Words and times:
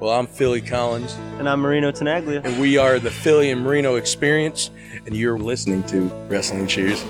Well, 0.00 0.10
I'm 0.10 0.26
Philly 0.28 0.60
Collins, 0.60 1.14
And 1.38 1.48
I'm 1.48 1.60
Marino 1.60 1.90
Tenaglia. 1.90 2.44
and 2.44 2.60
we 2.60 2.78
are 2.78 2.98
the 3.00 3.10
Philly 3.10 3.50
and 3.50 3.62
Marino 3.62 3.96
Experience, 3.96 4.70
and 5.06 5.16
you're 5.16 5.38
listening 5.38 5.82
to 5.84 6.02
Wrestling 6.28 6.66
Cheers. 6.68 7.02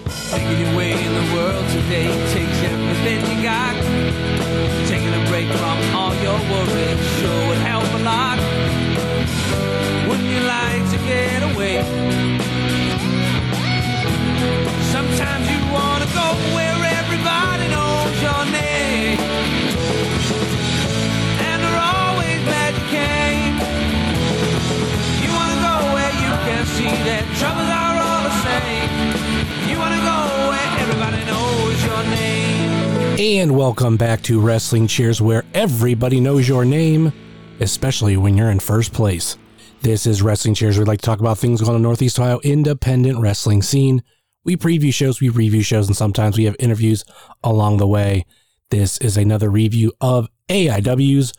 And 33.19 33.57
welcome 33.57 33.97
back 33.97 34.23
to 34.23 34.41
Wrestling 34.41 34.87
Cheers, 34.87 35.21
where 35.21 35.43
everybody 35.53 36.21
knows 36.21 36.49
your 36.49 36.65
name, 36.65 37.13
especially 37.59 38.17
when 38.17 38.37
you're 38.37 38.53
in 38.53 38.61
first 38.61 38.93
place. 38.93 39.37
This 39.83 40.07
is 40.07 40.23
Wrestling 40.23 40.55
Cheers. 40.55 40.79
We'd 40.79 40.87
like 40.87 41.01
to 41.01 41.07
talk 41.07 41.19
about 41.19 41.37
things 41.37 41.61
going 41.61 41.71
on 41.71 41.77
in 41.77 41.83
the 41.83 41.89
Northeast 41.89 42.21
Ohio 42.21 42.39
independent 42.45 43.19
wrestling 43.19 43.61
scene. 43.61 44.05
We 44.45 44.57
preview 44.57 44.95
shows, 44.95 45.21
we 45.21 45.31
review 45.31 45.63
shows, 45.63 45.89
and 45.89 45.97
sometimes 45.97 46.39
we 46.39 46.45
have 46.45 46.55
interviews 46.61 47.05
along 47.43 47.79
the 47.79 47.89
way. 47.89 48.25
This 48.71 48.99
is 48.99 49.17
another 49.17 49.51
review 49.51 49.93
of 50.01 50.29
AIW's 50.49 51.33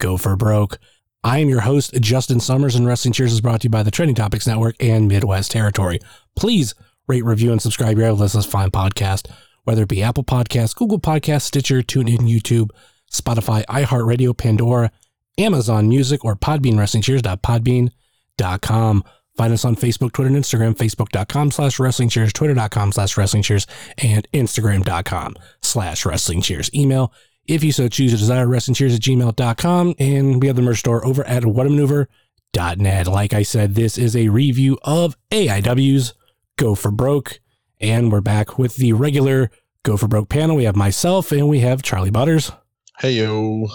Go 0.00 0.16
for 0.16 0.36
Broke. 0.36 0.78
I 1.22 1.40
am 1.40 1.50
your 1.50 1.60
host, 1.60 1.92
Justin 2.00 2.40
Summers, 2.40 2.76
and 2.76 2.86
Wrestling 2.86 3.12
Cheers 3.12 3.34
is 3.34 3.42
brought 3.42 3.60
to 3.60 3.64
you 3.66 3.70
by 3.70 3.82
the 3.82 3.90
Trending 3.90 4.14
Topics 4.14 4.46
Network 4.46 4.76
and 4.80 5.06
Midwest 5.06 5.50
Territory. 5.50 6.00
Please 6.34 6.74
rate, 7.06 7.26
review, 7.26 7.52
and 7.52 7.60
subscribe 7.60 7.98
to 7.98 8.12
list 8.14 8.34
of 8.34 8.46
fine 8.46 8.70
podcast, 8.70 9.30
whether 9.66 9.82
it 9.82 9.88
be 9.88 10.02
Apple 10.02 10.24
Podcasts, 10.24 10.74
Google 10.74 11.00
Podcasts, 11.00 11.42
Stitcher, 11.42 11.82
TuneIn, 11.82 12.20
YouTube, 12.20 12.70
Spotify, 13.12 13.66
iHeartRadio, 13.66 14.34
Pandora, 14.36 14.92
Amazon 15.38 15.88
Music, 15.88 16.24
or 16.24 16.36
Podbean 16.36 16.78
Wrestling 16.78 17.02
WrestlingCheers.podbean.com. 17.02 19.04
Find 19.36 19.52
us 19.52 19.64
on 19.64 19.76
Facebook, 19.76 20.12
Twitter, 20.12 20.28
and 20.28 20.36
Instagram, 20.36 20.76
Facebook.com 20.76 21.50
slash 21.50 21.80
Wrestling 21.80 22.08
Cheers, 22.08 22.32
Twitter.com 22.32 22.92
slash 22.92 23.16
Wrestling 23.16 23.42
Cheers, 23.42 23.66
and 23.98 24.26
Instagram.com 24.32 25.34
slash 25.60 26.06
Wrestling 26.06 26.42
Cheers. 26.42 26.70
Email, 26.72 27.12
if 27.44 27.64
you 27.64 27.72
so 27.72 27.88
choose 27.88 28.12
to 28.12 28.18
desire, 28.18 28.46
Wrestling 28.46 28.76
Cheers 28.76 28.94
at 28.94 29.00
gmail.com. 29.00 29.94
And 29.98 30.40
we 30.40 30.46
have 30.46 30.56
the 30.56 30.62
merch 30.62 30.78
store 30.78 31.04
over 31.04 31.26
at 31.26 31.42
whatamaneuver.net. 31.42 33.08
Like 33.08 33.34
I 33.34 33.42
said, 33.42 33.74
this 33.74 33.98
is 33.98 34.14
a 34.14 34.28
review 34.28 34.78
of 34.84 35.16
AIW's 35.32 36.14
Go 36.56 36.74
for 36.74 36.90
Broke. 36.90 37.40
And 37.80 38.10
we're 38.10 38.20
back 38.20 38.58
with 38.58 38.76
the 38.76 38.92
regular 38.92 39.50
Go 39.82 39.96
for 39.96 40.08
Broke 40.08 40.28
panel. 40.28 40.56
We 40.56 40.64
have 40.64 40.76
myself 40.76 41.30
and 41.32 41.48
we 41.48 41.60
have 41.60 41.82
Charlie 41.82 42.10
Butters 42.10 42.50
Hey 42.98 43.12
yo. 43.12 43.68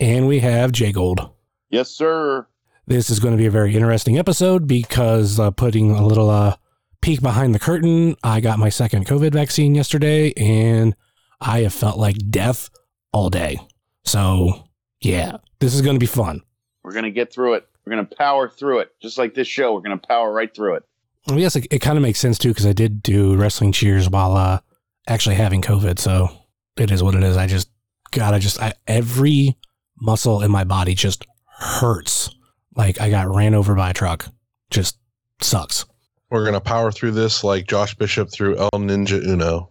and 0.00 0.26
we 0.26 0.40
have 0.40 0.72
Jay 0.72 0.92
Gold. 0.92 1.30
Yes, 1.70 1.90
sir. 1.90 2.46
This 2.86 3.10
is 3.10 3.20
going 3.20 3.32
to 3.32 3.38
be 3.38 3.46
a 3.46 3.50
very 3.50 3.74
interesting 3.76 4.18
episode 4.18 4.66
because 4.66 5.38
uh, 5.38 5.50
putting 5.50 5.92
a 5.92 6.04
little 6.06 6.30
uh, 6.30 6.56
peek 7.00 7.20
behind 7.20 7.54
the 7.54 7.58
curtain, 7.58 8.16
I 8.24 8.40
got 8.40 8.58
my 8.58 8.70
second 8.70 9.06
COVID 9.06 9.32
vaccine 9.32 9.74
yesterday 9.74 10.32
and 10.36 10.94
I 11.40 11.60
have 11.60 11.74
felt 11.74 11.98
like 11.98 12.16
death 12.30 12.70
all 13.12 13.30
day. 13.30 13.58
So, 14.04 14.64
yeah, 15.00 15.36
this 15.60 15.74
is 15.74 15.82
going 15.82 15.94
to 15.96 16.00
be 16.00 16.06
fun. 16.06 16.40
We're 16.82 16.92
gonna 16.92 17.12
get 17.12 17.32
through 17.32 17.54
it. 17.54 17.68
We're 17.86 17.90
gonna 17.90 18.04
power 18.18 18.48
through 18.48 18.80
it, 18.80 18.90
just 19.00 19.16
like 19.16 19.34
this 19.34 19.46
show. 19.46 19.72
We're 19.72 19.82
gonna 19.82 19.98
power 19.98 20.32
right 20.32 20.52
through 20.52 20.74
it. 20.74 20.82
I 21.28 21.38
guess 21.38 21.56
it, 21.56 21.66
it 21.70 21.78
kind 21.80 21.96
of 21.96 22.02
makes 22.02 22.18
sense 22.18 22.38
too 22.38 22.48
because 22.48 22.66
I 22.66 22.72
did 22.72 23.02
do 23.02 23.36
wrestling 23.36 23.72
cheers 23.72 24.08
while 24.10 24.36
uh, 24.36 24.60
actually 25.06 25.36
having 25.36 25.62
COVID. 25.62 25.98
So, 25.98 26.28
it 26.76 26.90
is 26.90 27.02
what 27.02 27.14
it 27.14 27.22
is. 27.22 27.36
I 27.36 27.46
just, 27.46 27.70
God, 28.10 28.34
I 28.34 28.38
just, 28.38 28.60
I, 28.60 28.72
every 28.86 29.56
muscle 30.00 30.42
in 30.42 30.50
my 30.50 30.64
body 30.64 30.94
just 30.94 31.24
hurts. 31.46 32.30
Like 32.74 33.00
I 33.00 33.10
got 33.10 33.28
ran 33.28 33.54
over 33.54 33.74
by 33.74 33.90
a 33.90 33.94
truck. 33.94 34.26
Just 34.70 34.98
sucks. 35.40 35.84
We're 36.30 36.44
gonna 36.44 36.60
power 36.60 36.90
through 36.90 37.12
this 37.12 37.44
like 37.44 37.66
Josh 37.66 37.94
Bishop 37.94 38.30
through 38.32 38.56
El 38.56 38.70
Ninja 38.72 39.22
Uno. 39.22 39.70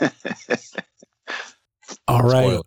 All 2.08 2.22
right. 2.22 2.60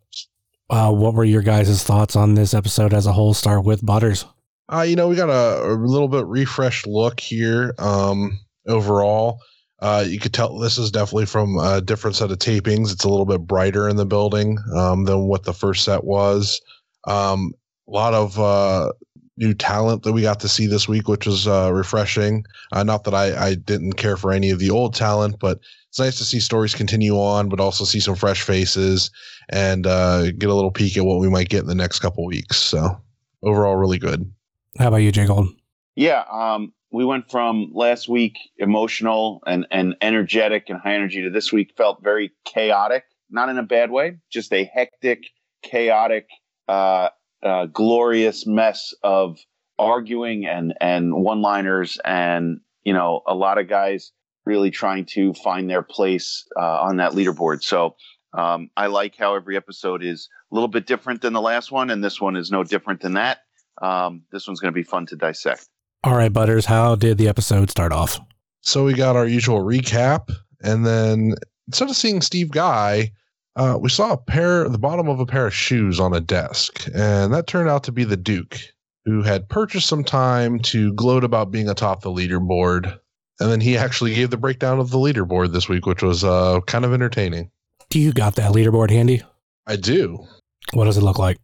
Uh, 0.69 0.91
what 0.91 1.13
were 1.13 1.25
your 1.25 1.41
guys' 1.41 1.83
thoughts 1.83 2.15
on 2.15 2.33
this 2.33 2.53
episode 2.53 2.93
as 2.93 3.05
a 3.05 3.11
whole? 3.11 3.33
Start 3.33 3.65
with 3.65 3.85
Butters. 3.85 4.25
Uh, 4.71 4.83
you 4.83 4.95
know, 4.95 5.07
we 5.07 5.15
got 5.15 5.29
a, 5.29 5.73
a 5.73 5.75
little 5.75 6.07
bit 6.07 6.25
refreshed 6.27 6.87
look 6.87 7.19
here. 7.19 7.75
Um, 7.77 8.39
overall, 8.67 9.39
uh, 9.81 10.05
you 10.07 10.19
could 10.19 10.33
tell 10.33 10.57
this 10.57 10.77
is 10.77 10.91
definitely 10.91 11.25
from 11.25 11.57
a 11.57 11.81
different 11.81 12.15
set 12.15 12.31
of 12.31 12.37
tapings. 12.37 12.91
It's 12.91 13.03
a 13.03 13.09
little 13.09 13.25
bit 13.25 13.41
brighter 13.41 13.89
in 13.89 13.97
the 13.97 14.05
building 14.05 14.57
um, 14.75 15.05
than 15.05 15.27
what 15.27 15.43
the 15.43 15.53
first 15.53 15.83
set 15.83 16.03
was. 16.03 16.61
Um, 17.05 17.51
a 17.87 17.91
lot 17.91 18.13
of 18.13 18.39
uh, 18.39 18.91
new 19.37 19.53
talent 19.53 20.03
that 20.03 20.13
we 20.13 20.21
got 20.21 20.39
to 20.41 20.47
see 20.47 20.67
this 20.67 20.87
week, 20.87 21.07
which 21.07 21.25
was 21.25 21.47
uh, 21.47 21.71
refreshing. 21.73 22.45
Uh, 22.71 22.83
not 22.83 23.03
that 23.03 23.13
I, 23.13 23.47
I 23.47 23.55
didn't 23.55 23.93
care 23.93 24.15
for 24.15 24.31
any 24.31 24.51
of 24.51 24.59
the 24.59 24.69
old 24.69 24.93
talent, 24.93 25.37
but 25.39 25.59
it's 25.89 25.99
nice 25.99 26.17
to 26.19 26.23
see 26.23 26.39
stories 26.39 26.75
continue 26.75 27.15
on, 27.15 27.49
but 27.49 27.59
also 27.59 27.83
see 27.83 27.99
some 27.99 28.15
fresh 28.15 28.43
faces 28.43 29.11
and 29.49 29.85
uh, 29.85 30.31
get 30.31 30.49
a 30.49 30.55
little 30.55 30.71
peek 30.71 30.95
at 30.95 31.03
what 31.03 31.19
we 31.19 31.27
might 31.27 31.49
get 31.49 31.61
in 31.61 31.67
the 31.67 31.75
next 31.75 31.99
couple 31.99 32.25
weeks. 32.25 32.55
So 32.55 33.01
overall, 33.43 33.75
really 33.75 33.97
good. 33.97 34.31
How 34.77 34.87
about 34.87 34.97
you, 34.97 35.11
Jay 35.11 35.25
Gold? 35.25 35.49
Yeah. 35.95 36.23
Um, 36.31 36.73
we 36.91 37.05
went 37.05 37.29
from 37.31 37.71
last 37.73 38.09
week 38.09 38.37
emotional 38.57 39.41
and 39.45 39.65
and 39.71 39.95
energetic 40.01 40.69
and 40.69 40.79
high 40.79 40.95
energy 40.95 41.23
to 41.23 41.29
this 41.29 41.51
week 41.51 41.73
felt 41.77 42.03
very 42.03 42.31
chaotic. 42.45 43.03
Not 43.29 43.49
in 43.49 43.57
a 43.57 43.63
bad 43.63 43.91
way, 43.91 44.17
just 44.29 44.51
a 44.51 44.65
hectic, 44.65 45.23
chaotic, 45.63 46.27
uh, 46.67 47.09
uh, 47.43 47.65
glorious 47.67 48.45
mess 48.45 48.93
of 49.03 49.39
arguing 49.79 50.45
and 50.45 50.73
and 50.81 51.13
one 51.13 51.41
liners 51.41 51.97
and 52.03 52.59
you 52.83 52.93
know 52.93 53.21
a 53.25 53.33
lot 53.33 53.57
of 53.57 53.67
guys 53.67 54.11
really 54.45 54.71
trying 54.71 55.05
to 55.05 55.33
find 55.33 55.69
their 55.69 55.83
place 55.83 56.45
uh, 56.59 56.81
on 56.81 56.97
that 56.97 57.13
leaderboard. 57.13 57.63
So 57.63 57.95
um, 58.33 58.69
I 58.75 58.87
like 58.87 59.15
how 59.15 59.35
every 59.35 59.55
episode 59.55 60.03
is 60.03 60.29
a 60.51 60.55
little 60.55 60.67
bit 60.67 60.87
different 60.87 61.21
than 61.21 61.33
the 61.33 61.41
last 61.41 61.71
one, 61.71 61.89
and 61.89 62.03
this 62.03 62.19
one 62.19 62.35
is 62.35 62.51
no 62.51 62.63
different 62.63 63.01
than 63.01 63.13
that. 63.13 63.39
Um, 63.81 64.23
this 64.31 64.47
one's 64.47 64.59
going 64.59 64.73
to 64.73 64.79
be 64.79 64.83
fun 64.83 65.05
to 65.07 65.15
dissect. 65.15 65.67
All 66.03 66.15
right, 66.15 66.31
Butters. 66.31 66.65
How 66.65 66.95
did 66.95 67.17
the 67.17 67.27
episode 67.27 67.69
start 67.69 67.91
off? 67.91 68.19
So 68.61 68.85
we 68.85 68.93
got 68.93 69.15
our 69.15 69.27
usual 69.27 69.59
recap, 69.59 70.31
and 70.61 70.85
then 70.85 71.35
instead 71.67 71.89
of 71.89 71.95
seeing 71.95 72.21
Steve 72.21 72.51
Guy, 72.51 73.11
uh, 73.55 73.77
we 73.81 73.89
saw 73.89 74.13
a 74.13 74.17
pair, 74.17 74.69
the 74.69 74.77
bottom 74.77 75.09
of 75.09 75.19
a 75.19 75.25
pair 75.25 75.47
of 75.47 75.53
shoes 75.53 75.99
on 75.99 76.13
a 76.13 76.21
desk, 76.21 76.87
and 76.93 77.33
that 77.33 77.47
turned 77.47 77.69
out 77.69 77.83
to 77.85 77.91
be 77.91 78.03
the 78.03 78.17
Duke, 78.17 78.57
who 79.05 79.23
had 79.23 79.49
purchased 79.49 79.87
some 79.87 80.03
time 80.03 80.59
to 80.59 80.93
gloat 80.93 81.23
about 81.23 81.51
being 81.51 81.67
atop 81.67 82.01
the 82.01 82.11
leaderboard, 82.11 82.99
and 83.39 83.51
then 83.51 83.61
he 83.61 83.77
actually 83.77 84.13
gave 84.13 84.29
the 84.29 84.37
breakdown 84.37 84.79
of 84.79 84.91
the 84.91 84.97
leaderboard 84.97 85.53
this 85.53 85.67
week, 85.67 85.85
which 85.85 86.03
was 86.03 86.23
uh, 86.23 86.61
kind 86.67 86.85
of 86.85 86.93
entertaining. 86.93 87.49
Do 87.89 87.99
you 87.99 88.13
got 88.13 88.35
that 88.35 88.53
leaderboard 88.53 88.89
handy? 88.89 89.21
I 89.67 89.75
do. 89.75 90.25
What 90.73 90.85
does 90.85 90.97
it 90.97 91.03
look 91.03 91.19
like? 91.19 91.37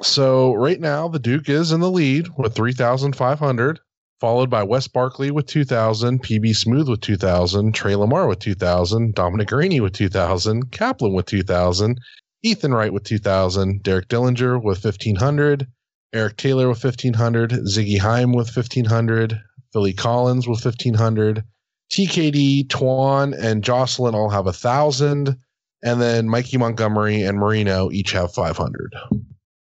So 0.00 0.54
right 0.54 0.80
now, 0.80 1.08
the 1.08 1.18
Duke 1.18 1.48
is 1.48 1.70
in 1.72 1.80
the 1.80 1.90
lead 1.90 2.28
with 2.38 2.54
3,500, 2.54 3.80
followed 4.20 4.50
by 4.50 4.62
Wes 4.62 4.88
Barkley 4.88 5.30
with 5.30 5.46
2,000, 5.46 6.22
PB 6.22 6.56
Smooth 6.56 6.88
with 6.88 7.00
2,000, 7.00 7.72
Trey 7.74 7.94
Lamar 7.94 8.26
with 8.26 8.38
2,000, 8.38 9.14
Dominic 9.14 9.48
Garrini 9.48 9.80
with 9.80 9.92
2,000, 9.92 10.70
Kaplan 10.70 11.12
with 11.12 11.26
2,000, 11.26 11.98
Ethan 12.42 12.72
Wright 12.72 12.92
with 12.92 13.04
2,000, 13.04 13.82
Derek 13.82 14.08
Dillinger 14.08 14.62
with 14.62 14.84
1,500, 14.84 15.66
Eric 16.12 16.36
Taylor 16.36 16.68
with 16.68 16.82
1,500, 16.82 17.50
Ziggy 17.50 17.98
Haim 17.98 18.32
with 18.32 18.54
1,500, 18.54 19.40
Philly 19.72 19.92
Collins 19.92 20.48
with 20.48 20.64
1,500, 20.64 21.44
TKD, 21.92 22.66
Twan, 22.68 23.34
and 23.38 23.62
Jocelyn 23.62 24.14
all 24.14 24.30
have 24.30 24.46
a 24.46 24.54
1,000, 24.54 25.36
and 25.84 26.00
then 26.00 26.28
Mikey 26.28 26.56
Montgomery 26.56 27.22
and 27.22 27.38
Marino 27.38 27.90
each 27.90 28.12
have 28.12 28.32
500. 28.32 28.94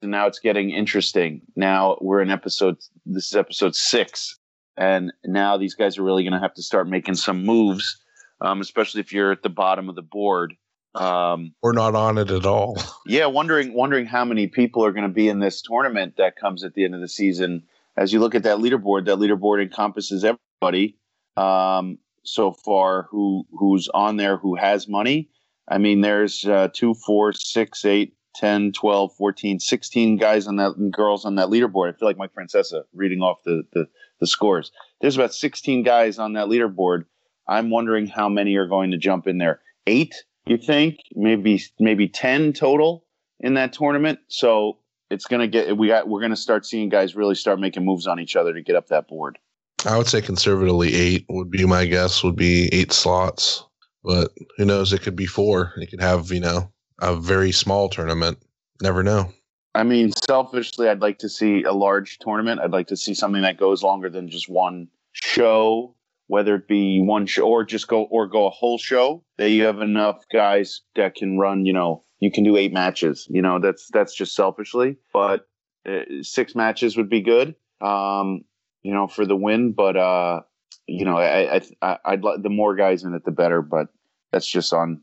And 0.03 0.11
now 0.11 0.27
it's 0.27 0.39
getting 0.39 0.71
interesting. 0.71 1.41
Now 1.57 1.99
we're 2.01 2.21
in 2.21 2.31
episode. 2.31 2.77
This 3.07 3.29
is 3.29 3.37
episode 3.37 3.75
six, 3.75 4.39
and 4.77 5.13
now 5.25 5.57
these 5.57 5.75
guys 5.75 5.97
are 5.97 6.03
really 6.03 6.23
going 6.23 6.35
to 6.35 6.39
have 6.39 6.55
to 6.55 6.63
start 6.63 6.89
making 6.89 7.15
some 7.15 7.45
moves, 7.45 7.99
um, 8.41 8.61
especially 8.61 9.01
if 9.01 9.13
you're 9.13 9.33
at 9.33 9.43
the 9.43 9.49
bottom 9.49 9.89
of 9.89 9.95
the 9.95 10.03
board. 10.03 10.55
Um, 10.95 11.55
We're 11.63 11.73
not 11.73 11.95
on 11.95 12.19
it 12.19 12.31
at 12.31 12.47
all. 12.47 12.77
yeah, 13.07 13.27
wondering 13.27 13.73
wondering 13.73 14.07
how 14.07 14.25
many 14.25 14.47
people 14.47 14.85
are 14.85 14.93
going 14.93 15.09
to 15.09 15.13
be 15.13 15.29
in 15.29 15.41
this 15.41 15.63
tournament 15.63 16.17
that 16.19 16.37
comes 16.37 16.63
at 16.63 16.75
the 16.75 16.85
end 16.85 16.95
of 16.95 17.01
the 17.01 17.09
season. 17.09 17.63
As 17.97 18.13
you 18.13 18.21
look 18.21 18.35
at 18.35 18.43
that 18.43 18.59
leaderboard, 18.59 19.07
that 19.07 19.17
leaderboard 19.17 19.63
encompasses 19.63 20.25
everybody 20.25 20.99
um, 21.39 21.99
so 22.23 22.53
far 22.53 23.05
who 23.11 23.47
who's 23.51 23.89
on 23.95 24.17
there 24.17 24.37
who 24.37 24.57
has 24.57 24.89
money. 24.89 25.31
I 25.69 25.79
mean, 25.79 26.01
there's 26.01 26.45
uh, 26.45 26.69
two, 26.73 26.95
four, 26.95 27.33
six, 27.33 27.85
eight, 27.85 28.16
10, 28.37 28.73
12, 28.73 29.13
14, 29.17 29.61
16 29.61 30.17
guys 30.17 30.47
on 30.47 30.57
that 30.57 30.91
girls 30.91 31.25
on 31.25 31.37
that 31.37 31.49
leaderboard. 31.49 31.89
I 31.93 31.97
feel 31.97 32.09
like 32.09 32.19
Mike 32.19 32.35
Francesa 32.35 32.83
reading 32.95 33.21
off 33.21 33.39
the, 33.45 33.63
the, 33.73 33.87
the 34.21 34.27
scores. 34.27 34.73
There's 35.01 35.17
about 35.17 35.35
16 35.35 35.83
guys 35.83 36.19
on 36.19 36.35
that 36.35 36.47
leaderboard. 36.47 37.05
I'm 37.49 37.71
wondering 37.71 38.07
how 38.07 38.29
many 38.29 38.57
are 38.57 38.67
going 38.67 38.91
to 38.91 38.99
jump 38.99 39.27
in 39.27 39.39
there. 39.39 39.61
Eight, 39.87 40.15
you 40.47 40.59
think? 40.59 40.97
Maybe 41.15 41.63
maybe 41.79 42.09
10 42.09 42.53
total 42.53 43.05
in 43.41 43.55
that 43.55 43.73
tournament. 43.73 44.19
So 44.29 44.79
it's 45.11 45.27
gonna 45.27 45.49
get 45.49 45.77
we 45.77 45.89
got 45.89 46.09
we're 46.09 46.21
gonna 46.21 46.37
start 46.37 46.67
seeing 46.67 46.89
guys 46.89 47.15
really 47.15 47.35
start 47.35 47.61
making 47.61 47.85
moves 47.85 48.07
on 48.07 48.19
each 48.19 48.37
other 48.37 48.53
to 48.53 48.63
get 48.63 48.77
up 48.77 48.89
that 48.89 49.09
board. 49.09 49.39
I 49.85 49.97
would 49.97 50.09
say 50.09 50.21
conservatively 50.21 50.95
eight 50.95 51.27
would 51.29 51.51
be 51.51 51.65
my 51.65 51.87
guess. 51.87 52.25
Would 52.25 52.37
be 52.37 52.69
eight 52.73 52.93
slots, 52.93 53.65
but 54.03 54.33
who 54.57 54.65
knows? 54.65 54.93
It 54.93 55.03
could 55.03 55.17
be 55.17 55.27
four. 55.27 55.73
It 55.77 55.91
could 55.91 56.01
have 56.01 56.33
you 56.33 56.41
know 56.41 56.73
a 57.01 57.17
very 57.17 57.53
small 57.53 57.89
tournament. 57.89 58.39
Never 58.83 59.03
know. 59.03 59.33
I 59.75 59.83
mean, 59.83 60.11
selfishly, 60.27 60.89
I'd 60.89 61.03
like 61.03 61.19
to 61.19 61.29
see 61.29 61.63
a 61.65 61.73
large 61.73 62.19
tournament. 62.19 62.61
I'd 62.61 62.73
like 62.73 62.87
to 62.89 62.97
see 62.97 63.13
something 63.13 63.43
that 63.43 63.59
goes 63.59 63.83
longer 63.83 64.09
than 64.09 64.31
just 64.31 64.49
one 64.49 64.89
show, 65.13 65.95
whether 66.29 66.55
it 66.55 66.67
be 66.67 67.03
one 67.03 67.27
show 67.27 67.47
or 67.47 67.63
just 67.63 67.87
go 67.87 68.05
or 68.05 68.27
go 68.27 68.47
a 68.47 68.51
whole 68.51 68.79
show. 68.79 69.23
That 69.37 69.51
you 69.51 69.65
have 69.65 69.81
enough 69.81 70.25
guys 70.33 70.81
that 70.95 71.15
can 71.15 71.39
run. 71.39 71.67
You 71.67 71.75
know, 71.75 72.05
you 72.21 72.33
can 72.33 72.43
do 72.43 72.57
eight 72.57 72.73
matches. 72.73 73.27
You 73.31 73.43
know, 73.43 73.59
that's 73.61 73.89
that's 73.93 74.15
just 74.15 74.35
selfishly, 74.35 74.97
but 75.13 75.47
uh, 75.87 76.23
six 76.23 76.55
matches 76.55 76.97
would 76.97 77.11
be 77.11 77.21
good. 77.21 77.55
Um, 77.83 78.45
you 78.83 78.95
know, 78.95 79.09
for 79.09 79.27
the 79.27 79.37
win. 79.37 79.73
But 79.73 79.97
uh, 79.99 80.41
you 80.87 81.05
know, 81.05 81.19
I, 81.19 81.61
I 81.83 81.99
I'd 82.05 82.25
like 82.25 82.43
the 82.43 82.49
more 82.49 82.77
guys 82.77 83.05
in 83.05 83.13
it, 83.13 83.27
the 83.27 83.31
better. 83.31 83.61
But 83.61 83.89
that's 84.37 84.47
just 84.47 84.75
on 84.75 85.01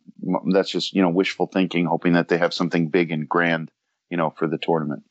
that's 0.52 0.70
just 0.70 0.94
you 0.94 1.02
know 1.02 1.10
wishful 1.10 1.48
thinking, 1.48 1.88
hoping 1.88 2.14
that 2.14 2.28
they 2.28 2.38
have 2.38 2.54
something 2.54 2.88
big 2.88 3.12
and 3.12 3.28
grand, 3.28 3.72
you 4.12 4.18
know, 4.18 4.30
for 4.38 4.48
the 4.48 4.60
tournament. 4.60 5.02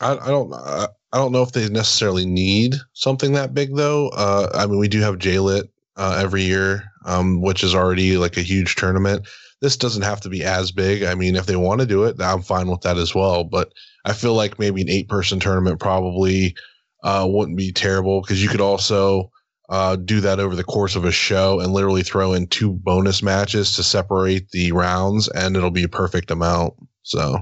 I, 0.00 0.16
I 0.16 0.28
don't 0.28 0.52
I, 0.54 0.88
I 1.12 1.18
don't 1.18 1.32
know 1.32 1.42
if 1.42 1.52
they 1.52 1.68
necessarily 1.68 2.24
need 2.24 2.76
something 2.94 3.34
that 3.34 3.52
big 3.52 3.76
though. 3.76 4.08
Uh, 4.08 4.50
I 4.54 4.66
mean, 4.66 4.78
we 4.78 4.88
do 4.88 5.00
have 5.00 5.16
JLit 5.16 5.64
uh, 5.96 6.18
every 6.22 6.42
year, 6.42 6.84
um, 7.04 7.42
which 7.42 7.62
is 7.62 7.74
already 7.74 8.16
like 8.16 8.38
a 8.38 8.42
huge 8.42 8.76
tournament. 8.76 9.28
This 9.60 9.76
doesn't 9.76 10.02
have 10.02 10.22
to 10.22 10.30
be 10.30 10.42
as 10.42 10.72
big. 10.72 11.02
I 11.02 11.14
mean, 11.14 11.36
if 11.36 11.44
they 11.44 11.56
want 11.56 11.82
to 11.82 11.86
do 11.86 12.04
it, 12.04 12.20
I'm 12.20 12.40
fine 12.40 12.68
with 12.68 12.80
that 12.80 12.96
as 12.96 13.14
well. 13.14 13.44
But 13.44 13.72
I 14.06 14.14
feel 14.14 14.32
like 14.32 14.58
maybe 14.58 14.80
an 14.80 14.88
eight 14.90 15.10
person 15.10 15.38
tournament 15.38 15.80
probably 15.80 16.54
uh, 17.02 17.26
wouldn't 17.28 17.58
be 17.58 17.72
terrible 17.72 18.22
because 18.22 18.42
you 18.42 18.48
could 18.48 18.62
also 18.62 19.30
uh, 19.68 19.96
do 19.96 20.20
that 20.20 20.38
over 20.40 20.54
the 20.54 20.64
course 20.64 20.94
of 20.96 21.04
a 21.04 21.10
show 21.12 21.60
and 21.60 21.72
literally 21.72 22.02
throw 22.02 22.32
in 22.32 22.46
two 22.46 22.72
bonus 22.72 23.22
matches 23.22 23.74
to 23.76 23.82
separate 23.82 24.50
the 24.50 24.72
rounds, 24.72 25.28
and 25.28 25.56
it'll 25.56 25.70
be 25.70 25.82
a 25.84 25.88
perfect 25.88 26.30
amount. 26.30 26.74
So, 27.02 27.38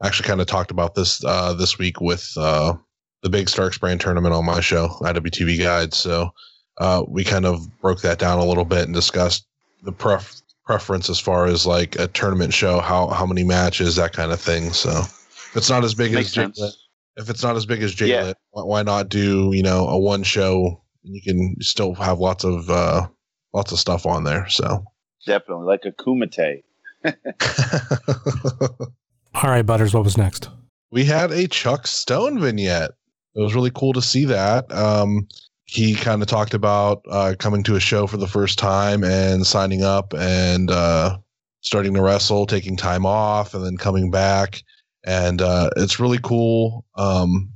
I 0.00 0.06
actually 0.06 0.28
kind 0.28 0.40
of 0.40 0.46
talked 0.46 0.70
about 0.70 0.94
this 0.94 1.22
uh, 1.24 1.54
this 1.54 1.78
week 1.78 2.00
with 2.00 2.30
uh, 2.36 2.74
the 3.22 3.28
Big 3.28 3.48
Starks 3.48 3.78
brand 3.78 4.00
tournament 4.00 4.34
on 4.34 4.44
my 4.44 4.60
show, 4.60 4.88
IWTV 5.00 5.58
Guide. 5.58 5.94
So, 5.94 6.30
uh, 6.78 7.04
we 7.08 7.24
kind 7.24 7.46
of 7.46 7.66
broke 7.80 8.00
that 8.02 8.18
down 8.18 8.38
a 8.38 8.44
little 8.44 8.64
bit 8.64 8.84
and 8.84 8.94
discussed 8.94 9.46
the 9.82 9.92
pref- 9.92 10.40
preference 10.64 11.08
as 11.08 11.18
far 11.18 11.46
as 11.46 11.66
like 11.66 11.96
a 11.96 12.08
tournament 12.08 12.52
show, 12.52 12.80
how 12.80 13.08
how 13.08 13.26
many 13.26 13.44
matches, 13.44 13.96
that 13.96 14.12
kind 14.12 14.32
of 14.32 14.40
thing. 14.40 14.72
So, 14.72 14.90
if 14.90 15.56
it's 15.56 15.70
not 15.70 15.84
as 15.84 15.94
big 15.94 16.12
Makes 16.12 16.36
as. 16.36 16.76
If 17.16 17.28
it's 17.28 17.42
not 17.42 17.56
as 17.56 17.66
big 17.66 17.82
as 17.82 17.96
JLit, 17.96 18.08
Yeah. 18.08 18.32
why 18.52 18.82
not 18.84 19.08
do 19.08 19.50
you 19.52 19.62
know 19.62 19.88
a 19.88 19.98
one 19.98 20.22
show? 20.22 20.84
And 21.08 21.16
You 21.16 21.22
can 21.22 21.56
still 21.60 21.94
have 21.94 22.20
lots 22.20 22.44
of 22.44 22.70
uh, 22.70 23.08
lots 23.52 23.72
of 23.72 23.80
stuff 23.80 24.06
on 24.06 24.22
there. 24.24 24.48
So. 24.48 24.84
Definitely, 25.26 25.66
like 25.66 25.84
a 25.84 25.90
kumite. 25.90 26.62
All 29.34 29.50
right, 29.50 29.66
Butters, 29.66 29.92
what 29.92 30.04
was 30.04 30.16
next? 30.16 30.48
we 30.90 31.04
had 31.04 31.30
a 31.32 31.48
Chuck 31.48 31.86
Stone 31.86 32.40
vignette. 32.40 32.92
It 33.34 33.40
was 33.40 33.54
really 33.54 33.70
cool 33.70 33.92
to 33.92 34.02
see 34.02 34.24
that. 34.26 34.70
Um, 34.72 35.28
he 35.64 35.94
kind 35.94 36.22
of 36.22 36.28
talked 36.28 36.54
about 36.54 37.02
uh, 37.10 37.34
coming 37.38 37.62
to 37.64 37.76
a 37.76 37.80
show 37.80 38.06
for 38.06 38.16
the 38.16 38.26
first 38.26 38.58
time 38.58 39.04
and 39.04 39.46
signing 39.46 39.82
up 39.82 40.14
and 40.14 40.70
uh, 40.70 41.18
starting 41.60 41.94
to 41.94 42.02
wrestle, 42.02 42.46
taking 42.46 42.76
time 42.76 43.04
off, 43.04 43.54
and 43.54 43.64
then 43.64 43.76
coming 43.76 44.10
back. 44.10 44.62
And 45.04 45.42
uh, 45.42 45.70
it's 45.76 46.00
really 46.00 46.18
cool 46.22 46.86
um, 46.96 47.50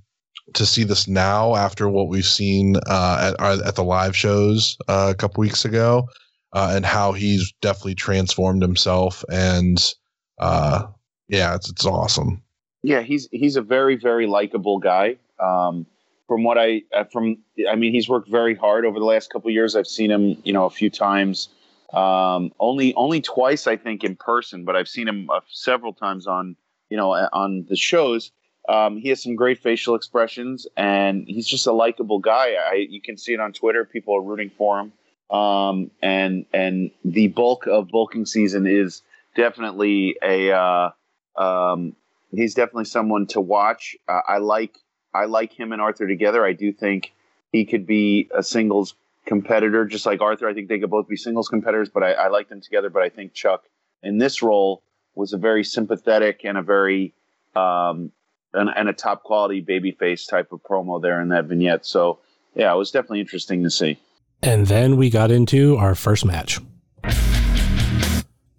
to 0.54 0.66
see 0.66 0.84
this 0.84 1.08
now 1.08 1.54
after 1.54 1.88
what 1.88 2.08
we've 2.08 2.24
seen 2.24 2.76
uh, 2.86 3.34
at 3.38 3.60
at 3.66 3.74
the 3.74 3.84
live 3.84 4.16
shows 4.16 4.76
uh, 4.88 5.08
a 5.10 5.14
couple 5.14 5.40
weeks 5.40 5.64
ago, 5.64 6.08
uh, 6.52 6.72
and 6.74 6.84
how 6.84 7.12
he's 7.12 7.52
definitely 7.60 7.94
transformed 7.94 8.62
himself. 8.62 9.24
And 9.30 9.82
uh, 10.38 10.86
yeah, 11.28 11.54
it's 11.54 11.70
it's 11.70 11.86
awesome. 11.86 12.42
Yeah, 12.82 13.02
he's 13.02 13.28
he's 13.32 13.56
a 13.56 13.62
very 13.62 13.96
very 13.96 14.26
likable 14.26 14.78
guy. 14.78 15.16
Um, 15.38 15.86
from 16.28 16.44
what 16.44 16.58
I 16.58 16.82
uh, 16.94 17.04
from 17.04 17.38
I 17.70 17.76
mean, 17.76 17.92
he's 17.92 18.08
worked 18.08 18.28
very 18.28 18.54
hard 18.54 18.84
over 18.84 18.98
the 18.98 19.04
last 19.04 19.30
couple 19.30 19.50
years. 19.50 19.76
I've 19.76 19.86
seen 19.86 20.10
him, 20.10 20.36
you 20.44 20.52
know, 20.52 20.64
a 20.64 20.70
few 20.70 20.90
times. 20.90 21.48
Um, 21.92 22.52
only 22.58 22.94
only 22.94 23.20
twice, 23.20 23.66
I 23.66 23.76
think, 23.76 24.02
in 24.02 24.16
person, 24.16 24.64
but 24.64 24.74
I've 24.74 24.88
seen 24.88 25.08
him 25.08 25.28
uh, 25.28 25.40
several 25.50 25.92
times 25.92 26.26
on 26.26 26.56
you 26.88 26.96
know 26.96 27.12
uh, 27.12 27.28
on 27.32 27.66
the 27.68 27.76
shows. 27.76 28.32
Um, 28.68 28.96
he 28.96 29.08
has 29.08 29.22
some 29.22 29.34
great 29.34 29.58
facial 29.58 29.94
expressions, 29.94 30.66
and 30.76 31.26
he's 31.26 31.46
just 31.46 31.66
a 31.66 31.72
likable 31.72 32.20
guy. 32.20 32.54
I, 32.54 32.86
you 32.88 33.00
can 33.00 33.16
see 33.16 33.32
it 33.32 33.40
on 33.40 33.52
Twitter. 33.52 33.84
People 33.84 34.16
are 34.16 34.22
rooting 34.22 34.50
for 34.56 34.78
him, 34.78 35.36
um, 35.36 35.90
and 36.00 36.46
and 36.52 36.90
the 37.04 37.28
bulk 37.28 37.66
of 37.66 37.88
bulking 37.88 38.26
season 38.26 38.66
is 38.66 39.02
definitely 39.34 40.16
a 40.22 40.52
uh, 40.52 40.90
um, 41.36 41.96
he's 42.30 42.54
definitely 42.54 42.84
someone 42.84 43.26
to 43.28 43.40
watch. 43.40 43.96
Uh, 44.08 44.20
I 44.28 44.38
like 44.38 44.76
I 45.12 45.24
like 45.24 45.52
him 45.52 45.72
and 45.72 45.82
Arthur 45.82 46.06
together. 46.06 46.44
I 46.44 46.52
do 46.52 46.72
think 46.72 47.12
he 47.50 47.64
could 47.64 47.86
be 47.86 48.28
a 48.34 48.42
singles 48.42 48.94
competitor, 49.26 49.84
just 49.84 50.06
like 50.06 50.20
Arthur. 50.20 50.48
I 50.48 50.54
think 50.54 50.68
they 50.68 50.78
could 50.78 50.90
both 50.90 51.08
be 51.08 51.16
singles 51.16 51.48
competitors, 51.48 51.90
but 51.92 52.02
I, 52.02 52.12
I 52.12 52.28
like 52.28 52.48
them 52.48 52.60
together. 52.60 52.90
But 52.90 53.02
I 53.02 53.08
think 53.08 53.34
Chuck 53.34 53.64
in 54.02 54.18
this 54.18 54.42
role 54.42 54.82
was 55.14 55.32
a 55.32 55.38
very 55.38 55.64
sympathetic 55.64 56.42
and 56.44 56.56
a 56.56 56.62
very 56.62 57.12
um, 57.54 58.12
and, 58.54 58.70
and 58.74 58.88
a 58.88 58.92
top 58.92 59.22
quality 59.22 59.62
babyface 59.62 60.28
type 60.28 60.52
of 60.52 60.62
promo 60.62 61.00
there 61.00 61.20
in 61.20 61.28
that 61.28 61.46
vignette. 61.46 61.86
So 61.86 62.20
yeah, 62.54 62.72
it 62.72 62.76
was 62.76 62.90
definitely 62.90 63.20
interesting 63.20 63.62
to 63.62 63.70
see. 63.70 63.98
And 64.42 64.66
then 64.66 64.96
we 64.96 65.10
got 65.10 65.30
into 65.30 65.76
our 65.76 65.94
first 65.94 66.24
match. 66.24 66.58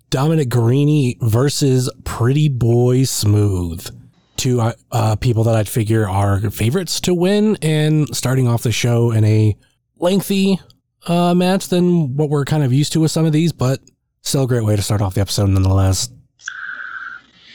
Dominic 0.09 0.49
Garrini 0.49 1.17
versus 1.21 1.89
Pretty 2.03 2.47
Boy 2.47 3.03
Smooth. 3.03 3.89
Two 4.37 4.61
uh, 4.61 4.73
uh, 4.91 5.15
people 5.15 5.43
that 5.45 5.55
I'd 5.55 5.67
figure 5.67 6.07
are 6.07 6.39
favorites 6.51 6.99
to 7.01 7.13
win, 7.13 7.57
and 7.61 8.07
starting 8.15 8.47
off 8.47 8.63
the 8.63 8.71
show 8.71 9.11
in 9.11 9.23
a 9.23 9.57
lengthy 9.97 10.59
uh, 11.07 11.33
match 11.33 11.67
than 11.69 12.15
what 12.15 12.29
we're 12.29 12.45
kind 12.45 12.63
of 12.63 12.71
used 12.71 12.93
to 12.93 12.99
with 12.99 13.11
some 13.11 13.25
of 13.25 13.31
these, 13.31 13.51
but 13.51 13.79
still 14.21 14.43
a 14.43 14.47
great 14.47 14.63
way 14.63 14.75
to 14.75 14.81
start 14.81 15.01
off 15.01 15.15
the 15.15 15.21
episode 15.21 15.49
nonetheless. 15.49 16.09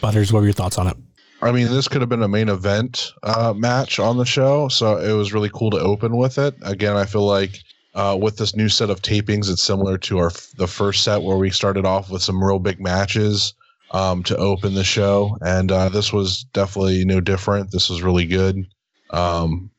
Butters, 0.00 0.32
what 0.32 0.40
were 0.40 0.46
your 0.46 0.52
thoughts 0.52 0.78
on 0.78 0.88
it? 0.88 0.96
I 1.40 1.52
mean, 1.52 1.68
this 1.68 1.87
could 1.87 2.00
have 2.00 2.09
been 2.09 2.23
a 2.23 2.28
main 2.28 2.49
event 2.49 3.12
uh, 3.23 3.54
match 3.57 4.00
on 4.00 4.16
the 4.16 4.25
show, 4.25 4.68
so 4.68 4.97
it 4.97 5.12
was 5.12 5.33
really 5.33 5.50
cool 5.52 5.71
to 5.71 5.78
open 5.78 6.16
with 6.16 6.37
it. 6.37 6.54
Again, 6.62 6.97
I 6.97 7.04
feel 7.04 7.25
like 7.25 7.61
uh, 7.95 8.18
with 8.21 8.38
this 8.38 8.57
new 8.57 8.68
set 8.68 8.90
of 8.90 9.02
tapings, 9.02 9.49
it's 9.50 9.62
similar 9.62 9.99
to 9.99 10.18
our 10.18 10.33
the 10.57 10.66
first 10.66 11.04
set 11.04 11.23
where 11.23 11.37
we 11.37 11.50
started 11.50 11.85
off 11.85 12.11
with 12.11 12.23
some 12.23 12.42
real 12.42 12.59
big 12.59 12.80
matches 12.80 13.54
um, 13.92 14.23
to 14.25 14.37
open 14.37 14.75
the 14.75 14.85
show, 14.85 15.38
and 15.40 15.71
uh, 15.71 15.88
this 15.88 16.12
was 16.12 16.45
definitely 16.52 17.04
no 17.04 17.21
different. 17.21 17.71
This 17.71 17.88
was 17.88 18.02
really 18.02 18.26
good. 18.26 18.66
Um, 19.11 19.71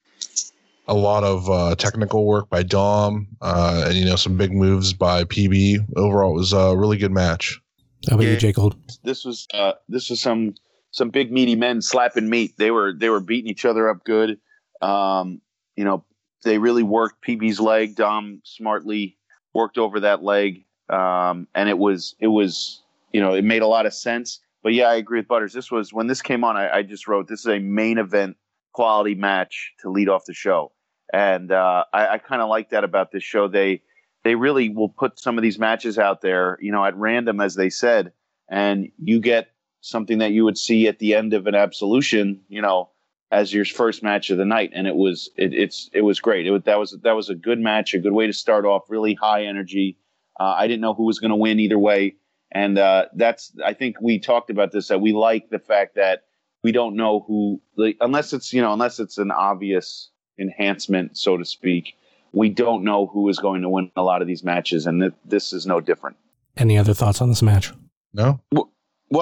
a 0.88 0.94
lot 0.94 1.24
of 1.24 1.50
uh, 1.50 1.76
technical 1.76 2.26
work 2.26 2.50
by 2.50 2.64
Dom, 2.64 3.28
uh, 3.42 3.84
and 3.88 3.98
you 3.98 4.06
know 4.06 4.16
some 4.16 4.38
big 4.38 4.54
moves 4.54 4.94
by 4.94 5.26
PB. 5.26 5.94
Overall, 5.98 6.32
it 6.32 6.40
was 6.40 6.54
a 6.54 6.76
really 6.76 6.98
good 6.98 7.12
match. 7.12 7.60
How 8.10 8.16
about 8.16 8.28
you, 8.28 8.38
Jake 8.38 8.56
Gold? 8.56 8.78
this 9.04 9.26
was 9.26 9.46
uh, 9.54 9.74
this 9.90 10.10
was 10.10 10.22
some 10.22 10.56
some 10.92 11.10
big 11.10 11.32
meaty 11.32 11.56
men 11.56 11.82
slapping 11.82 12.30
meat. 12.30 12.54
They 12.58 12.72
were 12.72 12.94
they 12.94 13.10
were 13.10 13.20
beating 13.20 13.50
each 13.50 13.66
other 13.66 13.90
up 13.90 14.04
good. 14.04 14.40
Um, 14.82 15.42
you 15.76 15.84
know, 15.86 16.04
they 16.44 16.58
really 16.58 16.84
worked 16.84 17.26
PB's 17.26 17.60
leg. 17.60 17.96
Dom 17.96 18.42
smartly 18.44 19.18
worked 19.54 19.78
over 19.78 20.00
that 20.02 20.24
leg, 20.24 20.66
um, 20.90 21.48
and 21.54 21.70
it 21.70 21.78
was 21.78 22.16
it 22.20 22.28
was 22.28 22.82
you 23.12 23.22
know 23.22 23.34
it 23.34 23.44
made 23.44 23.62
a 23.62 23.68
lot 23.68 23.86
of 23.86 23.94
sense. 23.94 24.40
But 24.62 24.74
yeah, 24.74 24.90
I 24.90 24.96
agree 24.96 25.20
with 25.20 25.28
Butters. 25.28 25.54
This 25.54 25.72
was 25.72 25.94
when 25.94 26.08
this 26.08 26.22
came 26.22 26.44
on. 26.44 26.58
I, 26.58 26.78
I 26.78 26.84
just 26.84 27.08
wrote 27.08 27.28
this 27.28 27.42
is 27.42 27.48
a 27.48 27.60
main 27.60 27.98
event 27.98 28.38
quality 28.74 29.16
match 29.16 29.74
to 29.82 29.90
lead 29.90 30.10
off 30.10 30.26
the 30.26 30.34
show, 30.34 30.72
and 31.14 31.52
uh, 31.52 31.86
I, 31.94 32.08
I 32.08 32.18
kind 32.18 32.42
of 32.42 32.50
like 32.50 32.72
that 32.72 32.84
about 32.84 33.12
this 33.12 33.24
show. 33.24 33.48
They 33.48 33.82
they 34.24 34.36
really 34.36 34.70
will 34.70 34.90
put 34.90 35.20
some 35.20 35.38
of 35.38 35.44
these 35.44 35.60
matches 35.60 35.98
out 35.98 36.22
there, 36.22 36.58
you 36.62 36.72
know, 36.72 36.84
at 36.84 36.96
random, 36.96 37.40
as 37.40 37.56
they 37.56 37.70
said, 37.70 38.12
and 38.50 38.90
you 38.98 39.22
get 39.22 39.50
something 39.82 40.20
that 40.20 40.32
you 40.32 40.44
would 40.46 40.58
see 40.58 40.88
at 40.88 41.00
the 41.00 41.16
end 41.16 41.34
of 41.34 41.48
an 41.48 41.56
absolution, 41.56 42.42
you 42.48 42.62
know, 42.62 42.90
as 43.32 43.54
your 43.54 43.66
first 43.66 44.02
match 44.02 44.30
of 44.30 44.38
the 44.38 44.46
night, 44.46 44.72
and 44.74 44.88
it 44.88 44.96
was 44.96 45.30
it, 45.36 45.54
it's 45.54 45.90
it 45.94 46.02
was 46.02 46.20
great. 46.20 46.48
It 46.48 46.52
was, 46.52 46.64
that 46.64 46.80
was 46.80 46.98
that 47.04 47.16
was 47.16 47.30
a 47.30 47.36
good 47.36 47.60
match, 47.60 47.94
a 47.94 48.00
good 48.00 48.14
way 48.14 48.28
to 48.28 48.34
start 48.34 48.66
off. 48.66 48.90
Really 48.90 49.14
high 49.14 49.46
energy. 49.46 49.98
Uh, 50.40 50.56
I 50.58 50.68
didn't 50.68 50.82
know 50.82 50.94
who 50.94 51.06
was 51.06 51.20
going 51.20 51.30
to 51.30 51.36
win 51.36 51.60
either 51.60 51.78
way, 51.78 52.16
and 52.52 52.78
uh, 52.78 53.06
that's 53.14 53.52
I 53.64 53.74
think 53.74 53.98
we 54.02 54.20
talked 54.20 54.50
about 54.50 54.72
this 54.72 54.88
that 54.88 55.02
we 55.02 55.14
like 55.14 55.50
the 55.50 55.60
fact 55.60 55.96
that 55.96 56.24
we 56.64 56.72
don't 56.72 56.96
know 56.96 57.24
who 57.28 57.62
like 57.76 57.98
unless 58.02 58.34
it's 58.34 58.52
you 58.52 58.62
know 58.62 58.74
unless 58.74 59.00
it's 59.00 59.18
an 59.18 59.32
obvious 59.32 60.10
enhancement, 60.40 61.18
so 61.18 61.38
to 61.38 61.46
speak. 61.46 61.96
We 62.32 62.50
don't 62.50 62.84
know 62.84 63.08
who 63.08 63.28
is 63.30 63.40
going 63.40 63.64
to 63.64 63.70
win 63.70 63.92
a 63.96 64.04
lot 64.04 64.22
of 64.22 64.28
these 64.28 64.44
matches, 64.44 64.86
and 64.86 65.02
th- 65.02 65.14
this 65.26 65.52
is 65.52 65.66
no 65.66 65.82
different. 65.82 66.16
Any 66.58 66.78
other 66.78 66.94
thoughts 66.94 67.22
on 67.22 67.30
this 67.30 67.42
match? 67.42 67.74
No, 68.14 68.40
Well, 68.52 68.72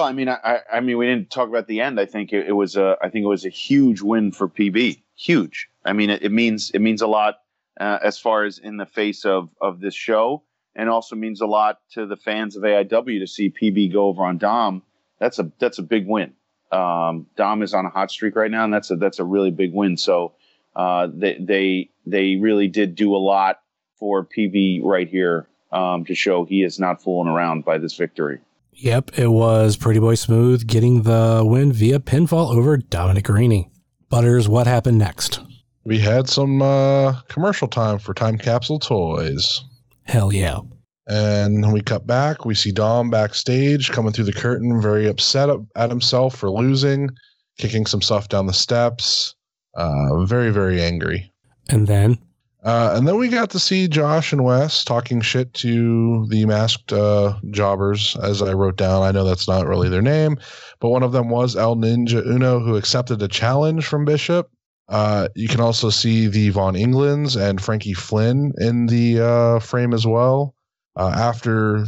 I 0.00 0.12
mean, 0.12 0.28
I, 0.28 0.38
I- 0.44 0.76
I 0.76 0.80
mean, 0.80 0.98
we 0.98 1.06
didn't 1.06 1.30
talk 1.30 1.48
about 1.48 1.66
the 1.66 1.80
end. 1.80 1.98
I 1.98 2.06
think 2.06 2.32
it, 2.32 2.48
it 2.48 2.52
was 2.52 2.76
a, 2.76 2.96
I 3.02 3.08
think 3.08 3.24
it 3.24 3.28
was 3.28 3.44
a 3.46 3.50
huge 3.50 4.02
win 4.02 4.32
for 4.32 4.48
PB. 4.48 5.00
Huge. 5.16 5.68
I 5.84 5.92
mean, 5.92 6.10
it, 6.10 6.22
it 6.22 6.32
means 6.32 6.70
it 6.72 6.80
means 6.80 7.02
a 7.02 7.06
lot 7.06 7.36
uh, 7.80 7.98
as 8.02 8.18
far 8.18 8.44
as 8.44 8.58
in 8.58 8.76
the 8.76 8.86
face 8.86 9.24
of 9.24 9.48
of 9.60 9.80
this 9.80 9.94
show, 9.94 10.42
and 10.76 10.88
also 10.90 11.16
means 11.16 11.40
a 11.40 11.46
lot 11.46 11.80
to 11.92 12.06
the 12.06 12.16
fans 12.16 12.56
of 12.56 12.62
AIW 12.62 13.20
to 13.20 13.26
see 13.26 13.50
PB 13.50 13.92
go 13.92 14.06
over 14.08 14.22
on 14.24 14.38
Dom. 14.38 14.82
That's 15.18 15.38
a 15.38 15.50
that's 15.58 15.78
a 15.78 15.82
big 15.82 16.06
win. 16.06 16.34
Um, 16.70 17.26
Dom 17.36 17.62
is 17.62 17.72
on 17.72 17.86
a 17.86 17.90
hot 17.90 18.10
streak 18.10 18.36
right 18.36 18.50
now, 18.50 18.64
and 18.64 18.72
that's 18.72 18.90
a 18.90 18.96
that's 18.96 19.18
a 19.18 19.24
really 19.24 19.50
big 19.50 19.72
win. 19.72 19.96
So 19.96 20.34
uh, 20.76 21.08
they 21.12 21.38
they 21.40 21.90
they 22.06 22.36
really 22.36 22.68
did 22.68 22.94
do 22.94 23.16
a 23.16 23.18
lot 23.18 23.60
for 23.98 24.24
PB 24.24 24.84
right 24.84 25.08
here 25.08 25.48
um, 25.72 26.04
to 26.04 26.14
show 26.14 26.44
he 26.44 26.62
is 26.62 26.78
not 26.78 27.02
fooling 27.02 27.28
around 27.32 27.64
by 27.64 27.78
this 27.78 27.94
victory. 27.94 28.40
Yep, 28.78 29.18
it 29.18 29.28
was 29.28 29.76
Pretty 29.76 30.00
Boy 30.00 30.14
Smooth 30.14 30.66
getting 30.66 31.02
the 31.02 31.42
win 31.44 31.72
via 31.72 31.98
pinfall 31.98 32.54
over 32.54 32.76
Dominic 32.76 33.24
Garrini. 33.24 33.70
Butters, 34.08 34.48
what 34.48 34.66
happened 34.66 34.98
next? 34.98 35.40
we 35.88 35.98
had 35.98 36.28
some 36.28 36.60
uh, 36.60 37.18
commercial 37.28 37.66
time 37.66 37.98
for 37.98 38.12
Time 38.12 38.36
Capsule 38.36 38.78
Toys. 38.78 39.64
Hell 40.02 40.34
yeah. 40.34 40.60
And 41.06 41.72
we 41.72 41.80
cut 41.80 42.06
back. 42.06 42.44
We 42.44 42.54
see 42.54 42.72
Dom 42.72 43.08
backstage 43.08 43.90
coming 43.90 44.12
through 44.12 44.26
the 44.26 44.32
curtain, 44.34 44.82
very 44.82 45.06
upset 45.08 45.48
at 45.76 45.88
himself 45.88 46.36
for 46.36 46.50
losing, 46.50 47.08
kicking 47.56 47.86
some 47.86 48.02
stuff 48.02 48.28
down 48.28 48.44
the 48.44 48.52
steps. 48.52 49.34
Uh, 49.74 50.26
very, 50.26 50.50
very 50.50 50.82
angry. 50.82 51.32
And 51.70 51.86
then, 51.86 52.18
Uh, 52.64 52.92
and 52.96 53.06
then 53.06 53.16
we 53.16 53.28
got 53.28 53.50
to 53.50 53.58
see 53.58 53.86
Josh 53.86 54.32
and 54.32 54.44
Wes 54.44 54.84
talking 54.84 55.20
shit 55.20 55.54
to 55.54 56.26
the 56.26 56.44
masked 56.44 56.92
uh, 56.92 57.34
jobbers, 57.50 58.16
as 58.22 58.42
I 58.42 58.52
wrote 58.52 58.76
down. 58.76 59.02
I 59.02 59.12
know 59.12 59.24
that's 59.24 59.46
not 59.46 59.66
really 59.66 59.88
their 59.88 60.02
name, 60.02 60.38
but 60.80 60.88
one 60.88 61.04
of 61.04 61.12
them 61.12 61.28
was 61.28 61.54
El 61.54 61.76
Ninja 61.76 62.24
Uno, 62.26 62.58
who 62.58 62.76
accepted 62.76 63.22
a 63.22 63.28
challenge 63.28 63.86
from 63.86 64.04
Bishop. 64.04 64.50
Uh, 64.88 65.28
you 65.36 65.46
can 65.46 65.60
also 65.60 65.90
see 65.90 66.26
the 66.26 66.48
Von 66.48 66.74
Englands 66.74 67.36
and 67.36 67.60
Frankie 67.60 67.94
Flynn 67.94 68.52
in 68.58 68.86
the 68.86 69.20
uh, 69.20 69.58
frame 69.60 69.94
as 69.94 70.06
well. 70.06 70.54
Uh, 70.96 71.12
after 71.14 71.86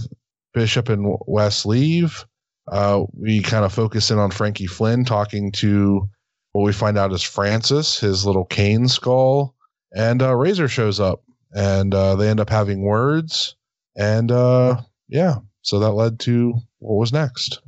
Bishop 0.55 0.89
and 0.89 1.17
Wes 1.27 1.67
leave, 1.67 2.25
uh, 2.69 3.03
we 3.13 3.43
kind 3.43 3.65
of 3.65 3.73
focus 3.73 4.11
in 4.13 4.19
on 4.19 4.31
Frankie 4.31 4.67
Flynn 4.67 5.05
talking 5.05 5.51
to 5.53 6.09
what 6.53 6.63
we 6.63 6.73
find 6.73 6.97
out 6.97 7.13
is 7.13 7.23
Francis, 7.23 7.99
his 7.99 8.25
little 8.25 8.45
cane 8.45 8.87
skull 8.87 9.57
and 9.95 10.23
uh, 10.23 10.35
Razor 10.35 10.69
shows 10.69 11.01
up, 11.01 11.23
and 11.53 11.95
uh, 11.95 12.17
they 12.17 12.29
end 12.29 12.41
up 12.41 12.51
having 12.51 12.83
words, 12.83 13.57
and 13.97 14.31
uh, 14.31 14.81
yeah, 15.09 15.37
so 15.63 15.79
that 15.81 15.93
led 15.93 16.21
to 16.21 16.55
what 16.79 16.97
was 16.97 17.13
next. 17.13 17.61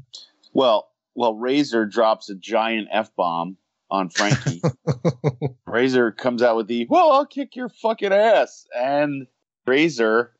Well, 0.52 0.88
well, 1.14 1.34
Razor 1.34 1.86
drops 1.86 2.30
a 2.30 2.34
giant 2.34 2.88
f 2.92 3.14
bomb 3.16 3.56
on 3.90 4.08
Frankie. 4.08 4.62
Razor 5.66 6.12
comes 6.12 6.42
out 6.42 6.56
with 6.56 6.66
the 6.68 6.86
"Well, 6.88 7.12
I'll 7.12 7.26
kick 7.26 7.56
your 7.56 7.68
fucking 7.68 8.12
ass," 8.12 8.66
and 8.74 9.26
Razor 9.66 10.32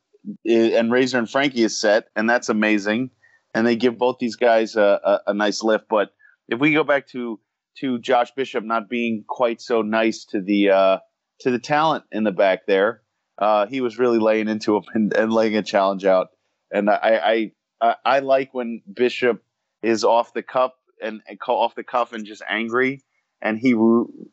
i- 0.47 0.51
and 0.51 0.91
Razor 0.91 1.17
and 1.19 1.29
Frankie 1.29 1.63
is 1.63 1.79
set, 1.79 2.07
and 2.15 2.29
that's 2.29 2.49
amazing. 2.49 3.11
And 3.55 3.67
they 3.67 3.75
give 3.75 3.99
both 3.99 4.17
these 4.19 4.35
guys 4.35 4.75
a, 4.75 4.99
a, 5.03 5.19
a 5.27 5.33
nice 5.35 5.61
lift. 5.63 5.85
But 5.87 6.09
if 6.47 6.59
we 6.59 6.73
go 6.73 6.83
back 6.83 7.07
to 7.09 7.39
to 7.79 7.99
Josh 7.99 8.31
Bishop 8.35 8.63
not 8.63 8.89
being 8.89 9.23
quite 9.27 9.61
so 9.61 9.81
nice 9.81 10.25
to 10.25 10.41
the 10.41 10.69
uh, 10.69 10.97
to 11.43 11.51
the 11.51 11.59
talent 11.59 12.05
in 12.11 12.23
the 12.23 12.31
back 12.31 12.65
there, 12.65 13.01
uh, 13.37 13.65
he 13.67 13.81
was 13.81 13.99
really 13.99 14.19
laying 14.19 14.47
into 14.47 14.75
him 14.75 14.83
and, 14.93 15.13
and 15.13 15.31
laying 15.31 15.55
a 15.55 15.63
challenge 15.63 16.05
out. 16.05 16.29
And 16.71 16.89
I, 16.89 17.51
I 17.81 17.89
I 17.89 17.95
I 18.05 18.19
like 18.19 18.53
when 18.53 18.81
Bishop 18.91 19.43
is 19.81 20.03
off 20.03 20.33
the 20.33 20.41
cuff 20.41 20.71
and, 21.01 21.21
and 21.27 21.37
off 21.47 21.75
the 21.75 21.83
cuff 21.83 22.13
and 22.13 22.25
just 22.25 22.41
angry, 22.49 23.01
and 23.41 23.59
he 23.59 23.75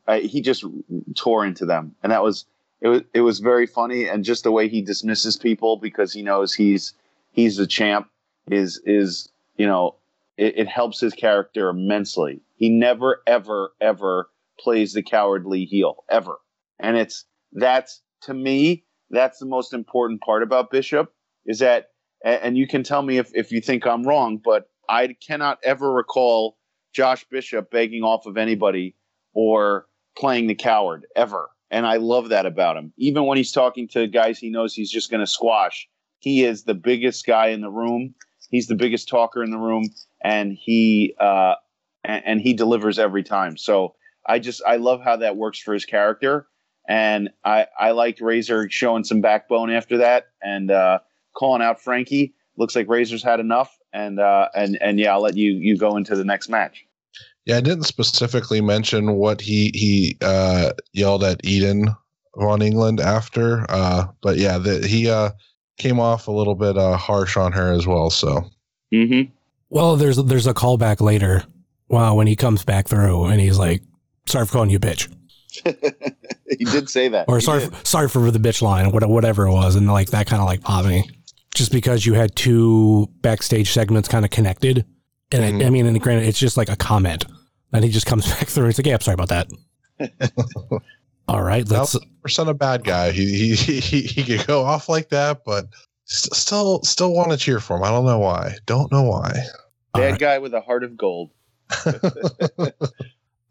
uh, 0.06 0.20
he 0.20 0.40
just 0.40 0.64
tore 1.16 1.44
into 1.44 1.66
them, 1.66 1.94
and 2.02 2.12
that 2.12 2.22
was 2.22 2.46
it 2.80 2.88
was 2.88 3.02
it 3.12 3.20
was 3.20 3.40
very 3.40 3.66
funny, 3.66 4.06
and 4.06 4.24
just 4.24 4.44
the 4.44 4.52
way 4.52 4.68
he 4.68 4.80
dismisses 4.80 5.36
people 5.36 5.76
because 5.76 6.12
he 6.12 6.22
knows 6.22 6.54
he's 6.54 6.94
he's 7.32 7.56
the 7.56 7.66
champ 7.66 8.08
is 8.50 8.80
is 8.86 9.28
you 9.56 9.66
know 9.66 9.96
it, 10.36 10.60
it 10.60 10.68
helps 10.68 11.00
his 11.00 11.12
character 11.12 11.68
immensely. 11.68 12.40
He 12.56 12.68
never 12.70 13.20
ever 13.26 13.72
ever 13.80 14.30
plays 14.58 14.92
the 14.92 15.02
cowardly 15.02 15.64
heel. 15.64 16.04
Ever, 16.08 16.36
and 16.80 16.96
it's 16.96 17.24
that's 17.52 18.02
to 18.22 18.34
me 18.34 18.84
that's 19.10 19.38
the 19.38 19.46
most 19.46 19.72
important 19.72 20.20
part 20.20 20.42
about 20.42 20.70
Bishop 20.70 21.12
is 21.46 21.58
that 21.58 21.90
and 22.24 22.56
you 22.56 22.66
can 22.66 22.82
tell 22.82 23.02
me 23.02 23.16
if, 23.16 23.30
if 23.34 23.50
you 23.50 23.62
think 23.62 23.86
I'm 23.86 24.02
wrong, 24.02 24.40
but 24.44 24.68
I 24.88 25.16
cannot 25.26 25.58
ever 25.64 25.90
recall 25.90 26.58
Josh 26.92 27.24
Bishop 27.30 27.70
begging 27.70 28.02
off 28.02 28.26
of 28.26 28.36
anybody 28.36 28.94
or 29.32 29.86
playing 30.18 30.46
the 30.46 30.54
coward 30.54 31.06
ever. 31.16 31.48
And 31.70 31.86
I 31.86 31.96
love 31.96 32.28
that 32.28 32.46
about 32.46 32.76
him. 32.76 32.92
Even 32.98 33.24
when 33.24 33.38
he's 33.38 33.52
talking 33.52 33.88
to 33.88 34.06
guys 34.06 34.38
he 34.38 34.50
knows 34.50 34.74
he's 34.74 34.90
just 34.90 35.10
going 35.10 35.20
to 35.20 35.26
squash, 35.26 35.88
he 36.18 36.44
is 36.44 36.64
the 36.64 36.74
biggest 36.74 37.26
guy 37.26 37.48
in 37.48 37.60
the 37.60 37.70
room. 37.70 38.14
He's 38.50 38.66
the 38.66 38.74
biggest 38.74 39.08
talker 39.08 39.44
in 39.44 39.50
the 39.50 39.58
room, 39.58 39.84
and 40.24 40.52
he 40.52 41.14
uh, 41.20 41.54
and, 42.02 42.22
and 42.26 42.40
he 42.40 42.52
delivers 42.52 42.98
every 42.98 43.22
time. 43.22 43.56
So 43.56 43.94
I 44.26 44.40
just 44.40 44.60
I 44.66 44.76
love 44.76 45.00
how 45.02 45.16
that 45.16 45.36
works 45.36 45.60
for 45.60 45.72
his 45.72 45.84
character, 45.84 46.48
and 46.90 47.30
I 47.44 47.66
I 47.78 47.92
liked 47.92 48.20
Razor 48.20 48.68
showing 48.68 49.04
some 49.04 49.20
backbone 49.20 49.70
after 49.70 49.96
that, 49.98 50.26
and 50.42 50.70
uh, 50.70 50.98
calling 51.34 51.62
out 51.62 51.80
Frankie. 51.80 52.34
Looks 52.56 52.74
like 52.76 52.88
Razor's 52.88 53.22
had 53.22 53.40
enough, 53.40 53.78
and 53.92 54.18
uh, 54.18 54.48
and 54.54 54.76
and 54.82 54.98
yeah, 54.98 55.12
I'll 55.12 55.22
let 55.22 55.36
you 55.36 55.52
you 55.52 55.78
go 55.78 55.96
into 55.96 56.16
the 56.16 56.24
next 56.24 56.48
match. 56.48 56.84
Yeah, 57.46 57.56
I 57.56 57.60
didn't 57.60 57.84
specifically 57.84 58.60
mention 58.60 59.14
what 59.14 59.40
he 59.40 59.70
he 59.72 60.16
uh, 60.20 60.72
yelled 60.92 61.24
at 61.24 61.40
Eden 61.44 61.86
von 62.36 62.60
England 62.60 63.00
after, 63.00 63.64
uh, 63.68 64.06
but 64.20 64.36
yeah, 64.36 64.58
the, 64.58 64.86
he 64.86 65.08
uh, 65.08 65.30
came 65.78 65.98
off 66.00 66.26
a 66.28 66.32
little 66.32 66.54
bit 66.56 66.76
uh, 66.76 66.96
harsh 66.96 67.36
on 67.36 67.52
her 67.52 67.72
as 67.72 67.86
well. 67.86 68.10
So 68.10 68.50
Mm-hmm. 68.92 69.30
well, 69.68 69.94
there's 69.94 70.16
there's 70.16 70.48
a 70.48 70.54
callback 70.54 71.00
later. 71.00 71.44
Wow, 71.88 72.14
when 72.14 72.26
he 72.26 72.34
comes 72.34 72.64
back 72.64 72.88
through 72.88 73.26
and 73.26 73.40
he's 73.40 73.58
like, 73.58 73.82
"Sorry 74.26 74.46
calling 74.48 74.70
you 74.70 74.80
bitch," 74.80 75.08
he 76.58 76.64
did 76.64 76.88
say 76.88 77.08
that. 77.08 77.26
or 77.28 77.36
He 77.38 77.44
"Sorry, 77.44 77.60
did. 77.60 77.74
for, 77.74 77.84
sorry 77.86 78.08
for 78.08 78.30
the 78.30 78.38
bitch 78.38 78.62
line," 78.62 78.90
what- 78.92 79.08
whatever 79.08 79.46
it 79.46 79.52
was, 79.52 79.76
and 79.76 79.86
like 79.86 80.10
that 80.10 80.26
kind 80.26 80.40
of 80.40 80.46
like 80.46 80.60
popped 80.62 80.86
me, 80.88 81.08
just 81.54 81.72
because 81.72 82.04
you 82.06 82.14
had 82.14 82.34
two 82.36 83.08
backstage 83.22 83.70
segments 83.72 84.08
kind 84.08 84.24
of 84.24 84.30
connected, 84.30 84.84
and 85.32 85.44
I, 85.44 85.50
Mhm. 85.52 85.66
I 85.66 85.70
mean, 85.70 85.86
and 85.86 86.00
granted, 86.00 86.26
it's 86.28 86.38
just 86.38 86.56
like 86.56 86.68
a 86.68 86.76
comment, 86.76 87.24
and 87.72 87.84
he 87.84 87.90
just 87.90 88.06
comes 88.06 88.26
back 88.34 88.48
through 88.48 88.64
and 88.64 88.72
he's 88.72 88.78
like, 88.78 88.86
"Yeah, 88.86 88.94
I'm 88.94 89.00
sorry 89.00 89.14
about 89.14 89.28
that." 89.28 89.48
All 91.28 91.42
right, 91.42 91.68
let's. 91.68 91.96
percent 92.22 92.48
a 92.48 92.54
bad 92.54 92.82
guy. 92.84 93.12
He 93.12 93.54
he 93.54 93.78
he 93.80 94.00
he 94.02 94.24
could 94.24 94.46
go 94.46 94.62
off 94.64 94.88
like 94.88 95.10
that, 95.10 95.44
but 95.44 95.66
st- 96.06 96.34
still 96.34 96.82
still 96.82 97.12
want 97.12 97.30
to 97.30 97.36
cheer 97.36 97.60
for 97.60 97.76
him. 97.76 97.84
I 97.84 97.90
don't 97.90 98.04
know 98.04 98.18
why. 98.18 98.54
Don't 98.66 98.90
know 98.90 99.02
why. 99.04 99.32
Bad 99.94 100.10
right. 100.12 100.18
guy 100.20 100.38
with 100.38 100.54
a 100.54 100.60
heart 100.60 100.82
of 100.84 100.96
gold. 100.96 101.30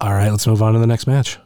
All 0.02 0.14
right, 0.14 0.30
let's 0.32 0.48
move 0.48 0.62
on 0.62 0.74
to 0.74 0.80
the 0.80 0.88
next 0.88 1.08
match. 1.08 1.38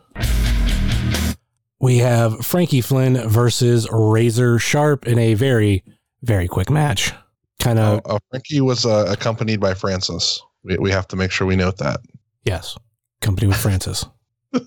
We 1.80 1.98
have 1.98 2.46
Frankie 2.46 2.82
Flynn 2.82 3.28
versus 3.28 3.88
Razor 3.92 4.58
Sharp 4.60 5.06
in 5.06 5.20
a 5.20 5.34
very, 5.34 5.84
very 6.22 6.48
quick 6.48 6.70
match. 6.70 7.12
Kind 7.60 7.78
Uh, 7.80 8.00
of, 8.06 8.16
uh, 8.16 8.20
Frankie 8.30 8.62
was 8.62 8.86
uh, 8.86 9.06
accompanied 9.10 9.60
by 9.60 9.74
Francis. 9.74 10.42
We, 10.64 10.78
we 10.78 10.92
have 10.92 11.08
to 11.10 11.16
make 11.18 11.32
sure 11.32 11.46
we 11.46 11.56
note 11.58 11.78
that. 11.78 12.00
yes, 12.46 12.78
company 13.22 13.48
with 13.48 13.58
Francis. 13.58 14.06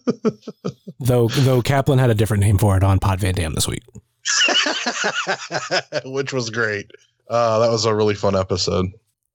though, 1.00 1.29
though 1.29 1.62
Kaplan 1.62 1.99
had 1.99 2.11
a 2.11 2.15
different 2.15 2.43
name 2.43 2.59
for 2.59 2.76
it 2.76 2.83
on 2.85 2.99
Pod 2.99 3.21
Van 3.21 3.35
Dam 3.35 3.55
this 3.55 3.69
week. 3.69 3.83
Which 6.05 6.33
was 6.33 6.50
great. 6.50 6.91
Uh, 7.31 7.61
that 7.61 7.71
was 7.71 7.85
a 7.87 7.95
really 7.95 8.15
fun 8.15 8.37
episode. 8.37 8.87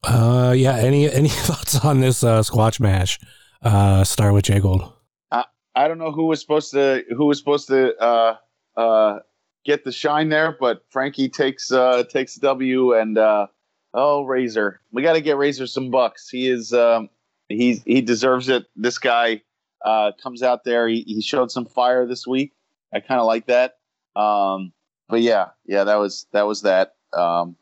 Uh, 0.03 0.53
yeah. 0.55 0.75
Any 0.75 1.11
any 1.11 1.29
thoughts 1.29 1.83
on 1.83 1.99
this 1.99 2.23
uh, 2.23 2.43
squash 2.43 2.79
match? 2.79 3.19
Uh, 3.61 4.03
start 4.03 4.33
with 4.33 4.45
Jay 4.45 4.59
Gold. 4.59 4.91
I 5.75 5.87
don't 5.87 5.97
know 5.97 6.11
who 6.11 6.25
was 6.25 6.41
supposed 6.41 6.71
to 6.71 7.03
who 7.15 7.25
was 7.25 7.37
supposed 7.37 7.67
to 7.67 7.95
uh, 7.97 8.35
uh, 8.77 9.19
get 9.65 9.83
the 9.83 9.91
shine 9.91 10.29
there, 10.29 10.55
but 10.59 10.83
Frankie 10.89 11.29
takes 11.29 11.71
uh, 11.71 12.03
takes 12.03 12.35
W 12.35 12.93
and 12.93 13.17
uh, 13.17 13.47
oh 13.93 14.23
Razor, 14.23 14.81
we 14.91 15.01
got 15.01 15.13
to 15.13 15.21
get 15.21 15.37
Razor 15.37 15.67
some 15.67 15.91
bucks. 15.91 16.29
He 16.29 16.49
is 16.49 16.73
um, 16.73 17.09
he 17.47 17.81
he 17.85 18.01
deserves 18.01 18.49
it. 18.49 18.65
This 18.75 18.97
guy 18.97 19.41
uh, 19.83 20.11
comes 20.21 20.43
out 20.43 20.63
there. 20.63 20.87
He, 20.87 21.03
he 21.07 21.21
showed 21.21 21.51
some 21.51 21.65
fire 21.65 22.05
this 22.05 22.27
week. 22.27 22.53
I 22.93 22.99
kind 22.99 23.19
of 23.19 23.25
like 23.25 23.47
that. 23.47 23.77
Um, 24.15 24.73
but 25.07 25.21
yeah, 25.21 25.49
yeah, 25.65 25.85
that 25.85 25.95
was 25.95 26.27
that 26.33 26.47
was 26.47 26.63
that. 26.63 26.95
Um, 27.13 27.55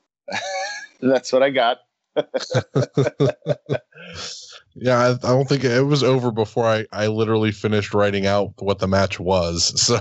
that's 1.01 1.31
what 1.31 1.43
I 1.43 1.51
got. 1.51 1.77
Yeah, 4.81 4.97
I, 4.97 5.09
I 5.11 5.31
don't 5.33 5.47
think 5.47 5.63
it 5.63 5.81
was 5.85 6.03
over 6.03 6.31
before 6.31 6.65
I, 6.65 6.85
I 6.91 7.07
literally 7.07 7.51
finished 7.51 7.93
writing 7.93 8.25
out 8.25 8.53
what 8.59 8.79
the 8.79 8.87
match 8.87 9.19
was. 9.19 9.73
So 9.89 9.99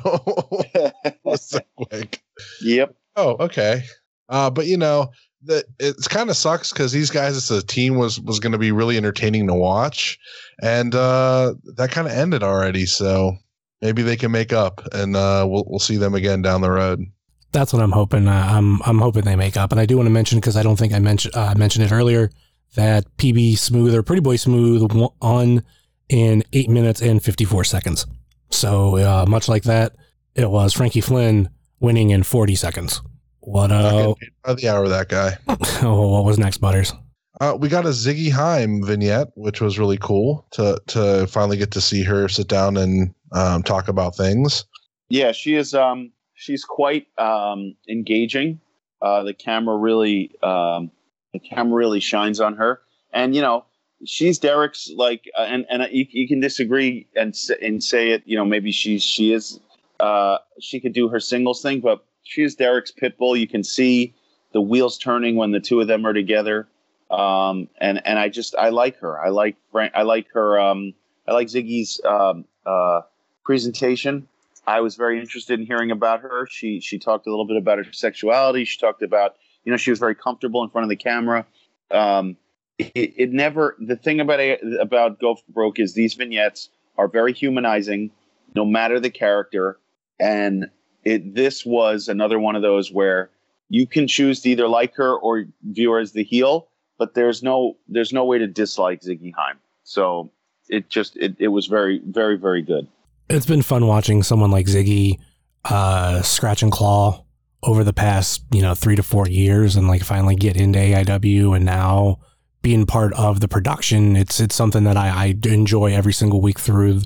was 1.25 1.43
so 1.49 1.61
quick. 1.77 2.23
yep. 2.61 2.95
Oh, 3.17 3.37
okay. 3.41 3.83
Uh, 4.29 4.51
but 4.51 4.67
you 4.67 4.77
know, 4.77 5.11
that 5.45 5.65
it's 5.79 6.09
kind 6.09 6.31
of 6.31 6.37
sucks 6.37 6.73
because 6.73 6.93
these 6.93 7.11
guys 7.11 7.37
as 7.37 7.51
a 7.51 7.65
team 7.65 7.97
was 7.97 8.21
was 8.21 8.41
going 8.41 8.53
to 8.53 8.59
be 8.59 8.73
really 8.73 8.97
entertaining 8.97 9.47
to 9.47 9.55
watch, 9.55 10.19
and 10.63 10.95
uh, 10.95 11.55
that 11.77 11.91
kind 11.91 12.07
of 12.07 12.13
ended 12.13 12.43
already. 12.43 12.87
So 12.87 13.37
maybe 13.81 14.03
they 14.03 14.17
can 14.17 14.31
make 14.31 14.53
up, 14.53 14.83
and 14.93 15.17
uh, 15.17 15.47
we'll 15.49 15.65
we'll 15.67 15.79
see 15.79 15.97
them 15.97 16.15
again 16.15 16.43
down 16.43 16.61
the 16.61 16.71
road. 16.71 17.05
That's 17.53 17.73
what 17.73 17.83
I'm 17.83 17.93
hoping. 17.93 18.29
Uh, 18.29 18.47
I'm 18.51 18.83
I'm 18.83 18.99
hoping 18.99 19.23
they 19.25 19.37
make 19.37 19.57
up, 19.57 19.73
and 19.73 19.81
I 19.81 19.87
do 19.87 19.97
want 19.97 20.07
to 20.07 20.13
mention 20.13 20.39
because 20.39 20.57
I 20.57 20.63
don't 20.63 20.77
think 20.77 20.93
I 20.93 20.99
mentioned 20.99 21.35
uh, 21.35 21.55
mentioned 21.57 21.85
it 21.85 21.93
earlier 21.93 22.31
that 22.75 23.05
PB 23.17 23.59
Smooth 23.59 23.95
or 23.95 24.03
Pretty 24.03 24.21
Boy 24.21 24.37
Smooth 24.37 24.93
won 24.93 25.63
in 26.09 26.43
eight 26.53 26.69
minutes 26.71 27.03
and 27.03 27.23
54 27.23 27.65
seconds. 27.65 28.07
So 28.51 28.97
uh, 28.97 29.27
much 29.29 29.49
like 29.49 29.65
that, 29.65 29.95
it 30.35 30.51
was 30.51 30.73
Frankie 30.73 31.01
Flynn 31.01 31.51
winning 31.81 32.11
in 32.11 32.23
40 32.23 32.55
seconds. 32.55 33.03
What 33.41 33.73
uh, 33.73 34.15
By 34.45 34.55
the 34.55 34.69
hour, 34.69 34.89
that 34.89 35.09
guy. 35.09 35.39
oh, 35.83 36.09
what 36.09 36.25
was 36.25 36.39
next, 36.39 36.59
Butters? 36.59 36.93
Uh, 37.41 37.57
we 37.59 37.69
got 37.69 37.87
a 37.87 37.91
Ziggy 37.91 38.31
Haim 38.31 38.85
vignette, 38.85 39.29
which 39.37 39.61
was 39.61 39.79
really 39.79 39.97
cool 39.99 40.47
to 40.53 40.81
to 40.89 41.27
finally 41.29 41.57
get 41.57 41.71
to 41.71 41.81
see 41.81 42.03
her 42.03 42.29
sit 42.29 42.49
down 42.49 42.77
and 42.77 43.15
um, 43.33 43.63
talk 43.63 43.89
about 43.89 44.17
things. 44.17 44.65
Yeah, 45.09 45.33
she 45.33 45.55
is. 45.55 45.73
Um, 45.73 46.13
she's 46.35 46.65
quite 46.65 47.07
um, 47.17 47.75
engaging. 47.89 48.61
Uh, 49.01 49.23
the 49.23 49.35
camera 49.35 49.77
really, 49.77 50.33
um, 50.43 50.91
the 51.33 51.39
camera 51.39 51.75
really 51.75 52.01
shines 52.01 52.41
on 52.41 52.57
her, 52.57 52.81
and 53.13 53.35
you 53.35 53.43
know, 53.43 53.65
she's 54.05 54.39
Derek's 54.39 54.91
like, 54.95 55.29
uh, 55.37 55.43
and 55.43 55.67
and 55.71 55.87
you, 55.91 56.07
you 56.11 56.29
can 56.29 56.41
disagree 56.41 57.07
and 57.17 57.35
and 57.61 57.83
say 57.83 58.11
it. 58.11 58.23
You 58.27 58.37
know, 58.37 58.45
maybe 58.45 58.73
she's 58.73 59.03
she 59.03 59.33
is, 59.33 59.61
uh, 60.01 60.39
she 60.61 60.81
could 60.81 60.93
do 60.93 61.09
her 61.09 61.21
singles 61.21 61.63
thing, 61.63 61.81
but 61.81 62.05
she's 62.23 62.55
Derek's 62.55 62.91
pit 62.91 63.19
bull. 63.19 63.37
You 63.37 63.49
can 63.49 63.65
see 63.65 64.15
the 64.53 64.61
wheels 64.61 64.99
turning 64.99 65.37
when 65.37 65.53
the 65.53 65.61
two 65.61 65.81
of 65.81 65.89
them 65.89 66.07
are 66.07 66.13
together, 66.13 66.69
um, 67.11 67.69
and 67.81 68.05
and 68.07 68.19
I 68.19 68.29
just 68.29 68.55
I 68.57 68.71
like 68.71 68.99
her. 68.99 69.21
I 69.21 69.29
like 69.29 69.57
Frank. 69.73 69.93
I 69.95 70.03
like 70.03 70.29
her. 70.33 70.59
Um, 70.59 70.95
I 71.27 71.33
like 71.33 71.49
Ziggy's 71.49 72.01
um, 72.05 72.45
uh, 72.65 73.03
presentation. 73.45 74.29
I 74.67 74.81
was 74.81 74.97
very 74.97 75.19
interested 75.19 75.59
in 75.59 75.67
hearing 75.67 75.91
about 75.91 76.21
her. 76.21 76.47
She 76.51 76.81
she 76.81 76.99
talked 76.99 77.27
a 77.27 77.31
little 77.31 77.47
bit 77.47 77.57
about 77.57 77.79
her 77.79 77.93
sexuality. 77.93 78.65
She 78.65 78.79
talked 78.79 79.03
about 79.03 79.37
you 79.69 79.71
know 79.71 79.77
she 79.77 79.91
was 79.91 79.99
very 79.99 80.15
comfortable 80.15 80.65
in 80.65 80.71
front 80.71 80.85
of 80.85 80.89
the 80.89 80.97
camera. 80.97 81.45
Um, 81.91 82.39
it, 82.79 83.13
it 83.19 83.33
never 83.33 83.77
the 83.79 83.97
thing 83.97 84.19
about 84.19 84.41
about 84.81 85.21
Go 85.21 85.37
Broke 85.51 85.79
is 85.79 85.93
these 85.93 86.15
vignettes 86.15 86.71
are 86.97 87.07
very 87.07 87.35
humanizing, 87.35 88.11
no 88.55 88.65
matter 88.65 88.99
the 88.99 89.11
character. 89.11 89.79
And 90.19 90.71
it 91.05 91.35
this 91.35 91.67
was 91.67 92.09
another 92.09 92.39
one 92.41 92.57
of 92.57 92.63
those 92.63 92.91
where 92.91 93.29
you 93.69 93.87
can 93.87 94.09
choose 94.09 94.41
to 94.41 94.49
either 94.49 94.69
like 94.69 94.95
her 94.95 95.15
or 95.15 95.45
view 95.63 95.93
her 95.93 95.99
as 95.99 96.13
the 96.13 96.25
heel, 96.25 96.69
but 96.97 97.13
there's 97.13 97.43
no 97.43 97.77
there's 97.89 98.11
no 98.11 98.25
way 98.25 98.39
to 98.39 98.47
dislike 98.47 99.03
Ziggy 99.03 99.35
Haim. 99.37 99.59
So 99.85 100.31
it 100.71 100.89
just 100.89 101.15
it, 101.19 101.37
it 101.39 101.49
was 101.49 101.67
very 101.67 102.01
very 102.07 102.39
very 102.39 102.63
good. 102.63 102.89
It's 103.29 103.45
been 103.45 103.61
fun 103.61 103.87
watching 103.87 104.23
someone 104.23 104.51
like 104.51 104.65
Ziggy 104.65 105.19
uh, 105.67 106.23
scratch 106.23 106.63
and 106.63 106.73
claw 106.73 107.23
over 107.63 107.83
the 107.83 107.93
past, 107.93 108.45
you 108.53 108.63
know, 108.63 108.75
three 108.75 108.97
to 108.97 109.03
four 109.03 109.27
years 109.27 109.77
and 109.77 109.89
like 109.89 110.03
finally 110.05 110.37
get 110.37 110.57
into 110.57 110.79
AIW 110.79 111.57
and 111.57 111.65
now 111.65 112.19
being 112.63 112.87
part 112.87 113.13
of 113.15 113.41
the 113.41 113.49
production. 113.49 114.17
It's 114.17 114.41
it's 114.41 114.55
something 114.55 114.85
that 114.85 114.97
I, 114.97 115.09
I 115.09 115.35
enjoy 115.45 115.93
every 115.93 116.13
single 116.13 116.41
week 116.41 116.61
through 116.61 117.03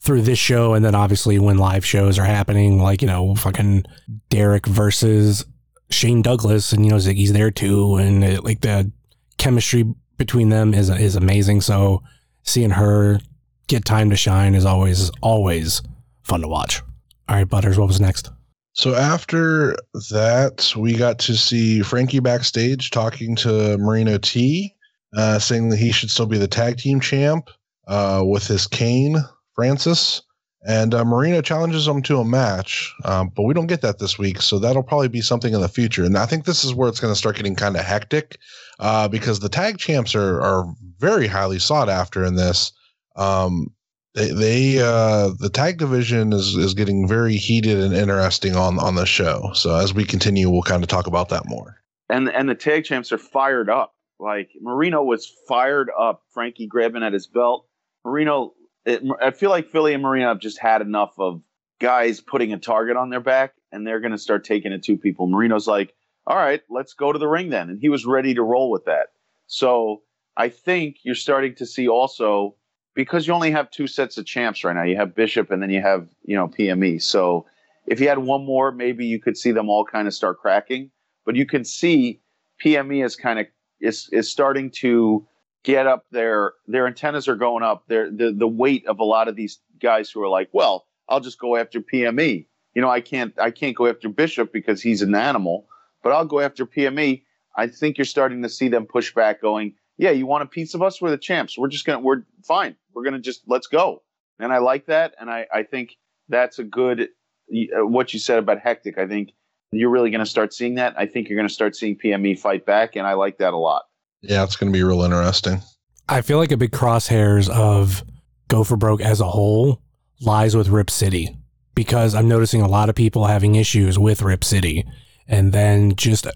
through 0.00 0.22
this 0.22 0.38
show 0.38 0.72
and 0.72 0.84
then 0.84 0.94
obviously 0.94 1.38
when 1.38 1.58
live 1.58 1.84
shows 1.84 2.18
are 2.18 2.24
happening, 2.24 2.80
like, 2.80 3.02
you 3.02 3.08
know, 3.08 3.34
fucking 3.34 3.84
Derek 4.30 4.66
versus 4.66 5.44
Shane 5.90 6.22
Douglas 6.22 6.72
and 6.72 6.84
you 6.84 6.90
know 6.90 6.96
Ziggy's 6.96 7.32
there 7.32 7.50
too 7.50 7.96
and 7.96 8.24
it, 8.24 8.44
like 8.44 8.60
the 8.60 8.90
chemistry 9.36 9.94
between 10.16 10.48
them 10.48 10.72
is 10.72 10.88
is 10.88 11.16
amazing. 11.16 11.60
So 11.60 12.02
seeing 12.42 12.70
her 12.70 13.20
get 13.66 13.84
time 13.84 14.10
to 14.10 14.16
shine 14.16 14.54
is 14.54 14.64
always 14.64 15.10
always 15.20 15.82
fun 16.22 16.40
to 16.40 16.48
watch. 16.48 16.82
All 17.28 17.36
right, 17.36 17.48
Butters, 17.48 17.78
what 17.78 17.86
was 17.86 18.00
next? 18.00 18.30
So 18.72 18.94
after 18.94 19.76
that, 20.10 20.72
we 20.76 20.94
got 20.94 21.18
to 21.20 21.36
see 21.36 21.80
Frankie 21.82 22.20
backstage 22.20 22.90
talking 22.90 23.36
to 23.36 23.76
Marino 23.78 24.18
T, 24.18 24.74
uh, 25.16 25.38
saying 25.38 25.70
that 25.70 25.78
he 25.78 25.92
should 25.92 26.10
still 26.10 26.26
be 26.26 26.38
the 26.38 26.48
tag 26.48 26.78
team 26.78 27.00
champ 27.00 27.50
uh, 27.88 28.22
with 28.24 28.46
his 28.46 28.66
Kane 28.66 29.16
Francis. 29.54 30.22
And 30.66 30.94
uh, 30.94 31.06
Marino 31.06 31.40
challenges 31.40 31.88
him 31.88 32.02
to 32.02 32.18
a 32.18 32.24
match, 32.24 32.92
um, 33.06 33.32
but 33.34 33.44
we 33.44 33.54
don't 33.54 33.66
get 33.66 33.80
that 33.80 33.98
this 33.98 34.18
week, 34.18 34.42
so 34.42 34.58
that'll 34.58 34.82
probably 34.82 35.08
be 35.08 35.22
something 35.22 35.54
in 35.54 35.62
the 35.62 35.68
future. 35.68 36.04
And 36.04 36.18
I 36.18 36.26
think 36.26 36.44
this 36.44 36.64
is 36.64 36.74
where 36.74 36.86
it's 36.86 37.00
going 37.00 37.12
to 37.12 37.18
start 37.18 37.36
getting 37.36 37.56
kind 37.56 37.76
of 37.76 37.84
hectic, 37.84 38.36
uh, 38.78 39.08
because 39.08 39.40
the 39.40 39.48
tag 39.48 39.78
champs 39.78 40.14
are 40.14 40.38
are 40.42 40.66
very 40.98 41.26
highly 41.26 41.58
sought 41.58 41.88
after 41.88 42.26
in 42.26 42.34
this. 42.36 42.72
Um, 43.16 43.72
they, 44.14 44.30
they 44.32 44.78
uh, 44.78 45.30
the 45.38 45.50
tag 45.52 45.78
division 45.78 46.32
is 46.32 46.56
is 46.56 46.74
getting 46.74 47.06
very 47.06 47.36
heated 47.36 47.78
and 47.78 47.94
interesting 47.94 48.56
on 48.56 48.78
on 48.78 48.94
the 48.96 49.06
show. 49.06 49.52
So 49.54 49.74
as 49.74 49.94
we 49.94 50.04
continue, 50.04 50.50
we'll 50.50 50.62
kind 50.62 50.82
of 50.82 50.88
talk 50.88 51.06
about 51.06 51.28
that 51.28 51.48
more. 51.48 51.80
and 52.08 52.28
and 52.28 52.48
the 52.48 52.54
tag 52.54 52.84
champs 52.84 53.12
are 53.12 53.18
fired 53.18 53.70
up. 53.70 53.94
Like 54.18 54.50
Marino 54.60 55.02
was 55.02 55.32
fired 55.48 55.90
up. 55.98 56.22
Frankie 56.32 56.66
grabbing 56.66 57.02
at 57.02 57.12
his 57.12 57.26
belt. 57.26 57.66
Marino, 58.04 58.54
it, 58.84 59.02
I 59.22 59.30
feel 59.30 59.50
like 59.50 59.68
Philly 59.68 59.94
and 59.94 60.02
Marino 60.02 60.28
have 60.28 60.40
just 60.40 60.58
had 60.58 60.82
enough 60.82 61.14
of 61.18 61.42
guys 61.80 62.20
putting 62.20 62.52
a 62.52 62.58
target 62.58 62.96
on 62.96 63.10
their 63.10 63.20
back, 63.20 63.54
and 63.72 63.86
they're 63.86 64.00
going 64.00 64.12
to 64.12 64.18
start 64.18 64.44
taking 64.44 64.72
it 64.72 64.82
to 64.84 64.96
people. 64.96 65.26
Marino's 65.26 65.66
like, 65.66 65.94
"All 66.26 66.36
right, 66.36 66.62
let's 66.68 66.94
go 66.94 67.12
to 67.12 67.18
the 67.18 67.28
ring 67.28 67.50
then," 67.50 67.70
and 67.70 67.78
he 67.80 67.88
was 67.88 68.04
ready 68.04 68.34
to 68.34 68.42
roll 68.42 68.70
with 68.70 68.86
that. 68.86 69.08
So 69.46 70.02
I 70.36 70.48
think 70.48 70.96
you're 71.02 71.14
starting 71.14 71.54
to 71.56 71.66
see 71.66 71.88
also 71.88 72.56
because 72.94 73.26
you 73.26 73.32
only 73.32 73.50
have 73.50 73.70
two 73.70 73.86
sets 73.86 74.18
of 74.18 74.26
champs 74.26 74.64
right 74.64 74.74
now. 74.74 74.82
You 74.82 74.96
have 74.96 75.14
Bishop, 75.14 75.50
and 75.50 75.62
then 75.62 75.70
you 75.70 75.80
have 75.80 76.08
you 76.24 76.36
know 76.36 76.48
PME. 76.48 77.02
So 77.02 77.46
if 77.86 78.00
you 78.00 78.08
had 78.08 78.18
one 78.18 78.44
more, 78.44 78.72
maybe 78.72 79.06
you 79.06 79.20
could 79.20 79.36
see 79.36 79.52
them 79.52 79.68
all 79.68 79.84
kind 79.84 80.06
of 80.06 80.14
start 80.14 80.38
cracking. 80.40 80.90
But 81.24 81.36
you 81.36 81.46
can 81.46 81.64
see 81.64 82.20
PME 82.64 83.04
is 83.04 83.16
kind 83.16 83.38
of 83.38 83.46
is 83.80 84.08
is 84.12 84.28
starting 84.30 84.70
to 84.70 85.26
get 85.62 85.86
up 85.86 86.06
there. 86.10 86.52
Their 86.66 86.86
antennas 86.86 87.28
are 87.28 87.36
going 87.36 87.62
up. 87.62 87.84
Their 87.88 88.10
the 88.10 88.32
the 88.32 88.48
weight 88.48 88.86
of 88.86 88.98
a 88.98 89.04
lot 89.04 89.28
of 89.28 89.36
these 89.36 89.60
guys 89.80 90.10
who 90.10 90.22
are 90.22 90.28
like, 90.28 90.48
well, 90.52 90.86
I'll 91.08 91.20
just 91.20 91.38
go 91.38 91.56
after 91.56 91.80
PME. 91.80 92.46
You 92.74 92.82
know, 92.82 92.90
I 92.90 93.00
can't 93.00 93.34
I 93.38 93.50
can't 93.50 93.76
go 93.76 93.86
after 93.86 94.08
Bishop 94.08 94.52
because 94.52 94.80
he's 94.80 95.02
an 95.02 95.14
animal, 95.14 95.66
but 96.02 96.12
I'll 96.12 96.24
go 96.24 96.40
after 96.40 96.66
PME. 96.66 97.22
I 97.56 97.66
think 97.66 97.98
you're 97.98 98.04
starting 98.04 98.42
to 98.42 98.48
see 98.48 98.68
them 98.68 98.86
push 98.86 99.12
back, 99.12 99.42
going, 99.42 99.74
yeah, 100.00 100.10
you 100.10 100.24
want 100.24 100.42
a 100.42 100.46
piece 100.46 100.72
of 100.72 100.80
us? 100.80 101.00
We're 101.00 101.10
the 101.10 101.18
champs. 101.18 101.58
We're 101.58 101.68
just 101.68 101.84
gonna 101.84 102.00
we're 102.00 102.22
fine. 102.42 102.74
We're 102.94 103.04
gonna 103.04 103.20
just 103.20 103.42
let's 103.46 103.66
go. 103.66 104.02
And 104.38 104.50
I 104.50 104.58
like 104.58 104.86
that, 104.86 105.14
and 105.20 105.30
I 105.30 105.46
I 105.52 105.62
think 105.62 105.96
that's 106.30 106.58
a 106.58 106.64
good 106.64 107.08
uh, 107.52 107.86
what 107.86 108.14
you 108.14 108.18
said 108.18 108.38
about 108.38 108.60
hectic. 108.60 108.96
I 108.96 109.06
think 109.06 109.32
you're 109.72 109.90
really 109.90 110.10
going 110.10 110.24
to 110.24 110.30
start 110.30 110.54
seeing 110.54 110.76
that. 110.76 110.94
I 110.98 111.06
think 111.06 111.28
you're 111.28 111.36
going 111.36 111.48
to 111.48 111.54
start 111.54 111.76
seeing 111.76 111.98
PME 111.98 112.38
fight 112.38 112.64
back, 112.64 112.96
and 112.96 113.06
I 113.06 113.12
like 113.12 113.38
that 113.38 113.52
a 113.52 113.58
lot. 113.58 113.82
Yeah, 114.22 114.42
it's 114.42 114.56
going 114.56 114.72
to 114.72 114.76
be 114.76 114.82
real 114.82 115.02
interesting. 115.02 115.60
I 116.08 116.22
feel 116.22 116.38
like 116.38 116.50
a 116.50 116.56
big 116.56 116.72
crosshairs 116.72 117.48
of 117.50 118.02
Go 118.48 118.64
for 118.64 118.76
Broke 118.76 119.02
as 119.02 119.20
a 119.20 119.28
whole 119.28 119.82
lies 120.20 120.56
with 120.56 120.68
Rip 120.68 120.90
City 120.90 121.36
because 121.74 122.14
I'm 122.14 122.26
noticing 122.26 122.62
a 122.62 122.68
lot 122.68 122.88
of 122.88 122.94
people 122.94 123.26
having 123.26 123.54
issues 123.54 123.98
with 123.98 124.22
Rip 124.22 124.44
City, 124.44 124.84
and 125.28 125.52
then 125.52 125.94
just 125.94 126.26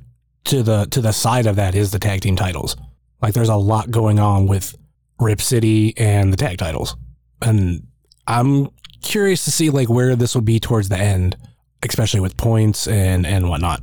to 0.44 0.62
the 0.62 0.85
to 0.90 1.00
the 1.00 1.12
side 1.12 1.46
of 1.46 1.57
that 1.57 1.74
is 1.74 1.90
the 1.90 1.98
tag 1.98 2.20
team 2.20 2.37
titles. 2.37 2.77
Like 3.22 3.35
there's 3.35 3.48
a 3.48 3.57
lot 3.57 3.90
going 3.90 4.18
on 4.18 4.46
with 4.46 4.77
Rip 5.20 5.40
City 5.40 5.94
and 5.96 6.33
the 6.33 6.37
tag 6.37 6.59
titles, 6.59 6.96
and 7.40 7.87
I'm 8.27 8.68
curious 9.03 9.44
to 9.44 9.50
see 9.50 9.70
like 9.70 9.88
where 9.88 10.16
this 10.16 10.35
will 10.35 10.42
be 10.42 10.59
towards 10.61 10.88
the 10.88 10.98
end, 10.98 11.37
especially 11.83 12.20
with 12.20 12.37
points 12.37 12.87
and 12.87 13.27
and 13.27 13.48
whatnot. 13.48 13.81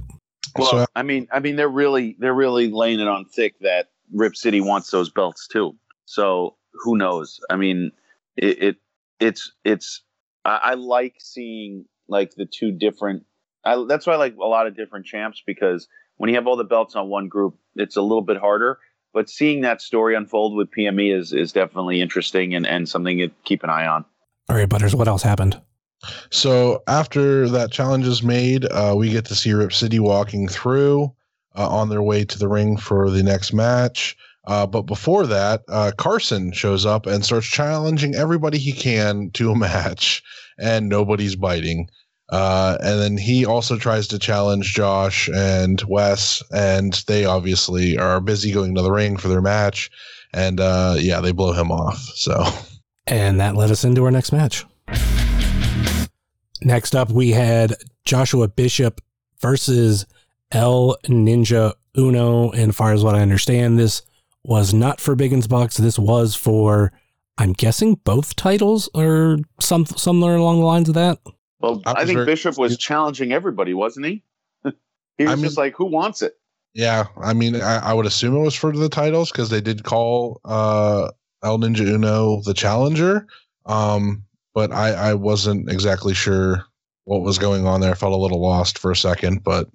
Well, 0.57 0.69
So- 0.69 0.85
I 0.95 1.03
mean, 1.03 1.27
I 1.31 1.39
mean, 1.39 1.55
they're 1.55 1.69
really 1.69 2.15
they're 2.19 2.33
really 2.33 2.69
laying 2.69 2.99
it 2.99 3.07
on 3.07 3.25
thick 3.25 3.55
that 3.61 3.87
Rip 4.13 4.35
City 4.35 4.61
wants 4.61 4.91
those 4.91 5.09
belts 5.09 5.47
too. 5.47 5.75
So 6.05 6.57
who 6.73 6.97
knows? 6.97 7.39
I 7.49 7.55
mean, 7.55 7.91
it, 8.35 8.61
it 8.63 8.75
it's 9.19 9.51
it's 9.63 10.01
I, 10.45 10.59
I 10.63 10.73
like 10.73 11.15
seeing 11.19 11.85
like 12.07 12.31
the 12.35 12.45
two 12.45 12.71
different. 12.71 13.23
I, 13.63 13.83
that's 13.87 14.05
why 14.07 14.13
I 14.13 14.17
like 14.17 14.35
a 14.35 14.45
lot 14.47 14.67
of 14.67 14.75
different 14.75 15.05
champs 15.05 15.41
because 15.45 15.87
when 16.17 16.29
you 16.29 16.35
have 16.35 16.47
all 16.47 16.57
the 16.57 16.63
belts 16.63 16.95
on 16.95 17.07
one 17.09 17.27
group, 17.27 17.57
it's 17.75 17.95
a 17.95 18.01
little 18.01 18.23
bit 18.23 18.37
harder. 18.37 18.79
But 19.13 19.29
seeing 19.29 19.61
that 19.61 19.81
story 19.81 20.15
unfold 20.15 20.55
with 20.55 20.69
PME 20.71 21.17
is 21.17 21.33
is 21.33 21.51
definitely 21.51 22.01
interesting 22.01 22.55
and, 22.55 22.65
and 22.65 22.87
something 22.87 23.17
to 23.19 23.29
keep 23.43 23.63
an 23.63 23.69
eye 23.69 23.85
on. 23.85 24.05
All 24.49 24.55
right, 24.55 24.69
Butters, 24.69 24.95
what 24.95 25.07
else 25.07 25.23
happened? 25.23 25.59
So 26.29 26.81
after 26.87 27.47
that 27.49 27.71
challenge 27.71 28.07
is 28.07 28.23
made, 28.23 28.65
uh, 28.65 28.95
we 28.97 29.11
get 29.11 29.25
to 29.25 29.35
see 29.35 29.53
Rip 29.53 29.71
City 29.73 29.99
walking 29.99 30.47
through 30.47 31.13
uh, 31.55 31.69
on 31.69 31.89
their 31.89 32.01
way 32.01 32.25
to 32.25 32.39
the 32.39 32.47
ring 32.47 32.77
for 32.77 33.09
the 33.09 33.23
next 33.23 33.53
match. 33.53 34.17
Uh, 34.47 34.65
but 34.65 34.83
before 34.83 35.27
that, 35.27 35.61
uh, 35.67 35.91
Carson 35.97 36.51
shows 36.51 36.85
up 36.85 37.05
and 37.05 37.23
starts 37.23 37.45
challenging 37.45 38.15
everybody 38.15 38.57
he 38.57 38.71
can 38.71 39.29
to 39.31 39.51
a 39.51 39.55
match, 39.57 40.23
and 40.57 40.89
nobody's 40.89 41.35
biting. 41.35 41.89
Uh, 42.31 42.77
and 42.81 42.99
then 42.99 43.17
he 43.17 43.45
also 43.45 43.77
tries 43.77 44.07
to 44.07 44.17
challenge 44.17 44.73
Josh 44.73 45.29
and 45.35 45.81
Wes, 45.87 46.41
and 46.51 46.93
they 47.07 47.25
obviously 47.25 47.97
are 47.97 48.21
busy 48.21 48.51
going 48.53 48.73
to 48.75 48.81
the 48.81 48.91
ring 48.91 49.17
for 49.17 49.27
their 49.27 49.41
match. 49.41 49.91
And 50.33 50.59
uh, 50.61 50.95
yeah, 50.97 51.19
they 51.19 51.33
blow 51.33 51.51
him 51.51 51.71
off. 51.71 51.97
So, 52.15 52.45
And 53.07 53.39
that 53.39 53.55
led 53.55 53.71
us 53.71 53.83
into 53.83 54.03
our 54.05 54.11
next 54.11 54.31
match. 54.31 54.65
Next 56.61 56.95
up, 56.95 57.09
we 57.09 57.31
had 57.31 57.75
Joshua 58.05 58.47
Bishop 58.47 59.01
versus 59.41 60.05
El 60.51 60.95
Ninja 61.05 61.73
Uno. 61.97 62.51
And 62.51 62.69
as 62.69 62.75
far 62.75 62.93
as 62.93 63.03
what 63.03 63.15
I 63.15 63.21
understand, 63.21 63.77
this 63.77 64.03
was 64.43 64.73
not 64.73 65.01
for 65.01 65.15
Biggins 65.15 65.49
Box. 65.49 65.77
This 65.77 65.99
was 65.99 66.35
for, 66.35 66.93
I'm 67.37 67.53
guessing, 67.53 67.95
both 67.95 68.35
titles 68.35 68.89
or 68.93 69.39
some 69.59 69.85
somewhere 69.85 70.35
along 70.35 70.59
the 70.59 70.65
lines 70.65 70.87
of 70.87 70.95
that. 70.95 71.19
Well, 71.61 71.81
I 71.85 72.01
I, 72.01 72.05
think 72.05 72.17
very 72.17 72.25
Bishop 72.25 72.57
was 72.57 72.77
challenging 72.77 73.31
everybody, 73.31 73.73
wasn't 73.73 74.07
he? 74.07 74.23
he 75.17 75.23
was 75.23 75.31
I 75.31 75.35
mean- 75.35 75.43
just 75.43 75.57
like, 75.57 75.75
"Who 75.75 75.85
wants 75.85 76.21
it?" 76.21 76.35
yeah, 76.73 77.07
I 77.21 77.33
mean, 77.33 77.55
I, 77.55 77.89
I 77.89 77.93
would 77.93 78.05
assume 78.05 78.35
it 78.35 78.41
was 78.41 78.55
for 78.55 78.71
the 78.71 78.89
titles 78.89 79.31
because 79.31 79.49
they 79.49 79.61
did 79.61 79.83
call 79.83 80.39
uh, 80.45 81.11
El 81.43 81.59
Ninja 81.59 81.85
Uno 81.85 82.41
the 82.43 82.53
challenger. 82.53 83.27
Um, 83.65 84.23
but 84.53 84.71
I, 84.71 84.91
I 84.91 85.13
wasn't 85.13 85.69
exactly 85.69 86.13
sure 86.13 86.63
what 87.03 87.21
was 87.21 87.37
going 87.37 87.65
on 87.65 87.81
there. 87.81 87.91
I 87.91 87.95
felt 87.95 88.13
a 88.13 88.17
little 88.17 88.41
lost 88.41 88.79
for 88.79 88.91
a 88.91 88.95
second, 88.95 89.43
but 89.43 89.69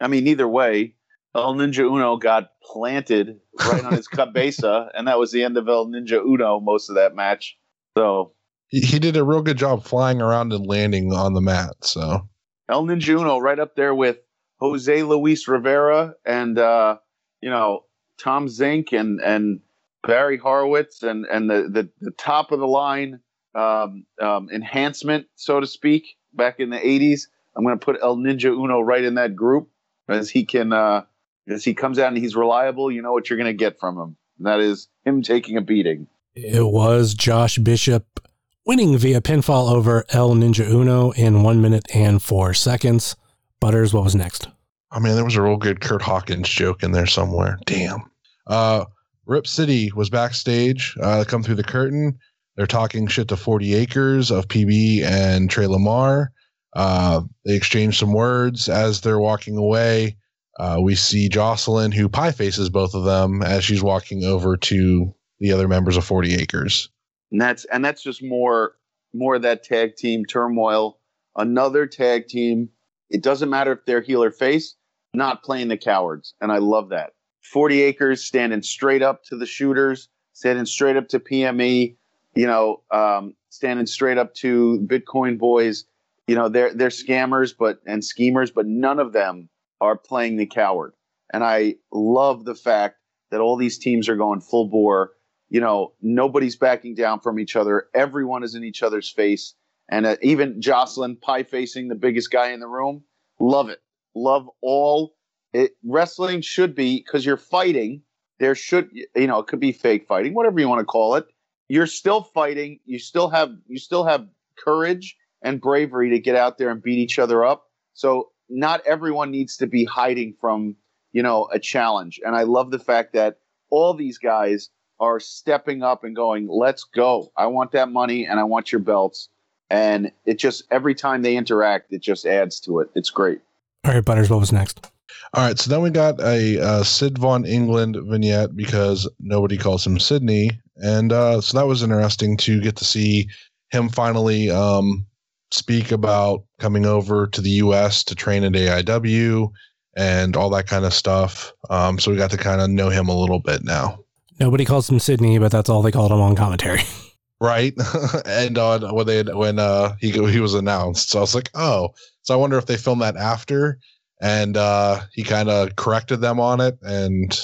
I 0.00 0.08
mean, 0.08 0.26
either 0.26 0.48
way, 0.48 0.94
El 1.34 1.54
Ninja 1.54 1.80
Uno 1.80 2.16
got 2.16 2.50
planted 2.62 3.38
right 3.60 3.84
on 3.84 3.94
his 3.94 4.08
cabeza, 4.08 4.90
and 4.94 5.06
that 5.06 5.18
was 5.18 5.30
the 5.30 5.44
end 5.44 5.56
of 5.56 5.68
El 5.68 5.86
Ninja 5.86 6.20
Uno 6.24 6.58
most 6.60 6.88
of 6.88 6.96
that 6.96 7.14
match. 7.14 7.56
So 7.96 8.32
he, 8.72 8.80
he 8.80 8.98
did 8.98 9.16
a 9.16 9.22
real 9.22 9.42
good 9.42 9.58
job 9.58 9.84
flying 9.84 10.20
around 10.20 10.52
and 10.52 10.66
landing 10.66 11.12
on 11.12 11.34
the 11.34 11.40
mat. 11.40 11.76
So 11.82 12.28
El 12.68 12.84
Ninja 12.84 13.20
Uno 13.20 13.38
right 13.38 13.58
up 13.58 13.76
there 13.76 13.94
with 13.94 14.18
Jose 14.58 15.02
Luis 15.04 15.46
Rivera 15.46 16.14
and 16.26 16.58
uh, 16.58 16.96
you 17.40 17.50
know 17.50 17.84
Tom 18.18 18.48
Zink 18.48 18.92
and 18.92 19.20
and 19.20 19.60
Barry 20.04 20.38
Horowitz 20.38 21.02
and 21.02 21.26
and 21.26 21.48
the 21.48 21.68
the, 21.70 21.90
the 22.00 22.10
top 22.12 22.50
of 22.50 22.58
the 22.58 22.66
line 22.66 23.20
um, 23.54 24.06
um, 24.20 24.48
enhancement, 24.50 25.26
so 25.36 25.60
to 25.60 25.66
speak, 25.66 26.16
back 26.32 26.58
in 26.58 26.70
the 26.70 26.78
'80s. 26.78 27.28
I'm 27.54 27.64
going 27.64 27.78
to 27.78 27.84
put 27.84 27.98
El 28.02 28.16
Ninja 28.16 28.46
Uno 28.46 28.80
right 28.80 29.04
in 29.04 29.16
that 29.16 29.36
group 29.36 29.68
as 30.08 30.30
he 30.30 30.46
can 30.46 30.72
uh, 30.72 31.02
as 31.46 31.62
he 31.62 31.74
comes 31.74 31.98
out 31.98 32.08
and 32.08 32.16
he's 32.16 32.34
reliable. 32.34 32.90
You 32.90 33.02
know 33.02 33.12
what 33.12 33.28
you're 33.28 33.36
going 33.36 33.46
to 33.46 33.52
get 33.52 33.78
from 33.78 33.98
him. 33.98 34.16
And 34.38 34.46
that 34.46 34.60
is 34.60 34.88
him 35.04 35.20
taking 35.20 35.58
a 35.58 35.60
beating. 35.60 36.06
It 36.34 36.64
was 36.64 37.12
Josh 37.12 37.58
Bishop 37.58 38.26
winning 38.64 38.96
via 38.96 39.20
pinfall 39.20 39.70
over 39.70 40.04
El 40.10 40.30
Ninja 40.30 40.68
Uno 40.68 41.10
in 41.12 41.42
one 41.42 41.60
minute 41.60 41.84
and 41.94 42.22
four 42.22 42.54
seconds. 42.54 43.16
Butters, 43.60 43.92
what 43.92 44.04
was 44.04 44.14
next? 44.14 44.48
I 44.90 44.98
mean, 44.98 45.14
there 45.14 45.24
was 45.24 45.36
a 45.36 45.42
real 45.42 45.56
good 45.56 45.80
Kurt 45.80 46.02
Hawkins 46.02 46.48
joke 46.48 46.82
in 46.82 46.92
there 46.92 47.06
somewhere. 47.06 47.58
Damn. 47.66 48.02
Uh, 48.46 48.84
Rip 49.26 49.46
City 49.46 49.90
was 49.94 50.10
backstage. 50.10 50.96
Uh, 51.00 51.24
come 51.26 51.42
through 51.42 51.54
the 51.56 51.64
curtain. 51.64 52.18
They're 52.56 52.66
talking 52.66 53.06
shit 53.06 53.28
to 53.28 53.36
40 53.36 53.74
Acres 53.74 54.30
of 54.30 54.48
PB 54.48 55.02
and 55.04 55.50
Trey 55.50 55.66
Lamar. 55.66 56.32
Uh, 56.74 57.22
they 57.44 57.56
exchange 57.56 57.98
some 57.98 58.12
words 58.12 58.68
as 58.68 59.00
they're 59.00 59.18
walking 59.18 59.56
away. 59.56 60.16
Uh, 60.58 60.78
we 60.82 60.94
see 60.94 61.28
Jocelyn, 61.28 61.92
who 61.92 62.08
pie 62.08 62.32
faces 62.32 62.68
both 62.68 62.94
of 62.94 63.04
them 63.04 63.42
as 63.42 63.64
she's 63.64 63.82
walking 63.82 64.24
over 64.24 64.56
to 64.56 65.14
the 65.40 65.52
other 65.52 65.66
members 65.66 65.96
of 65.96 66.04
40 66.04 66.34
Acres. 66.34 66.90
And 67.32 67.40
that's 67.40 67.64
and 67.64 67.84
that's 67.84 68.02
just 68.02 68.22
more 68.22 68.76
more 69.12 69.36
of 69.36 69.42
that 69.42 69.64
tag 69.64 69.96
team 69.96 70.24
turmoil. 70.24 70.98
Another 71.36 71.86
tag 71.86 72.28
team. 72.28 72.68
It 73.10 73.22
doesn't 73.22 73.50
matter 73.50 73.72
if 73.72 73.84
they're 73.84 74.00
heel 74.00 74.22
or 74.22 74.30
face, 74.30 74.74
not 75.12 75.42
playing 75.42 75.68
the 75.68 75.76
cowards, 75.76 76.34
and 76.40 76.52
I 76.52 76.58
love 76.58 76.90
that. 76.90 77.14
Forty 77.42 77.82
Acres 77.82 78.24
standing 78.24 78.62
straight 78.62 79.02
up 79.02 79.24
to 79.24 79.36
the 79.36 79.46
shooters, 79.46 80.08
standing 80.34 80.66
straight 80.66 80.96
up 80.96 81.08
to 81.08 81.18
PME. 81.18 81.96
You 82.34 82.46
know, 82.46 82.82
um, 82.90 83.34
standing 83.50 83.86
straight 83.86 84.18
up 84.18 84.34
to 84.36 84.86
Bitcoin 84.86 85.38
boys. 85.38 85.84
You 86.26 86.34
know, 86.34 86.48
they're 86.48 86.72
they're 86.72 86.88
scammers, 86.88 87.54
but 87.58 87.80
and 87.86 88.04
schemers, 88.04 88.50
but 88.50 88.66
none 88.66 88.98
of 88.98 89.12
them 89.12 89.48
are 89.80 89.96
playing 89.96 90.36
the 90.36 90.46
coward. 90.46 90.92
And 91.32 91.42
I 91.42 91.76
love 91.92 92.44
the 92.44 92.54
fact 92.54 92.96
that 93.30 93.40
all 93.40 93.56
these 93.56 93.78
teams 93.78 94.08
are 94.08 94.16
going 94.16 94.40
full 94.40 94.68
bore 94.68 95.12
you 95.52 95.60
know, 95.60 95.92
nobody's 96.00 96.56
backing 96.56 96.94
down 96.94 97.20
from 97.20 97.38
each 97.38 97.56
other. 97.56 97.86
Everyone 97.94 98.42
is 98.42 98.54
in 98.54 98.64
each 98.64 98.82
other's 98.82 99.10
face. 99.10 99.54
And 99.90 100.06
uh, 100.06 100.16
even 100.22 100.62
Jocelyn 100.62 101.16
pie 101.16 101.42
facing 101.42 101.88
the 101.88 101.94
biggest 101.94 102.30
guy 102.30 102.52
in 102.52 102.60
the 102.60 102.66
room. 102.66 103.04
Love 103.38 103.68
it. 103.68 103.82
Love 104.14 104.48
all 104.62 105.14
it. 105.52 105.72
Wrestling 105.84 106.40
should 106.40 106.74
be 106.74 107.00
because 107.00 107.26
you're 107.26 107.36
fighting. 107.36 108.00
There 108.38 108.54
should, 108.54 108.88
you 109.14 109.26
know, 109.26 109.40
it 109.40 109.46
could 109.46 109.60
be 109.60 109.72
fake 109.72 110.06
fighting, 110.08 110.32
whatever 110.32 110.58
you 110.58 110.70
want 110.70 110.80
to 110.80 110.86
call 110.86 111.16
it. 111.16 111.26
You're 111.68 111.86
still 111.86 112.22
fighting. 112.22 112.80
You 112.86 112.98
still 112.98 113.28
have, 113.28 113.50
you 113.68 113.78
still 113.78 114.04
have 114.04 114.26
courage 114.56 115.18
and 115.42 115.60
bravery 115.60 116.08
to 116.08 116.18
get 116.18 116.34
out 116.34 116.56
there 116.56 116.70
and 116.70 116.82
beat 116.82 116.98
each 116.98 117.18
other 117.18 117.44
up. 117.44 117.64
So 117.92 118.30
not 118.48 118.80
everyone 118.86 119.30
needs 119.30 119.58
to 119.58 119.66
be 119.66 119.84
hiding 119.84 120.34
from, 120.40 120.76
you 121.12 121.22
know, 121.22 121.50
a 121.52 121.58
challenge. 121.58 122.20
And 122.24 122.34
I 122.34 122.44
love 122.44 122.70
the 122.70 122.78
fact 122.78 123.12
that 123.12 123.36
all 123.68 123.92
these 123.92 124.16
guys 124.16 124.70
are 125.02 125.18
stepping 125.18 125.82
up 125.82 126.04
and 126.04 126.14
going, 126.14 126.46
let's 126.48 126.84
go. 126.84 127.30
I 127.36 127.46
want 127.46 127.72
that 127.72 127.90
money 127.90 128.24
and 128.24 128.38
I 128.38 128.44
want 128.44 128.70
your 128.70 128.78
belts. 128.78 129.28
And 129.68 130.12
it 130.26 130.38
just, 130.38 130.62
every 130.70 130.94
time 130.94 131.22
they 131.22 131.36
interact, 131.36 131.92
it 131.92 132.00
just 132.00 132.24
adds 132.24 132.60
to 132.60 132.78
it. 132.80 132.88
It's 132.94 133.10
great. 133.10 133.40
All 133.84 133.92
right, 133.92 134.04
Butters, 134.04 134.30
what 134.30 134.38
was 134.38 134.52
next? 134.52 134.90
All 135.34 135.44
right, 135.44 135.58
so 135.58 135.70
then 135.70 135.82
we 135.82 135.90
got 135.90 136.20
a 136.20 136.62
uh, 136.62 136.82
Sid 136.84 137.18
Von 137.18 137.44
England 137.44 137.96
vignette 138.04 138.54
because 138.54 139.08
nobody 139.18 139.56
calls 139.56 139.84
him 139.84 139.98
Sydney, 139.98 140.50
and 140.76 141.12
uh, 141.12 141.40
so 141.40 141.58
that 141.58 141.66
was 141.66 141.82
interesting 141.82 142.36
to 142.38 142.60
get 142.60 142.76
to 142.76 142.84
see 142.84 143.28
him 143.70 143.88
finally 143.88 144.50
um, 144.50 145.06
speak 145.50 145.90
about 145.90 146.44
coming 146.60 146.84
over 146.86 147.26
to 147.28 147.40
the 147.40 147.50
U.S. 147.50 148.04
to 148.04 148.14
train 148.14 148.44
at 148.44 148.52
AIW 148.52 149.50
and 149.96 150.36
all 150.36 150.50
that 150.50 150.66
kind 150.66 150.84
of 150.84 150.94
stuff. 150.94 151.52
Um, 151.70 151.98
so 151.98 152.10
we 152.10 152.16
got 152.16 152.30
to 152.30 152.38
kind 152.38 152.60
of 152.60 152.70
know 152.70 152.90
him 152.90 153.08
a 153.08 153.18
little 153.18 153.40
bit 153.40 153.64
now, 153.64 154.01
Nobody 154.42 154.64
calls 154.64 154.90
him 154.90 154.98
Sydney, 154.98 155.38
but 155.38 155.52
that's 155.52 155.70
all 155.70 155.82
they 155.82 155.92
called 155.92 156.10
him 156.10 156.20
on 156.20 156.34
commentary. 156.34 156.82
right? 157.40 157.72
and 158.26 158.58
on 158.58 158.92
when 158.92 159.06
they 159.06 159.22
when 159.22 159.60
uh, 159.60 159.94
he 160.00 160.10
he 160.10 160.40
was 160.40 160.54
announced, 160.54 161.10
so 161.10 161.18
I 161.18 161.20
was 161.20 161.32
like, 161.32 161.48
oh, 161.54 161.90
so 162.22 162.34
I 162.34 162.36
wonder 162.36 162.58
if 162.58 162.66
they 162.66 162.76
filmed 162.76 163.02
that 163.02 163.16
after, 163.16 163.78
and 164.20 164.56
uh, 164.56 165.02
he 165.12 165.22
kind 165.22 165.48
of 165.48 165.76
corrected 165.76 166.20
them 166.20 166.40
on 166.40 166.60
it, 166.60 166.76
and 166.82 167.38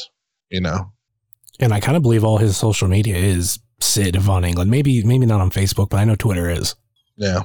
you 0.50 0.60
know. 0.60 0.90
And 1.60 1.72
I 1.72 1.78
kind 1.78 1.96
of 1.96 2.02
believe 2.02 2.24
all 2.24 2.38
his 2.38 2.56
social 2.56 2.88
media 2.88 3.14
is 3.14 3.60
Sid 3.80 4.16
Von 4.16 4.44
England. 4.44 4.72
Maybe 4.72 5.04
maybe 5.04 5.24
not 5.24 5.40
on 5.40 5.50
Facebook, 5.50 5.90
but 5.90 6.00
I 6.00 6.04
know 6.04 6.16
Twitter 6.16 6.50
is. 6.50 6.74
Yeah. 7.16 7.42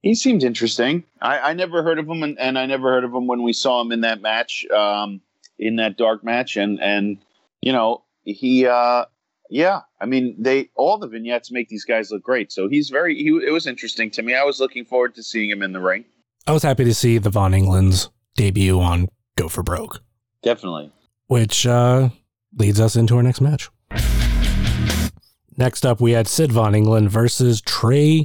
He 0.00 0.14
seemed 0.14 0.44
interesting. 0.44 1.04
I, 1.20 1.38
I 1.38 1.52
never 1.52 1.82
heard 1.82 1.98
of 1.98 2.08
him, 2.08 2.22
and, 2.22 2.38
and 2.38 2.58
I 2.58 2.64
never 2.64 2.90
heard 2.90 3.04
of 3.04 3.12
him 3.12 3.26
when 3.26 3.42
we 3.42 3.52
saw 3.52 3.82
him 3.82 3.92
in 3.92 4.00
that 4.00 4.22
match, 4.22 4.64
um, 4.70 5.20
in 5.58 5.76
that 5.76 5.98
dark 5.98 6.24
match. 6.24 6.56
And, 6.56 6.78
and 6.80 7.18
you 7.62 7.72
know, 7.72 8.03
he, 8.24 8.66
uh, 8.66 9.04
yeah, 9.50 9.80
I 10.00 10.06
mean, 10.06 10.36
they 10.38 10.70
all 10.74 10.98
the 10.98 11.06
vignettes 11.08 11.50
make 11.52 11.68
these 11.68 11.84
guys 11.84 12.10
look 12.10 12.22
great. 12.22 12.50
So 12.52 12.68
he's 12.68 12.88
very, 12.90 13.14
he, 13.16 13.28
it 13.46 13.52
was 13.52 13.66
interesting 13.66 14.10
to 14.12 14.22
me. 14.22 14.34
I 14.34 14.44
was 14.44 14.60
looking 14.60 14.84
forward 14.84 15.14
to 15.16 15.22
seeing 15.22 15.50
him 15.50 15.62
in 15.62 15.72
the 15.72 15.80
ring. 15.80 16.04
I 16.46 16.52
was 16.52 16.62
happy 16.62 16.84
to 16.84 16.94
see 16.94 17.18
the 17.18 17.30
Von 17.30 17.54
England's 17.54 18.10
debut 18.36 18.80
on 18.80 19.08
Go 19.36 19.48
for 19.48 19.62
Broke, 19.62 20.00
Definitely. 20.42 20.92
which 21.28 21.66
uh, 21.66 22.10
leads 22.56 22.80
us 22.80 22.96
into 22.96 23.16
our 23.16 23.22
next 23.22 23.40
match. 23.40 23.70
Next 25.56 25.86
up, 25.86 26.00
we 26.00 26.12
had 26.12 26.26
Sid 26.26 26.50
Von 26.52 26.74
England 26.74 27.10
versus 27.10 27.60
Trey 27.60 28.24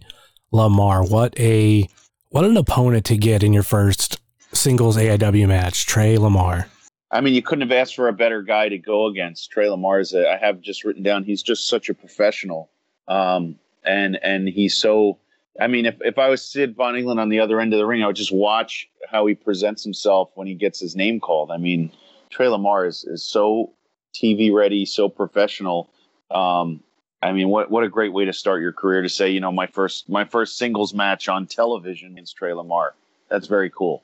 Lamar. 0.51 1.03
What 1.05 1.39
a 1.39 1.87
what 2.29 2.43
an 2.45 2.57
opponent 2.57 3.05
to 3.05 3.17
get 3.17 3.43
in 3.43 3.53
your 3.53 3.63
first 3.63 4.19
singles 4.53 4.97
AIW 4.97 5.47
match, 5.47 5.85
Trey 5.85 6.17
Lamar. 6.17 6.67
I 7.11 7.21
mean, 7.21 7.33
you 7.33 7.41
couldn't 7.41 7.67
have 7.67 7.71
asked 7.71 7.95
for 7.95 8.07
a 8.07 8.13
better 8.13 8.41
guy 8.41 8.69
to 8.69 8.77
go 8.77 9.07
against. 9.07 9.51
Trey 9.51 9.69
Lamar 9.69 10.01
I 10.13 10.37
have 10.39 10.61
just 10.61 10.83
written 10.83 11.03
down. 11.03 11.23
He's 11.23 11.41
just 11.41 11.67
such 11.67 11.89
a 11.89 11.93
professional, 11.93 12.69
um, 13.07 13.55
and 13.83 14.19
and 14.21 14.47
he's 14.47 14.75
so. 14.75 15.17
I 15.59 15.67
mean, 15.67 15.85
if 15.85 15.95
if 16.01 16.17
I 16.19 16.29
was 16.29 16.43
Sid 16.43 16.75
Von 16.75 16.95
England 16.95 17.19
on 17.19 17.29
the 17.29 17.39
other 17.39 17.59
end 17.59 17.73
of 17.73 17.79
the 17.79 17.85
ring, 17.85 18.03
I 18.03 18.07
would 18.07 18.15
just 18.15 18.31
watch 18.31 18.87
how 19.09 19.25
he 19.25 19.33
presents 19.33 19.83
himself 19.83 20.29
when 20.35 20.47
he 20.47 20.53
gets 20.53 20.79
his 20.79 20.95
name 20.95 21.19
called. 21.19 21.51
I 21.51 21.57
mean, 21.57 21.91
Trey 22.29 22.47
Lamar 22.47 22.85
is 22.85 23.03
is 23.03 23.23
so 23.23 23.73
TV 24.13 24.53
ready, 24.53 24.85
so 24.85 25.09
professional. 25.09 25.89
Um, 26.29 26.83
I 27.21 27.31
mean, 27.31 27.49
what 27.49 27.71
what 27.71 27.83
a 27.83 27.89
great 27.89 28.13
way 28.13 28.25
to 28.25 28.33
start 28.33 28.61
your 28.61 28.71
career 28.71 29.01
to 29.01 29.09
say, 29.09 29.29
you 29.31 29.39
know, 29.39 29.51
my 29.51 29.65
first 29.65 30.07
my 30.09 30.25
first 30.25 30.57
singles 30.57 30.93
match 30.93 31.27
on 31.27 31.47
television 31.47 32.11
against 32.11 32.37
Trey 32.37 32.53
Lamar. 32.53 32.93
That's 33.29 33.47
very 33.47 33.71
cool. 33.71 34.03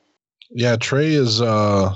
Yeah, 0.50 0.76
Trey 0.76 1.12
is 1.14 1.40
uh, 1.40 1.94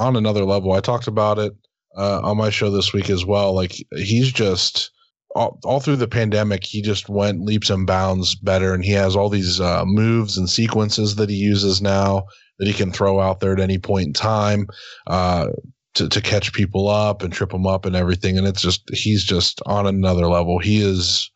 on 0.00 0.16
another 0.16 0.44
level. 0.44 0.72
I 0.72 0.80
talked 0.80 1.06
about 1.06 1.38
it 1.38 1.52
uh, 1.96 2.20
on 2.22 2.36
my 2.36 2.50
show 2.50 2.70
this 2.70 2.92
week 2.92 3.10
as 3.10 3.24
well. 3.24 3.54
Like 3.54 3.76
he's 3.92 4.32
just 4.32 4.90
all, 5.36 5.60
all 5.64 5.78
through 5.78 5.96
the 5.96 6.08
pandemic, 6.08 6.64
he 6.64 6.82
just 6.82 7.08
went 7.08 7.44
leaps 7.44 7.70
and 7.70 7.86
bounds 7.86 8.34
better, 8.34 8.74
and 8.74 8.84
he 8.84 8.92
has 8.92 9.14
all 9.14 9.28
these 9.28 9.60
uh, 9.60 9.84
moves 9.86 10.36
and 10.36 10.48
sequences 10.48 11.16
that 11.16 11.28
he 11.28 11.36
uses 11.36 11.80
now 11.80 12.24
that 12.58 12.66
he 12.66 12.74
can 12.74 12.92
throw 12.92 13.20
out 13.20 13.40
there 13.40 13.52
at 13.52 13.60
any 13.60 13.78
point 13.78 14.08
in 14.08 14.12
time 14.12 14.66
uh, 15.06 15.48
to 15.94 16.08
to 16.08 16.20
catch 16.20 16.52
people 16.52 16.88
up 16.88 17.22
and 17.22 17.32
trip 17.32 17.50
them 17.50 17.66
up 17.66 17.84
and 17.84 17.94
everything. 17.94 18.38
And 18.38 18.46
it's 18.46 18.62
just 18.62 18.82
he's 18.92 19.24
just 19.24 19.60
on 19.66 19.86
another 19.86 20.26
level. 20.26 20.58
He 20.58 20.80
is 20.82 21.30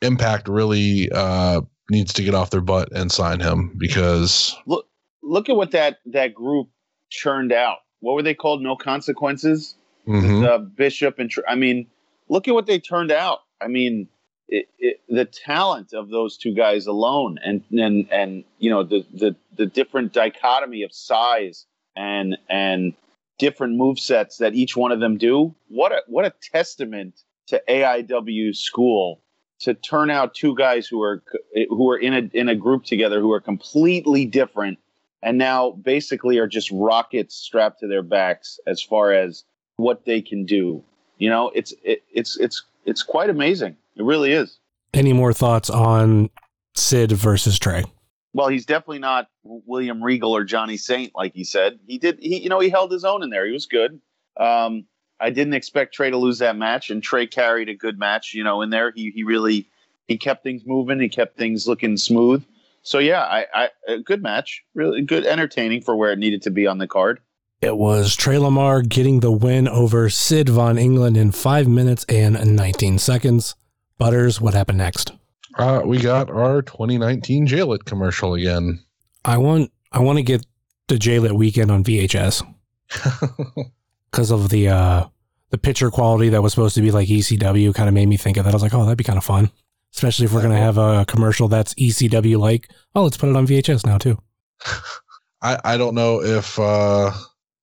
Impact 0.00 0.48
really 0.48 1.10
uh, 1.10 1.60
needs 1.90 2.12
to 2.12 2.22
get 2.22 2.34
off 2.34 2.50
their 2.50 2.60
butt 2.60 2.88
and 2.92 3.10
sign 3.10 3.40
him 3.40 3.74
because 3.78 4.56
look 4.66 4.86
look 5.24 5.48
at 5.48 5.56
what 5.56 5.72
that 5.72 5.98
that 6.12 6.34
group 6.34 6.68
churned 7.10 7.52
out. 7.52 7.78
What 8.00 8.14
were 8.14 8.22
they 8.22 8.34
called? 8.34 8.62
No 8.62 8.76
consequences. 8.76 9.76
Mhm. 10.06 10.42
The 10.42 10.58
Bishop 10.58 11.18
and 11.18 11.30
I 11.46 11.54
mean, 11.54 11.86
look 12.28 12.48
at 12.48 12.54
what 12.54 12.66
they 12.66 12.78
turned 12.78 13.10
out. 13.10 13.40
I 13.60 13.68
mean, 13.68 14.08
it, 14.48 14.68
it, 14.78 15.00
the 15.08 15.24
talent 15.26 15.92
of 15.92 16.08
those 16.08 16.36
two 16.38 16.54
guys 16.54 16.86
alone, 16.86 17.38
and 17.44 17.62
and 17.72 18.08
and 18.10 18.44
you 18.58 18.70
know 18.70 18.82
the 18.82 19.04
the 19.12 19.36
the 19.56 19.66
different 19.66 20.12
dichotomy 20.12 20.82
of 20.82 20.92
size 20.92 21.66
and 21.96 22.38
and 22.48 22.94
different 23.38 23.76
move 23.76 23.98
sets 23.98 24.38
that 24.38 24.54
each 24.54 24.76
one 24.76 24.92
of 24.92 25.00
them 25.00 25.18
do. 25.18 25.54
What 25.68 25.92
a 25.92 26.02
what 26.06 26.24
a 26.24 26.32
testament 26.52 27.20
to 27.48 27.62
AIW 27.68 28.54
school 28.56 29.20
to 29.60 29.74
turn 29.74 30.10
out 30.10 30.34
two 30.34 30.54
guys 30.54 30.86
who 30.86 31.02
are 31.02 31.22
who 31.68 31.90
are 31.90 31.98
in 31.98 32.14
a 32.14 32.30
in 32.32 32.48
a 32.48 32.54
group 32.54 32.84
together 32.84 33.20
who 33.20 33.32
are 33.32 33.40
completely 33.40 34.24
different 34.24 34.78
and 35.22 35.38
now 35.38 35.72
basically 35.72 36.38
are 36.38 36.46
just 36.46 36.70
rockets 36.70 37.34
strapped 37.34 37.80
to 37.80 37.86
their 37.86 38.02
backs 38.02 38.60
as 38.66 38.82
far 38.82 39.12
as 39.12 39.44
what 39.76 40.04
they 40.04 40.20
can 40.20 40.44
do. 40.44 40.82
You 41.18 41.30
know, 41.30 41.50
it's 41.54 41.74
it, 41.82 42.02
it's 42.12 42.38
it's 42.38 42.64
it's 42.84 43.02
quite 43.02 43.30
amazing. 43.30 43.76
It 43.96 44.04
really 44.04 44.32
is. 44.32 44.58
Any 44.94 45.12
more 45.12 45.32
thoughts 45.32 45.68
on 45.68 46.30
Sid 46.74 47.12
versus 47.12 47.58
Trey? 47.58 47.84
Well, 48.32 48.48
he's 48.48 48.66
definitely 48.66 49.00
not 49.00 49.28
William 49.42 50.02
Regal 50.02 50.36
or 50.36 50.44
Johnny 50.44 50.76
Saint, 50.76 51.12
like 51.14 51.34
he 51.34 51.44
said. 51.44 51.78
He 51.86 51.98
did 51.98 52.18
he 52.20 52.40
you 52.42 52.48
know 52.48 52.60
he 52.60 52.68
held 52.68 52.92
his 52.92 53.04
own 53.04 53.22
in 53.22 53.30
there. 53.30 53.46
He 53.46 53.52
was 53.52 53.66
good. 53.66 54.00
Um, 54.36 54.86
I 55.20 55.30
didn't 55.30 55.54
expect 55.54 55.94
Trey 55.94 56.10
to 56.10 56.16
lose 56.16 56.38
that 56.38 56.56
match, 56.56 56.90
and 56.90 57.02
Trey 57.02 57.26
carried 57.26 57.68
a 57.68 57.74
good 57.74 57.98
match. 57.98 58.34
You 58.34 58.44
know, 58.44 58.62
in 58.62 58.70
there 58.70 58.92
he 58.94 59.10
he 59.10 59.24
really 59.24 59.68
he 60.06 60.16
kept 60.16 60.44
things 60.44 60.62
moving. 60.64 61.00
He 61.00 61.08
kept 61.08 61.36
things 61.36 61.66
looking 61.66 61.96
smooth. 61.96 62.44
So 62.88 63.00
yeah, 63.00 63.20
I, 63.20 63.44
I 63.52 63.68
a 63.86 63.98
good 63.98 64.22
match, 64.22 64.64
really 64.72 65.02
good, 65.02 65.26
entertaining 65.26 65.82
for 65.82 65.94
where 65.94 66.10
it 66.10 66.18
needed 66.18 66.40
to 66.44 66.50
be 66.50 66.66
on 66.66 66.78
the 66.78 66.86
card. 66.86 67.20
It 67.60 67.76
was 67.76 68.16
Trey 68.16 68.38
Lamar 68.38 68.80
getting 68.80 69.20
the 69.20 69.30
win 69.30 69.68
over 69.68 70.08
Sid 70.08 70.48
Von 70.48 70.78
England 70.78 71.18
in 71.18 71.30
five 71.32 71.68
minutes 71.68 72.06
and 72.08 72.56
19 72.56 72.98
seconds. 72.98 73.54
Butters, 73.98 74.40
what 74.40 74.54
happened 74.54 74.78
next? 74.78 75.12
Uh, 75.58 75.82
we 75.84 75.98
got 75.98 76.30
our 76.30 76.62
2019 76.62 77.46
JLit 77.46 77.84
commercial 77.84 78.32
again. 78.32 78.82
I 79.22 79.36
want 79.36 79.70
I 79.92 79.98
want 79.98 80.16
to 80.16 80.22
get 80.22 80.46
the 80.86 80.98
J-Lit 80.98 81.34
weekend 81.34 81.70
on 81.70 81.84
VHS 81.84 82.42
because 84.10 84.30
of 84.30 84.48
the 84.48 84.68
uh 84.68 85.04
the 85.50 85.58
picture 85.58 85.90
quality 85.90 86.30
that 86.30 86.42
was 86.42 86.54
supposed 86.54 86.74
to 86.76 86.80
be 86.80 86.90
like 86.90 87.08
ECW 87.08 87.74
kind 87.74 87.88
of 87.88 87.94
made 87.94 88.08
me 88.08 88.16
think 88.16 88.38
of 88.38 88.44
that. 88.44 88.50
I 88.50 88.56
was 88.56 88.62
like, 88.62 88.72
oh, 88.72 88.84
that'd 88.84 88.96
be 88.96 89.04
kind 89.04 89.18
of 89.18 89.24
fun, 89.24 89.50
especially 89.94 90.26
if 90.26 90.32
we're 90.32 90.42
gonna 90.42 90.56
have 90.56 90.78
a 90.78 91.04
commercial 91.06 91.48
that's 91.48 91.74
ECW 91.74 92.38
like. 92.38 92.70
Oh, 92.94 93.04
let's 93.04 93.16
put 93.16 93.28
it 93.28 93.36
on 93.36 93.46
VHS 93.46 93.86
now 93.86 93.98
too. 93.98 94.18
I, 95.42 95.58
I 95.64 95.76
don't 95.76 95.94
know 95.94 96.22
if 96.22 96.58
uh, 96.58 97.12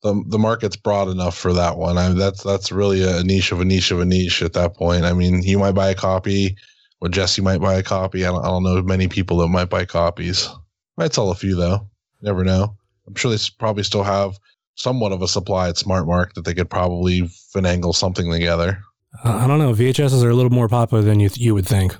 the 0.01 0.23
the 0.27 0.39
market's 0.39 0.75
broad 0.75 1.09
enough 1.09 1.37
for 1.37 1.51
that 1.53 1.77
one. 1.77 1.97
I 1.97 2.09
mean, 2.09 2.17
that's 2.17 2.43
that's 2.43 2.71
really 2.71 3.03
a 3.03 3.23
niche 3.23 3.51
of 3.51 3.59
a 3.59 3.65
niche 3.65 3.91
of 3.91 3.99
a 3.99 4.05
niche 4.05 4.41
at 4.41 4.53
that 4.53 4.75
point. 4.75 5.03
I 5.03 5.13
mean, 5.13 5.43
you 5.43 5.59
might 5.59 5.73
buy 5.73 5.89
a 5.89 5.95
copy, 5.95 6.55
or 7.01 7.09
Jesse 7.09 7.41
might 7.41 7.61
buy 7.61 7.73
a 7.75 7.83
copy. 7.83 8.25
I 8.25 8.29
don't, 8.31 8.43
I 8.43 8.47
don't 8.47 8.63
know 8.63 8.81
many 8.81 9.07
people 9.07 9.37
that 9.37 9.47
might 9.47 9.69
buy 9.69 9.85
copies. 9.85 10.47
Might 10.97 11.13
sell 11.13 11.31
a 11.31 11.35
few 11.35 11.55
though. 11.55 11.89
Never 12.21 12.43
know. 12.43 12.77
I'm 13.07 13.15
sure 13.15 13.31
they 13.31 13.37
probably 13.59 13.83
still 13.83 14.03
have 14.03 14.39
somewhat 14.75 15.11
of 15.11 15.21
a 15.21 15.27
supply 15.27 15.69
at 15.69 15.77
Smart 15.77 16.05
Mark 16.05 16.33
that 16.33 16.45
they 16.45 16.53
could 16.53 16.69
probably 16.69 17.21
finagle 17.21 17.93
something 17.93 18.31
together. 18.31 18.79
Uh, 19.23 19.37
I 19.37 19.47
don't 19.47 19.59
know. 19.59 19.73
VHSs 19.73 20.23
are 20.23 20.29
a 20.29 20.33
little 20.33 20.51
more 20.51 20.67
popular 20.67 21.03
than 21.03 21.19
you 21.19 21.29
you 21.35 21.53
would 21.53 21.67
think. 21.67 21.95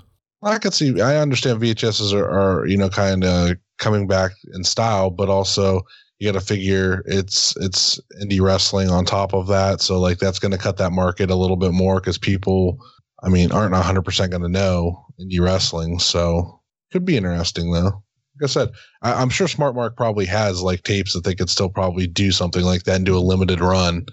I 0.45 0.60
could 0.60 0.73
see. 0.73 1.01
I 1.01 1.17
understand 1.17 1.60
VHSs 1.60 2.13
are, 2.13 2.29
are 2.29 2.67
you 2.67 2.77
know 2.77 2.89
kind 2.89 3.23
of 3.23 3.58
coming 3.79 4.08
back 4.08 4.31
in 4.53 4.63
style, 4.63 5.10
but 5.10 5.27
also 5.27 5.81
you 6.19 6.31
got 6.31 6.39
to 6.39 6.45
figure 6.45 7.03
it's 7.05 7.55
it's 7.58 7.99
indie 8.21 8.39
wrestling 8.39 8.89
on 8.89 9.05
top 9.05 9.34
of 9.34 9.47
that. 9.47 9.81
So 9.81 9.99
like 9.99 10.19
that's 10.19 10.39
going 10.39 10.51
to 10.51 10.58
cut 10.58 10.77
that 10.77 10.91
market 10.91 11.31
a 11.31 11.36
little 11.36 11.58
bit 11.58 11.71
more 11.71 11.99
because 11.99 12.17
people, 12.17 12.77
I 13.23 13.29
mean, 13.29 13.51
aren't 13.51 13.73
100 13.73 14.03
percent 14.03 14.31
going 14.31 14.43
to 14.43 14.49
know 14.49 15.05
indie 15.19 15.41
wrestling. 15.41 15.99
So 15.99 16.62
could 16.91 17.05
be 17.05 17.17
interesting 17.17 17.71
though. 17.71 18.03
Like 18.39 18.43
I 18.43 18.47
said, 18.47 18.69
I, 19.01 19.13
I'm 19.13 19.29
sure 19.29 19.47
Smart 19.47 19.75
Mark 19.75 19.97
probably 19.97 20.25
has 20.27 20.62
like 20.62 20.84
tapes 20.84 21.13
that 21.13 21.23
they 21.23 21.36
could 21.36 21.49
still 21.49 21.69
probably 21.69 22.05
do 22.05 22.31
something 22.31 22.63
like 22.63 22.84
that 22.84 22.97
and 22.97 23.05
do 23.05 23.17
a 23.17 23.19
limited 23.19 23.62
run, 23.62 24.05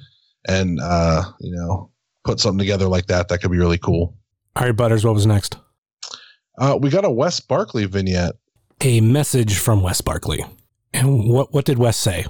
and 0.48 0.80
uh, 0.80 1.24
you 1.40 1.54
know 1.54 1.90
put 2.24 2.40
something 2.40 2.58
together 2.58 2.88
like 2.88 3.06
that. 3.06 3.28
That 3.28 3.42
could 3.42 3.50
be 3.50 3.58
really 3.58 3.78
cool. 3.78 4.16
All 4.56 4.64
right, 4.64 4.76
Butters, 4.76 5.04
what 5.04 5.14
was 5.14 5.26
next? 5.26 5.56
Uh, 6.58 6.78
we 6.80 6.90
got 6.90 7.04
a 7.04 7.10
Wes 7.10 7.40
Barkley 7.40 7.86
vignette. 7.86 8.34
A 8.80 9.00
message 9.00 9.58
from 9.58 9.82
Wes 9.82 10.00
Barkley. 10.00 10.44
And 10.92 11.28
what 11.28 11.52
what 11.52 11.64
did 11.64 11.78
Wes 11.78 11.96
say? 11.96 12.26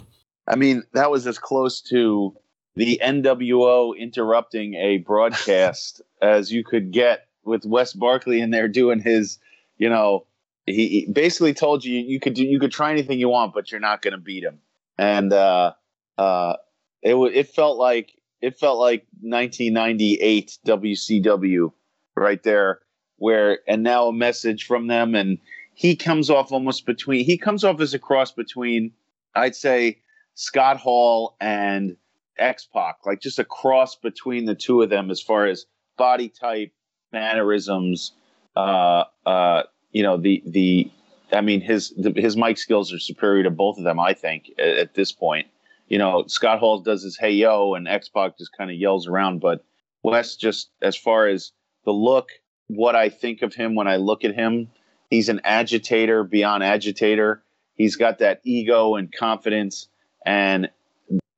I 0.46 0.56
mean, 0.56 0.82
that 0.92 1.10
was 1.10 1.26
as 1.26 1.38
close 1.38 1.80
to 1.82 2.34
the 2.74 3.00
NWO 3.02 3.96
interrupting 3.96 4.74
a 4.74 4.98
broadcast 4.98 6.02
as 6.22 6.52
you 6.52 6.64
could 6.64 6.92
get 6.92 7.26
with 7.44 7.64
Wes 7.64 7.92
Barkley 7.92 8.40
in 8.40 8.50
there 8.50 8.68
doing 8.68 9.00
his, 9.00 9.38
you 9.78 9.88
know, 9.88 10.26
he, 10.66 10.88
he 10.88 11.06
basically 11.12 11.54
told 11.54 11.84
you 11.84 11.98
you 11.98 12.20
could 12.20 12.34
do 12.34 12.44
you 12.44 12.60
could 12.60 12.70
try 12.70 12.92
anything 12.92 13.18
you 13.18 13.28
want, 13.28 13.52
but 13.54 13.70
you're 13.70 13.80
not 13.80 14.02
going 14.02 14.12
to 14.12 14.18
beat 14.18 14.44
him. 14.44 14.58
And 14.96 15.32
uh, 15.32 15.72
uh, 16.18 16.56
it 17.02 17.14
wa 17.14 17.26
it 17.26 17.48
felt 17.48 17.78
like 17.78 18.12
it 18.40 18.58
felt 18.58 18.78
like 18.78 19.06
1998 19.20 20.58
WCW 20.66 21.72
right 22.16 22.42
there, 22.42 22.80
where 23.22 23.60
and 23.68 23.84
now 23.84 24.08
a 24.08 24.12
message 24.12 24.66
from 24.66 24.88
them, 24.88 25.14
and 25.14 25.38
he 25.74 25.94
comes 25.94 26.28
off 26.28 26.50
almost 26.50 26.84
between 26.84 27.24
he 27.24 27.38
comes 27.38 27.62
off 27.62 27.80
as 27.80 27.94
a 27.94 27.98
cross 27.98 28.32
between 28.32 28.90
I'd 29.34 29.54
say 29.54 30.00
Scott 30.34 30.76
Hall 30.76 31.36
and 31.40 31.96
X 32.36 32.66
Pac, 32.66 33.06
like 33.06 33.20
just 33.20 33.38
a 33.38 33.44
cross 33.44 33.94
between 33.94 34.44
the 34.46 34.56
two 34.56 34.82
of 34.82 34.90
them 34.90 35.08
as 35.10 35.22
far 35.22 35.46
as 35.46 35.66
body 35.96 36.28
type, 36.28 36.72
mannerisms. 37.12 38.12
Uh, 38.56 39.04
uh, 39.24 39.62
you 39.92 40.02
know 40.02 40.16
the 40.16 40.42
the. 40.44 40.90
I 41.32 41.40
mean 41.40 41.60
his 41.60 41.94
the, 41.96 42.12
his 42.16 42.36
mic 42.36 42.58
skills 42.58 42.92
are 42.92 42.98
superior 42.98 43.44
to 43.44 43.50
both 43.50 43.78
of 43.78 43.84
them. 43.84 44.00
I 44.00 44.14
think 44.14 44.50
at, 44.58 44.78
at 44.78 44.94
this 44.94 45.12
point. 45.12 45.46
You 45.88 45.98
know 45.98 46.24
Scott 46.26 46.58
Hall 46.58 46.80
does 46.80 47.04
his 47.04 47.16
hey 47.16 47.30
yo, 47.30 47.74
and 47.74 47.86
X 47.86 48.08
Pac 48.08 48.36
just 48.36 48.56
kind 48.58 48.70
of 48.70 48.76
yells 48.76 49.06
around. 49.06 49.40
But 49.40 49.64
Wes 50.02 50.34
just 50.34 50.70
as 50.82 50.96
far 50.96 51.28
as 51.28 51.52
the 51.84 51.92
look, 51.92 52.28
what 52.68 52.96
I 52.96 53.08
think 53.08 53.42
of 53.42 53.54
him 53.54 53.74
when 53.74 53.88
I 53.88 53.96
look 53.96 54.24
at 54.24 54.34
him, 54.34 54.70
he's 55.10 55.28
an 55.28 55.40
agitator 55.44 56.24
beyond 56.24 56.62
agitator. 56.62 57.42
He's 57.74 57.96
got 57.96 58.18
that 58.18 58.40
ego 58.44 58.96
and 58.96 59.12
confidence, 59.12 59.88
and 60.24 60.70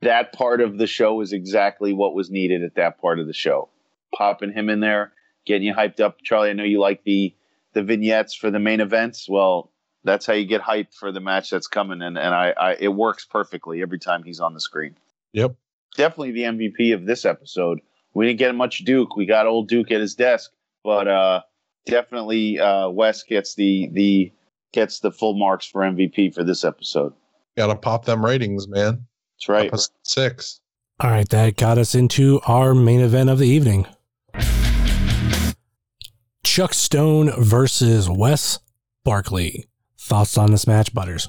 that 0.03 0.33
part 0.33 0.61
of 0.61 0.79
the 0.79 0.87
show 0.87 1.21
is 1.21 1.33
exactly 1.33 1.93
what 1.93 2.15
was 2.15 2.31
needed 2.31 2.63
at 2.63 2.75
that 2.75 3.01
part 3.01 3.19
of 3.19 3.27
the 3.27 3.33
show. 3.33 3.69
Popping 4.17 4.53
him 4.53 4.69
in 4.69 4.81
there, 4.81 5.13
getting 5.47 5.67
you 5.67 5.75
hyped 5.75 6.01
up, 6.01 6.19
Charlie. 6.23 6.51
I 6.51 6.53
know 6.53 6.65
you 6.65 6.81
like 6.81 7.05
the 7.05 7.35
the 7.73 7.83
vignettes 7.83 8.35
for 8.35 8.51
the 8.51 8.61
main 8.61 8.81
events. 8.81 9.29
Well, 9.29 9.71
that's 10.05 10.27
how 10.27 10.35
you 10.35 10.47
get 10.47 10.61
hyped 10.61 10.95
for 10.95 11.11
the 11.11 11.21
match 11.21 11.51
that's 11.51 11.67
coming, 11.67 12.03
and 12.03 12.17
and 12.17 12.35
I, 12.35 12.55
I 12.59 12.77
it 12.79 12.89
works 12.89 13.25
perfectly 13.25 13.83
every 13.83 13.99
time 13.99 14.23
he's 14.23 14.41
on 14.41 14.55
the 14.55 14.61
screen. 14.61 14.97
Yep. 15.33 15.57
Definitely 15.97 16.33
the 16.33 16.43
MVP 16.43 16.95
of 16.95 17.07
this 17.07 17.25
episode. 17.25 17.81
We 18.15 18.27
didn't 18.27 18.39
get 18.39 18.55
much 18.55 18.85
Duke. 18.85 19.17
We 19.17 19.27
got 19.27 19.47
old 19.47 19.69
Duke 19.69 19.91
at 19.91 20.01
his 20.01 20.15
desk, 20.15 20.53
but 20.85 21.09
uh, 21.09 21.41
definitely 21.87 22.61
uh, 22.61 22.89
Wes 22.91 23.23
gets 23.25 23.55
the 23.55 23.89
the 23.93 24.33
gets 24.73 25.01
the 25.01 25.11
full 25.11 25.35
marks 25.35 25.67
for 25.67 25.81
MVP 25.81 26.35
for 26.35 26.45
this 26.45 26.65
episode. 26.65 27.15
Got 27.57 27.69
to 27.69 27.77
pop 27.77 28.05
them 28.05 28.25
ratings, 28.25 28.69
man. 28.69 29.07
That's 29.37 29.49
right. 29.49 29.67
Episode 29.67 29.93
six. 30.03 30.61
All 31.01 31.11
right, 31.11 31.29
that 31.31 31.57
got 31.57 31.79
us 31.79 31.95
into 31.95 32.41
our 32.47 32.75
main 32.75 33.01
event 33.01 33.29
of 33.29 33.39
the 33.39 33.49
evening. 33.49 33.87
Chuck 36.45 36.73
Stone 36.73 37.33
versus 37.37 38.09
Wes 38.09 38.61
Barkley. 39.03 39.67
Thoughts 39.99 40.39
on 40.39 40.53
this 40.53 40.69
match, 40.69 40.95
Butters? 40.95 41.29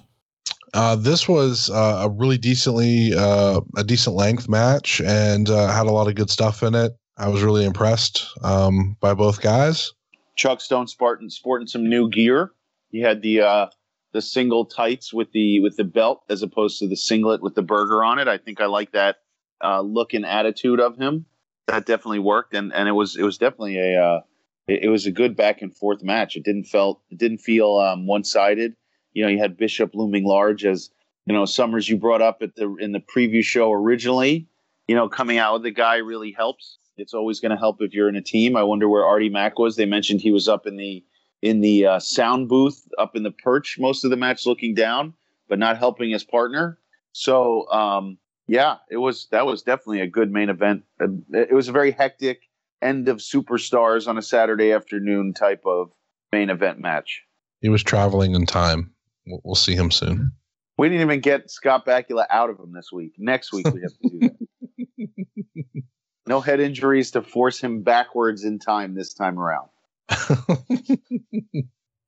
Uh, 0.74 0.96
this 0.96 1.28
was 1.28 1.70
uh, 1.70 2.02
a 2.04 2.10
really 2.10 2.38
decently 2.38 3.14
uh, 3.16 3.62
a 3.78 3.84
decent 3.84 4.16
length 4.16 4.50
match 4.50 5.02
and 5.02 5.50
uh, 5.50 5.72
had 5.72 5.88
a 5.88 5.92
lot 5.92 6.08
of 6.08 6.16
good 6.16 6.30
stuff 6.30 6.62
in 6.62 6.76
it. 6.76 6.92
I 7.18 7.30
was 7.30 7.44
really 7.44 7.66
impressed 7.66 8.28
um, 8.44 8.98
by 9.00 9.14
both 9.14 9.42
guys. 9.42 9.94
Chuck 10.36 10.60
Stone 10.60 10.88
Spartan 10.88 11.30
sporting 11.30 11.68
some 11.68 11.88
new 11.88 12.10
gear. 12.10 12.52
He 12.92 13.00
had 13.00 13.22
the 13.22 13.42
uh, 13.42 13.68
the 14.12 14.22
single 14.22 14.66
tights 14.66 15.14
with 15.14 15.32
the 15.32 15.60
with 15.62 15.78
the 15.78 15.84
belt 15.84 16.24
as 16.30 16.42
opposed 16.42 16.80
to 16.80 16.88
the 16.88 16.98
singlet 16.98 17.42
with 17.42 17.56
the 17.56 17.62
burger 17.62 18.04
on 18.04 18.20
it. 18.20 18.28
I 18.28 18.38
think 18.38 18.60
I 18.60 18.66
like 18.66 18.92
that 18.92 19.18
uh, 19.64 19.82
look 19.82 20.14
and 20.14 20.26
attitude 20.26 20.80
of 20.80 20.98
him. 20.98 21.26
That 21.68 21.86
definitely 21.86 22.20
worked, 22.20 22.54
and 22.54 22.74
and 22.74 22.88
it 22.90 22.94
was 22.94 23.16
it 23.16 23.24
was 23.24 23.38
definitely 23.38 23.78
a 23.78 24.02
uh, 24.02 24.22
it, 24.68 24.84
it 24.84 24.90
was 24.90 25.06
a 25.06 25.12
good 25.12 25.36
back 25.38 25.62
and 25.62 25.76
forth 25.76 26.04
match. 26.04 26.36
It 26.36 26.44
didn't 26.44 26.66
felt 26.66 27.02
it 27.10 27.18
didn't 27.18 27.40
feel 27.40 27.78
um, 27.78 28.08
one 28.08 28.24
sided. 28.24 28.76
You 29.14 29.24
know, 29.24 29.30
you 29.30 29.40
had 29.40 29.58
Bishop 29.58 29.96
looming 29.96 30.26
large 30.26 30.66
as 30.66 30.90
you 31.26 31.34
know 31.34 31.46
Summers. 31.46 31.88
You 31.88 31.98
brought 31.98 32.22
up 32.22 32.42
at 32.42 32.56
the 32.56 32.76
in 32.76 32.92
the 32.92 33.00
preview 33.00 33.44
show 33.44 33.72
originally. 33.72 34.48
You 34.88 34.96
know, 34.96 35.10
coming 35.10 35.38
out 35.38 35.54
with 35.54 35.64
the 35.64 35.72
guy 35.72 35.98
really 35.98 36.32
helps. 36.32 36.78
It's 36.98 37.14
always 37.14 37.40
going 37.40 37.52
to 37.52 37.58
help 37.58 37.82
if 37.82 37.94
you're 37.94 38.10
in 38.10 38.16
a 38.16 38.22
team. 38.22 38.56
I 38.56 38.64
wonder 38.64 38.88
where 38.88 39.06
Artie 39.06 39.30
Mack 39.30 39.60
was. 39.60 39.76
They 39.76 39.86
mentioned 39.86 40.22
he 40.22 40.32
was 40.32 40.48
up 40.48 40.66
in 40.66 40.78
the 40.78 41.04
in 41.42 41.62
the 41.62 41.86
uh, 41.86 42.00
sound 42.00 42.50
booth, 42.50 42.88
up 42.98 43.16
in 43.16 43.24
the 43.24 43.32
perch 43.32 43.78
most 43.80 44.04
of 44.04 44.10
the 44.10 44.18
match, 44.18 44.46
looking 44.46 44.74
down, 44.74 45.14
but 45.48 45.60
not 45.60 45.78
helping 45.78 46.12
his 46.12 46.24
partner. 46.24 46.80
So 47.12 47.70
um, 47.70 48.18
yeah, 48.48 48.78
it 48.90 48.98
was 48.98 49.28
that 49.32 49.46
was 49.46 49.62
definitely 49.62 50.02
a 50.02 50.08
good 50.08 50.32
main 50.32 50.50
event. 50.50 50.84
It 51.00 51.54
was 51.54 51.68
a 51.68 51.72
very 51.72 51.92
hectic 51.92 52.42
end 52.82 53.10
of 53.10 53.18
superstars 53.18 54.08
on 54.08 54.18
a 54.18 54.22
Saturday 54.22 54.72
afternoon 54.72 55.34
type 55.34 55.64
of 55.66 55.92
main 56.32 56.50
event 56.50 56.80
match. 56.80 57.24
He 57.62 57.70
was 57.70 57.84
traveling 57.84 58.36
in 58.36 58.46
time. 58.46 58.92
We'll, 59.26 59.42
we'll 59.44 59.56
see 59.56 59.76
him 59.76 59.92
soon. 59.92 60.32
We 60.78 60.90
didn't 60.90 61.02
even 61.02 61.22
get 61.22 61.50
Scott 61.50 61.86
Bakula 61.86 62.26
out 62.30 62.50
of 62.50 62.60
him 62.60 62.74
this 62.74 62.92
week. 62.92 63.14
Next 63.18 63.54
week 63.54 63.66
we 63.68 63.82
have 63.82 63.92
to 63.92 64.10
do 64.10 64.20
that. 64.20 65.84
no 66.28 66.42
head 66.42 66.60
injuries 66.60 67.12
to 67.12 67.22
force 67.22 67.60
him 67.60 67.82
backwards 67.82 68.44
in 68.44 68.60
time 68.60 68.94
this 68.94 69.14
time 69.14 69.40
around. 69.40 69.70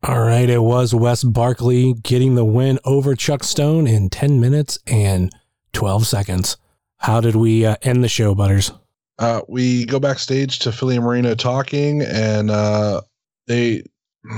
All 0.03 0.21
right, 0.21 0.49
it 0.49 0.61
was 0.61 0.93
Wes 0.93 1.23
Barkley 1.23 1.93
getting 2.03 2.35
the 2.35 2.45
win 2.45 2.79
over 2.85 3.15
Chuck 3.15 3.43
Stone 3.43 3.87
in 3.87 4.09
10 4.09 4.39
minutes 4.39 4.79
and 4.85 5.31
12 5.73 6.05
seconds. 6.05 6.57
How 6.97 7.19
did 7.21 7.35
we 7.35 7.65
uh, 7.65 7.75
end 7.81 8.03
the 8.03 8.07
show, 8.07 8.35
Butters? 8.35 8.71
Uh, 9.19 9.41
we 9.47 9.85
go 9.85 9.99
backstage 9.99 10.59
to 10.59 10.71
Philly 10.71 10.95
and 10.95 11.05
Marino 11.05 11.33
talking, 11.33 12.03
and 12.03 12.51
uh, 12.51 13.01
they 13.47 13.83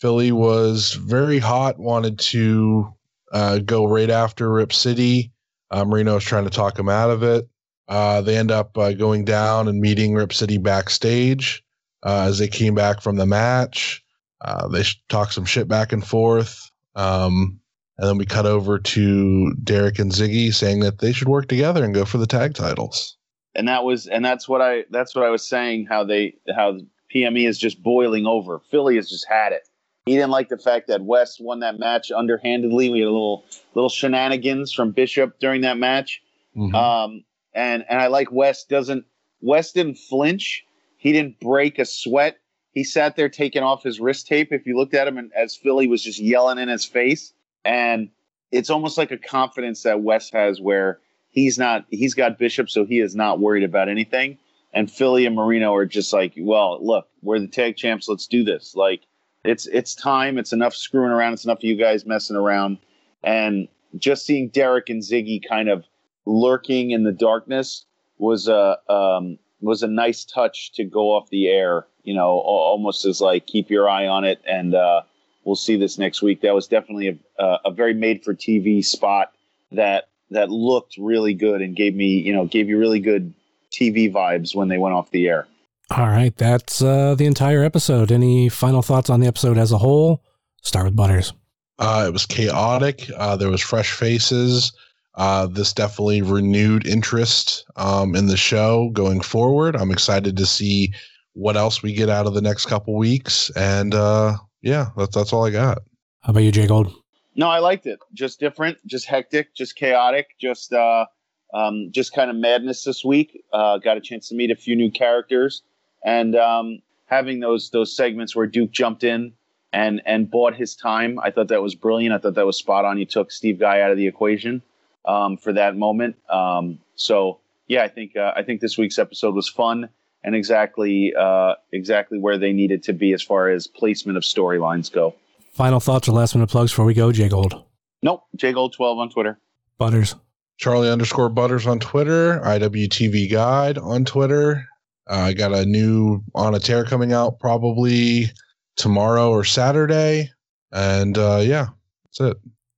Philly 0.00 0.32
was 0.32 0.92
very 0.94 1.38
hot, 1.38 1.78
wanted 1.78 2.18
to 2.20 2.94
uh, 3.32 3.58
go 3.58 3.86
right 3.86 4.10
after 4.10 4.52
Rip 4.52 4.72
City. 4.72 5.32
Uh, 5.70 5.84
Marino 5.84 6.14
was 6.14 6.24
trying 6.24 6.44
to 6.44 6.50
talk 6.50 6.78
him 6.78 6.88
out 6.88 7.10
of 7.10 7.22
it. 7.22 7.48
Uh, 7.88 8.20
they 8.20 8.36
end 8.36 8.50
up 8.50 8.76
uh, 8.78 8.92
going 8.92 9.24
down 9.24 9.68
and 9.68 9.80
meeting 9.80 10.14
Rip 10.14 10.32
City 10.32 10.58
backstage 10.58 11.62
uh, 12.02 12.26
as 12.28 12.38
they 12.38 12.48
came 12.48 12.74
back 12.74 13.00
from 13.00 13.16
the 13.16 13.26
match. 13.26 14.02
Uh, 14.40 14.68
they 14.68 14.84
talk 15.08 15.32
some 15.32 15.44
shit 15.44 15.68
back 15.68 15.92
and 15.92 16.06
forth. 16.06 16.70
Um, 16.94 17.60
and 17.98 18.08
then 18.08 18.18
we 18.18 18.26
cut 18.26 18.46
over 18.46 18.78
to 18.78 19.54
Derek 19.62 19.98
and 19.98 20.10
Ziggy 20.10 20.52
saying 20.52 20.80
that 20.80 20.98
they 20.98 21.12
should 21.12 21.28
work 21.28 21.48
together 21.48 21.84
and 21.84 21.94
go 21.94 22.04
for 22.04 22.18
the 22.18 22.26
tag 22.26 22.54
titles. 22.54 23.16
And 23.54 23.68
that 23.68 23.84
was 23.84 24.06
and 24.06 24.24
that's 24.24 24.48
what 24.48 24.60
I 24.60 24.84
that's 24.90 25.14
what 25.14 25.24
I 25.24 25.30
was 25.30 25.46
saying 25.46 25.86
how 25.88 26.02
they 26.02 26.34
how 26.56 26.78
PME 27.14 27.46
is 27.46 27.58
just 27.58 27.82
boiling 27.82 28.26
over. 28.26 28.60
Philly 28.70 28.96
has 28.96 29.08
just 29.08 29.26
had 29.28 29.52
it. 29.52 29.68
He 30.06 30.14
didn't 30.14 30.30
like 30.30 30.48
the 30.48 30.58
fact 30.58 30.88
that 30.88 31.02
Wes 31.02 31.38
won 31.38 31.60
that 31.60 31.78
match 31.78 32.10
underhandedly. 32.10 32.90
We 32.90 32.98
had 32.98 33.06
a 33.06 33.12
little 33.12 33.44
little 33.74 33.88
shenanigans 33.88 34.72
from 34.72 34.90
Bishop 34.90 35.38
during 35.38 35.60
that 35.60 35.78
match. 35.78 36.20
Mhm. 36.56 36.74
Um, 36.74 37.24
and 37.54 37.84
and 37.88 38.00
I 38.00 38.08
like 38.08 38.32
Wes 38.32 38.64
doesn't 38.64 39.04
Wes 39.40 39.72
didn't 39.72 39.98
flinch. 39.98 40.64
He 40.96 41.12
didn't 41.12 41.38
break 41.40 41.78
a 41.78 41.84
sweat. 41.84 42.38
He 42.72 42.82
sat 42.82 43.14
there 43.14 43.28
taking 43.28 43.62
off 43.62 43.82
his 43.82 44.00
wrist 44.00 44.26
tape. 44.26 44.52
If 44.52 44.66
you 44.66 44.76
looked 44.76 44.94
at 44.94 45.06
him, 45.06 45.18
and 45.18 45.30
as 45.34 45.54
Philly 45.54 45.86
was 45.86 46.02
just 46.02 46.18
yelling 46.18 46.58
in 46.58 46.68
his 46.68 46.84
face, 46.84 47.32
and 47.64 48.08
it's 48.50 48.70
almost 48.70 48.98
like 48.98 49.10
a 49.10 49.18
confidence 49.18 49.82
that 49.82 50.02
Wes 50.02 50.30
has, 50.30 50.60
where 50.60 51.00
he's 51.30 51.58
not. 51.58 51.84
He's 51.90 52.14
got 52.14 52.38
Bishop, 52.38 52.70
so 52.70 52.84
he 52.84 53.00
is 53.00 53.14
not 53.14 53.38
worried 53.38 53.64
about 53.64 53.88
anything. 53.88 54.38
And 54.72 54.90
Philly 54.90 55.24
and 55.24 55.36
Marino 55.36 55.72
are 55.74 55.86
just 55.86 56.12
like, 56.12 56.34
well, 56.36 56.84
look, 56.84 57.06
we're 57.22 57.38
the 57.38 57.46
tag 57.46 57.76
champs. 57.76 58.08
Let's 58.08 58.26
do 58.26 58.42
this. 58.42 58.74
Like, 58.74 59.02
it's 59.44 59.66
it's 59.66 59.94
time. 59.94 60.38
It's 60.38 60.52
enough 60.52 60.74
screwing 60.74 61.12
around. 61.12 61.34
It's 61.34 61.44
enough 61.44 61.58
of 61.58 61.64
you 61.64 61.76
guys 61.76 62.06
messing 62.06 62.36
around. 62.36 62.78
And 63.22 63.68
just 63.96 64.26
seeing 64.26 64.48
Derek 64.48 64.88
and 64.88 65.02
Ziggy 65.02 65.40
kind 65.46 65.68
of 65.68 65.84
lurking 66.26 66.90
in 66.90 67.04
the 67.04 67.12
darkness 67.12 67.84
was 68.18 68.48
a 68.48 68.78
um, 68.92 69.38
was 69.60 69.82
a 69.82 69.88
nice 69.88 70.24
touch 70.24 70.72
to 70.74 70.84
go 70.84 71.12
off 71.12 71.30
the 71.30 71.48
air. 71.48 71.86
You 72.02 72.14
know, 72.14 72.28
almost 72.28 73.04
as 73.04 73.20
like 73.20 73.46
keep 73.46 73.70
your 73.70 73.88
eye 73.88 74.06
on 74.06 74.24
it, 74.24 74.40
and 74.46 74.74
uh, 74.74 75.02
we'll 75.44 75.56
see 75.56 75.76
this 75.76 75.98
next 75.98 76.22
week. 76.22 76.42
That 76.42 76.54
was 76.54 76.66
definitely 76.66 77.08
a, 77.08 77.42
a, 77.42 77.58
a 77.66 77.70
very 77.70 77.94
made 77.94 78.24
for 78.24 78.34
TV 78.34 78.84
spot 78.84 79.32
that 79.72 80.08
that 80.30 80.50
looked 80.50 80.96
really 80.98 81.34
good 81.34 81.62
and 81.62 81.74
gave 81.74 81.94
me 81.94 82.18
you 82.18 82.32
know 82.32 82.46
gave 82.46 82.68
you 82.68 82.78
really 82.78 83.00
good 83.00 83.32
TV 83.72 84.12
vibes 84.12 84.54
when 84.54 84.68
they 84.68 84.78
went 84.78 84.94
off 84.94 85.10
the 85.10 85.26
air. 85.26 85.46
All 85.90 86.08
right, 86.08 86.34
that's 86.36 86.82
uh, 86.82 87.14
the 87.14 87.26
entire 87.26 87.62
episode. 87.62 88.10
Any 88.10 88.48
final 88.48 88.82
thoughts 88.82 89.10
on 89.10 89.20
the 89.20 89.26
episode 89.26 89.58
as 89.58 89.70
a 89.70 89.78
whole? 89.78 90.22
Start 90.62 90.86
with 90.86 90.96
Butters. 90.96 91.34
Uh, 91.78 92.04
it 92.08 92.12
was 92.12 92.24
chaotic. 92.24 93.10
Uh, 93.16 93.36
there 93.36 93.50
was 93.50 93.60
fresh 93.60 93.92
faces. 93.92 94.72
Uh, 95.16 95.46
this 95.46 95.72
definitely 95.72 96.22
renewed 96.22 96.86
interest 96.86 97.64
um, 97.76 98.16
in 98.16 98.26
the 98.26 98.36
show 98.36 98.90
going 98.90 99.20
forward. 99.20 99.76
I'm 99.76 99.92
excited 99.92 100.36
to 100.36 100.46
see 100.46 100.92
what 101.34 101.56
else 101.56 101.82
we 101.82 101.92
get 101.92 102.08
out 102.08 102.26
of 102.26 102.34
the 102.34 102.40
next 102.40 102.66
couple 102.66 102.96
weeks. 102.96 103.50
And 103.54 103.94
uh, 103.94 104.36
yeah, 104.62 104.88
that's 104.96 105.14
that's 105.14 105.32
all 105.32 105.46
I 105.46 105.50
got. 105.50 105.78
How 106.22 106.30
about 106.30 106.40
you, 106.40 106.50
Jay 106.50 106.66
Gold? 106.66 106.92
No, 107.36 107.48
I 107.48 107.58
liked 107.58 107.86
it. 107.86 108.00
Just 108.12 108.40
different, 108.40 108.78
just 108.86 109.06
hectic, 109.06 109.54
just 109.54 109.76
chaotic, 109.76 110.30
just 110.40 110.72
uh, 110.72 111.06
um, 111.52 111.88
just 111.92 112.12
kind 112.12 112.30
of 112.30 112.36
madness 112.36 112.82
this 112.84 113.04
week. 113.04 113.44
Uh, 113.52 113.78
got 113.78 113.96
a 113.96 114.00
chance 114.00 114.28
to 114.28 114.34
meet 114.34 114.50
a 114.50 114.56
few 114.56 114.74
new 114.74 114.90
characters, 114.90 115.62
and 116.04 116.34
um, 116.34 116.80
having 117.06 117.38
those 117.38 117.70
those 117.70 117.94
segments 117.94 118.34
where 118.34 118.46
Duke 118.46 118.72
jumped 118.72 119.04
in 119.04 119.32
and 119.72 120.02
and 120.06 120.28
bought 120.28 120.56
his 120.56 120.74
time. 120.74 121.20
I 121.20 121.30
thought 121.30 121.48
that 121.48 121.62
was 121.62 121.76
brilliant. 121.76 122.14
I 122.14 122.18
thought 122.18 122.34
that 122.34 122.46
was 122.46 122.56
spot 122.56 122.84
on. 122.84 122.98
You 122.98 123.06
took 123.06 123.30
Steve 123.30 123.60
Guy 123.60 123.80
out 123.80 123.92
of 123.92 123.96
the 123.96 124.08
equation 124.08 124.62
um, 125.04 125.36
for 125.36 125.52
that 125.52 125.76
moment. 125.76 126.16
Um, 126.28 126.80
so 126.94 127.40
yeah, 127.66 127.82
I 127.82 127.88
think 127.88 128.16
uh, 128.16 128.32
I 128.36 128.42
think 128.42 128.60
this 128.60 128.76
week's 128.76 128.98
episode 128.98 129.34
was 129.34 129.48
fun 129.48 129.88
and 130.22 130.34
exactly 130.34 131.14
uh, 131.18 131.54
exactly 131.72 132.18
where 132.18 132.38
they 132.38 132.52
needed 132.52 132.82
to 132.84 132.92
be 132.92 133.12
as 133.12 133.22
far 133.22 133.48
as 133.50 133.66
placement 133.66 134.16
of 134.16 134.24
storylines 134.24 134.90
go. 134.90 135.14
Final 135.52 135.80
thoughts 135.80 136.08
or 136.08 136.12
last 136.12 136.34
minute 136.34 136.50
plugs 136.50 136.72
before 136.72 136.84
we 136.84 136.94
go, 136.94 137.12
Jay 137.12 137.28
Gold. 137.28 137.64
Nope, 138.02 138.24
Jay 138.36 138.52
Gold 138.52 138.72
twelve 138.72 138.98
on 138.98 139.10
Twitter. 139.10 139.38
Butters. 139.78 140.14
Charlie 140.56 140.88
underscore 140.88 141.28
Butters 141.28 141.66
on 141.66 141.80
Twitter. 141.80 142.40
IWTV 142.40 143.30
Guide 143.30 143.76
on 143.76 144.04
Twitter. 144.04 144.64
Uh, 145.10 145.16
I 145.16 145.32
got 145.32 145.52
a 145.52 145.66
new 145.66 146.22
On 146.34 146.54
a 146.54 146.60
Tear 146.60 146.84
coming 146.84 147.12
out 147.12 147.40
probably 147.40 148.30
tomorrow 148.76 149.30
or 149.30 149.44
Saturday. 149.44 150.30
And 150.72 151.18
uh, 151.18 151.40
yeah, 151.42 151.66
that's 152.04 152.20
it. 152.20 152.36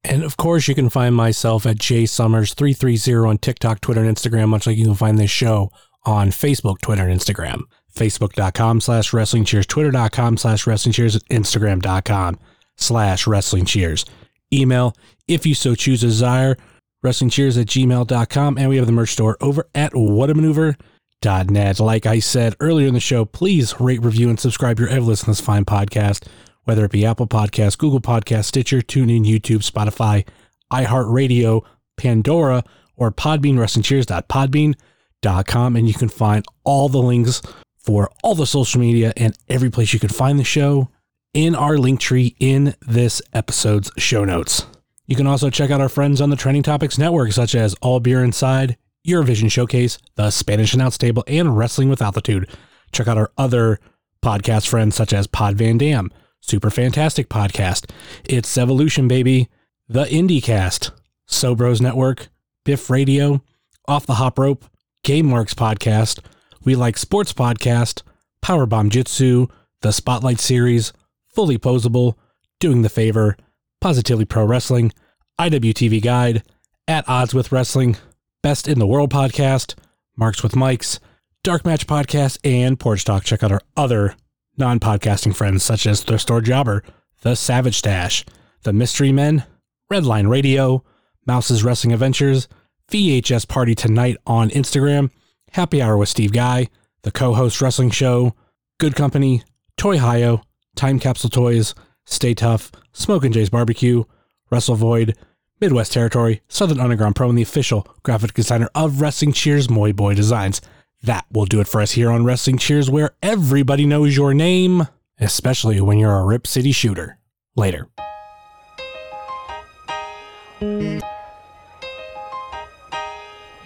And 0.09 0.23
of 0.23 0.37
course, 0.37 0.69
you 0.69 0.75
can 0.75 0.89
find 0.89 1.15
myself 1.15 1.67
at 1.67 1.77
jsummers330 1.77 3.29
on 3.29 3.39
TikTok, 3.39 3.81
Twitter, 3.81 4.03
and 4.03 4.17
Instagram, 4.17 4.49
much 4.49 4.67
like 4.67 4.77
you 4.77 4.85
can 4.85 4.95
find 4.95 5.19
this 5.19 5.31
show 5.31 5.71
on 6.05 6.31
Facebook, 6.31 6.81
Twitter, 6.81 7.07
and 7.07 7.21
Instagram. 7.21 7.63
Facebook.com 7.95 8.81
slash 8.81 9.13
wrestling 9.13 9.45
cheers, 9.45 9.67
Twitter.com 9.67 10.37
slash 10.37 10.67
wrestling 10.67 10.93
cheers, 10.93 11.19
Instagram.com 11.25 12.39
slash 12.77 13.27
wrestling 13.27 13.65
cheers. 13.65 14.05
Email, 14.53 14.95
if 15.27 15.45
you 15.47 15.55
so 15.55 15.75
choose 15.75 16.01
desire, 16.03 16.57
wrestling 17.03 17.31
cheers 17.31 17.57
at 17.57 17.67
gmail.com. 17.67 18.59
And 18.59 18.69
we 18.69 18.77
have 18.77 18.87
the 18.87 18.93
merch 18.93 19.13
store 19.13 19.37
over 19.41 19.67
at 19.75 19.93
whatamaneuver.net. 19.93 21.81
Like 21.81 22.07
I 22.07 22.19
said 22.21 22.55
earlier 22.61 22.87
in 22.87 22.95
the 22.95 23.01
show, 23.01 23.25
please 23.25 23.81
rate, 23.81 24.03
review, 24.03 24.29
and 24.29 24.39
subscribe 24.39 24.79
your 24.79 24.89
ever 24.89 25.01
listen 25.01 25.29
this 25.29 25.41
fine 25.41 25.65
podcast, 25.65 26.29
whether 26.67 26.85
it 26.85 26.91
be 26.91 27.07
Apple 27.07 27.27
Podcasts, 27.27 27.79
Google 27.79 28.01
Podcasts, 28.01 28.47
Stitcher, 28.47 28.83
TuneIn, 28.83 29.25
YouTube, 29.25 29.69
Spotify, 29.69 30.27
iHeartRadio, 30.73 31.63
Pandora, 31.97 32.63
or 32.97 33.11
Podbean, 33.11 33.55
WrestlingCheers.podbean.com. 33.55 35.77
And 35.77 35.89
you 35.89 35.95
can 35.95 36.09
find 36.09 36.45
all 36.65 36.89
the 36.89 37.03
links 37.03 37.43
for 37.79 38.11
all 38.23 38.35
the 38.35 38.47
social 38.47 38.81
media 38.81 39.13
and 39.17 39.37
every 39.49 39.71
place 39.71 39.93
you 39.93 40.01
can 40.01 40.09
find 40.09 40.39
the 40.39 40.45
show 40.45 40.91
in 41.33 41.55
our 41.55 41.79
link 41.79 42.01
tree 42.01 42.35
in 42.41 42.75
this 42.81 43.23
episode's 43.33 43.91
show 43.97 44.25
notes. 44.25 44.67
You 45.07 45.15
can 45.15 45.29
also 45.29 45.51
check 45.51 45.71
out 45.71 45.81
our 45.81 45.89
friends 45.89 46.21
on 46.21 46.31
the 46.31 46.37
Trending 46.37 46.65
Topics 46.65 46.99
Network, 46.99 47.31
such 47.31 47.55
as 47.55 47.77
All 47.81 48.01
Beer 48.01 48.25
Inside, 48.25 48.77
Eurovision 49.07 49.51
Showcase, 49.51 49.99
The 50.17 50.31
Spanish 50.31 50.75
Announce 50.75 50.99
Table, 50.99 51.23
and 51.29 51.57
Wrestling 51.57 51.89
with 51.89 52.03
Altitude. 52.03 52.49
Check 52.91 53.07
out 53.07 53.19
our 53.19 53.31
other 53.39 53.79
podcast 54.21 54.67
friends, 54.67 54.97
such 54.97 55.13
as 55.13 55.29
Pod 55.29 55.55
Van 55.55 55.79
Dam, 55.79 56.11
Super 56.41 56.71
Fantastic 56.71 57.29
Podcast, 57.29 57.91
It's 58.25 58.57
Evolution 58.57 59.09
Baby, 59.09 59.49
The 59.89 60.05
IndieCast, 60.05 60.91
Sobros 61.29 61.81
Network, 61.81 62.29
Biff 62.65 62.89
Radio, 62.91 63.43
Off 63.89 64.07
the 64.07 64.15
Hop 64.15 64.39
Rope, 64.39 64.65
GameWorks 65.05 65.55
Podcast, 65.55 66.21
We 66.65 66.75
Like 66.75 66.97
Sports 66.97 67.33
Podcast, 67.33 68.03
Powerbomb 68.43 68.91
Jitsu, 68.91 69.49
The 69.83 69.93
Spotlight 69.93 70.41
Series, 70.41 70.93
Fully 71.29 71.59
Posable, 71.59 72.15
Doing 72.61 72.83
the 72.83 72.89
Favor, 72.89 73.37
Positively 73.81 74.25
Pro 74.25 74.45
Wrestling, 74.45 74.93
IWTV 75.39 76.03
Guide, 76.03 76.43
At 76.89 77.09
Odds 77.09 77.35
with 77.35 77.53
Wrestling, 77.53 77.97
Best 78.43 78.69
in 78.69 78.79
the 78.79 78.87
World 78.87 79.11
podcast, 79.11 79.75
Marks 80.17 80.43
with 80.43 80.57
Mikes, 80.57 81.01
Dark 81.43 81.65
Match 81.65 81.87
podcast, 81.87 82.39
and 82.45 82.79
Porch 82.79 83.05
Talk. 83.05 83.25
Check 83.25 83.43
out 83.43 83.53
our 83.53 83.61
other 83.77 84.15
non 84.57 84.81
podcasting 84.81 85.35
friends 85.35 85.63
such 85.63 85.87
as 85.87 86.03
Thrift 86.03 86.23
Store 86.23 86.41
Jobber, 86.41 86.83
The 87.23 87.35
Savage 87.35 87.83
Dash, 87.83 88.25
The 88.63 88.73
Mystery 88.73 89.13
Men, 89.13 89.45
Redline 89.93 90.29
Radio, 90.29 90.85
Mouse's 91.27 91.63
Wrestling 91.65 91.93
Adventures, 91.93 92.49
VHS 92.91 93.49
Party 93.49 93.75
Tonight 93.75 94.17
on 94.27 94.51
Instagram, 94.51 95.11
Happy 95.53 95.83
Hour 95.83 95.97
with 95.97 96.09
Steve 96.09 96.33
Guy, 96.33 96.69
The 97.03 97.11
Co 97.13 97.35
host 97.35 97.61
Wrestling 97.61 97.91
Show, 97.91 98.35
Good 98.79 98.95
Company, 98.95 99.43
Toy 99.77 99.99
Hio, 99.99 100.43
Time 100.75 100.99
Capsule 100.99 101.31
Toys, 101.31 101.75
Stay 102.05 102.35
Tough, 102.35 102.71
Smoke 102.93 103.25
and 103.25 103.35
Jay's 103.35 103.51
Barbecue, 103.51 104.05
Wrestle 104.51 104.77
Void, 104.77 105.17
Midwest 105.61 105.93
Territory, 105.93 106.43
Southern 106.49 106.81
Underground 106.81 107.17
Pro, 107.17 107.29
and 107.29 107.39
the 107.39 107.43
official 107.43 107.87
graphic 108.03 108.35
designer 108.35 108.69
of 108.75 109.01
Wrestling 109.01 109.33
Cheers, 109.33 109.71
Moy 109.71 109.93
Boy 109.93 110.15
Designs. 110.15 110.61
That 111.03 111.27
will 111.31 111.47
do 111.47 111.61
it 111.61 111.69
for 111.69 111.81
us 111.81 111.93
here 111.93 112.11
on 112.11 112.25
Wrestling 112.25 112.59
Cheers, 112.59 112.91
where 112.91 113.13
everybody 113.23 113.87
knows 113.87 114.17
your 114.17 114.35
name, 114.35 114.89
especially 115.19 115.81
when 115.81 115.99
you're 115.99 116.19
a 116.19 116.25
Rip 116.25 116.47
City 116.47 116.73
shooter. 116.73 117.19
Later. 117.55 117.89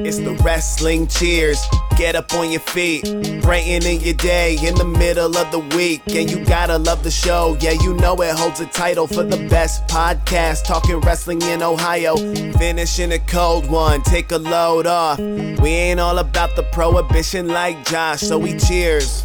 It's 0.06 0.18
the 0.18 0.34
mm. 0.34 0.44
wrestling 0.44 1.06
cheers. 1.06 1.60
Get 1.96 2.14
up 2.14 2.32
on 2.34 2.50
your 2.50 2.60
feet, 2.60 3.04
brightening 3.42 4.00
your 4.00 4.14
day 4.14 4.56
in 4.62 4.74
the 4.74 4.84
middle 4.84 5.36
of 5.36 5.50
the 5.50 5.58
week. 5.76 6.02
And 6.08 6.30
you 6.30 6.44
gotta 6.44 6.78
love 6.78 7.02
the 7.02 7.10
show. 7.10 7.56
Yeah, 7.60 7.72
you 7.72 7.94
know 7.94 8.14
it 8.22 8.34
holds 8.34 8.60
a 8.60 8.66
title 8.66 9.06
for 9.06 9.22
the 9.22 9.48
best 9.48 9.86
podcast. 9.86 10.64
Talking 10.64 11.00
wrestling 11.00 11.42
in 11.42 11.62
Ohio. 11.62 12.16
Finishing 12.54 13.12
a 13.12 13.18
cold 13.18 13.70
one, 13.70 14.02
take 14.02 14.32
a 14.32 14.38
load 14.38 14.86
off. 14.86 15.18
We 15.18 15.68
ain't 15.68 16.00
all 16.00 16.18
about 16.18 16.56
the 16.56 16.62
prohibition 16.64 17.48
like 17.48 17.84
Josh, 17.84 18.20
so 18.20 18.38
we 18.38 18.58
cheers. 18.58 19.24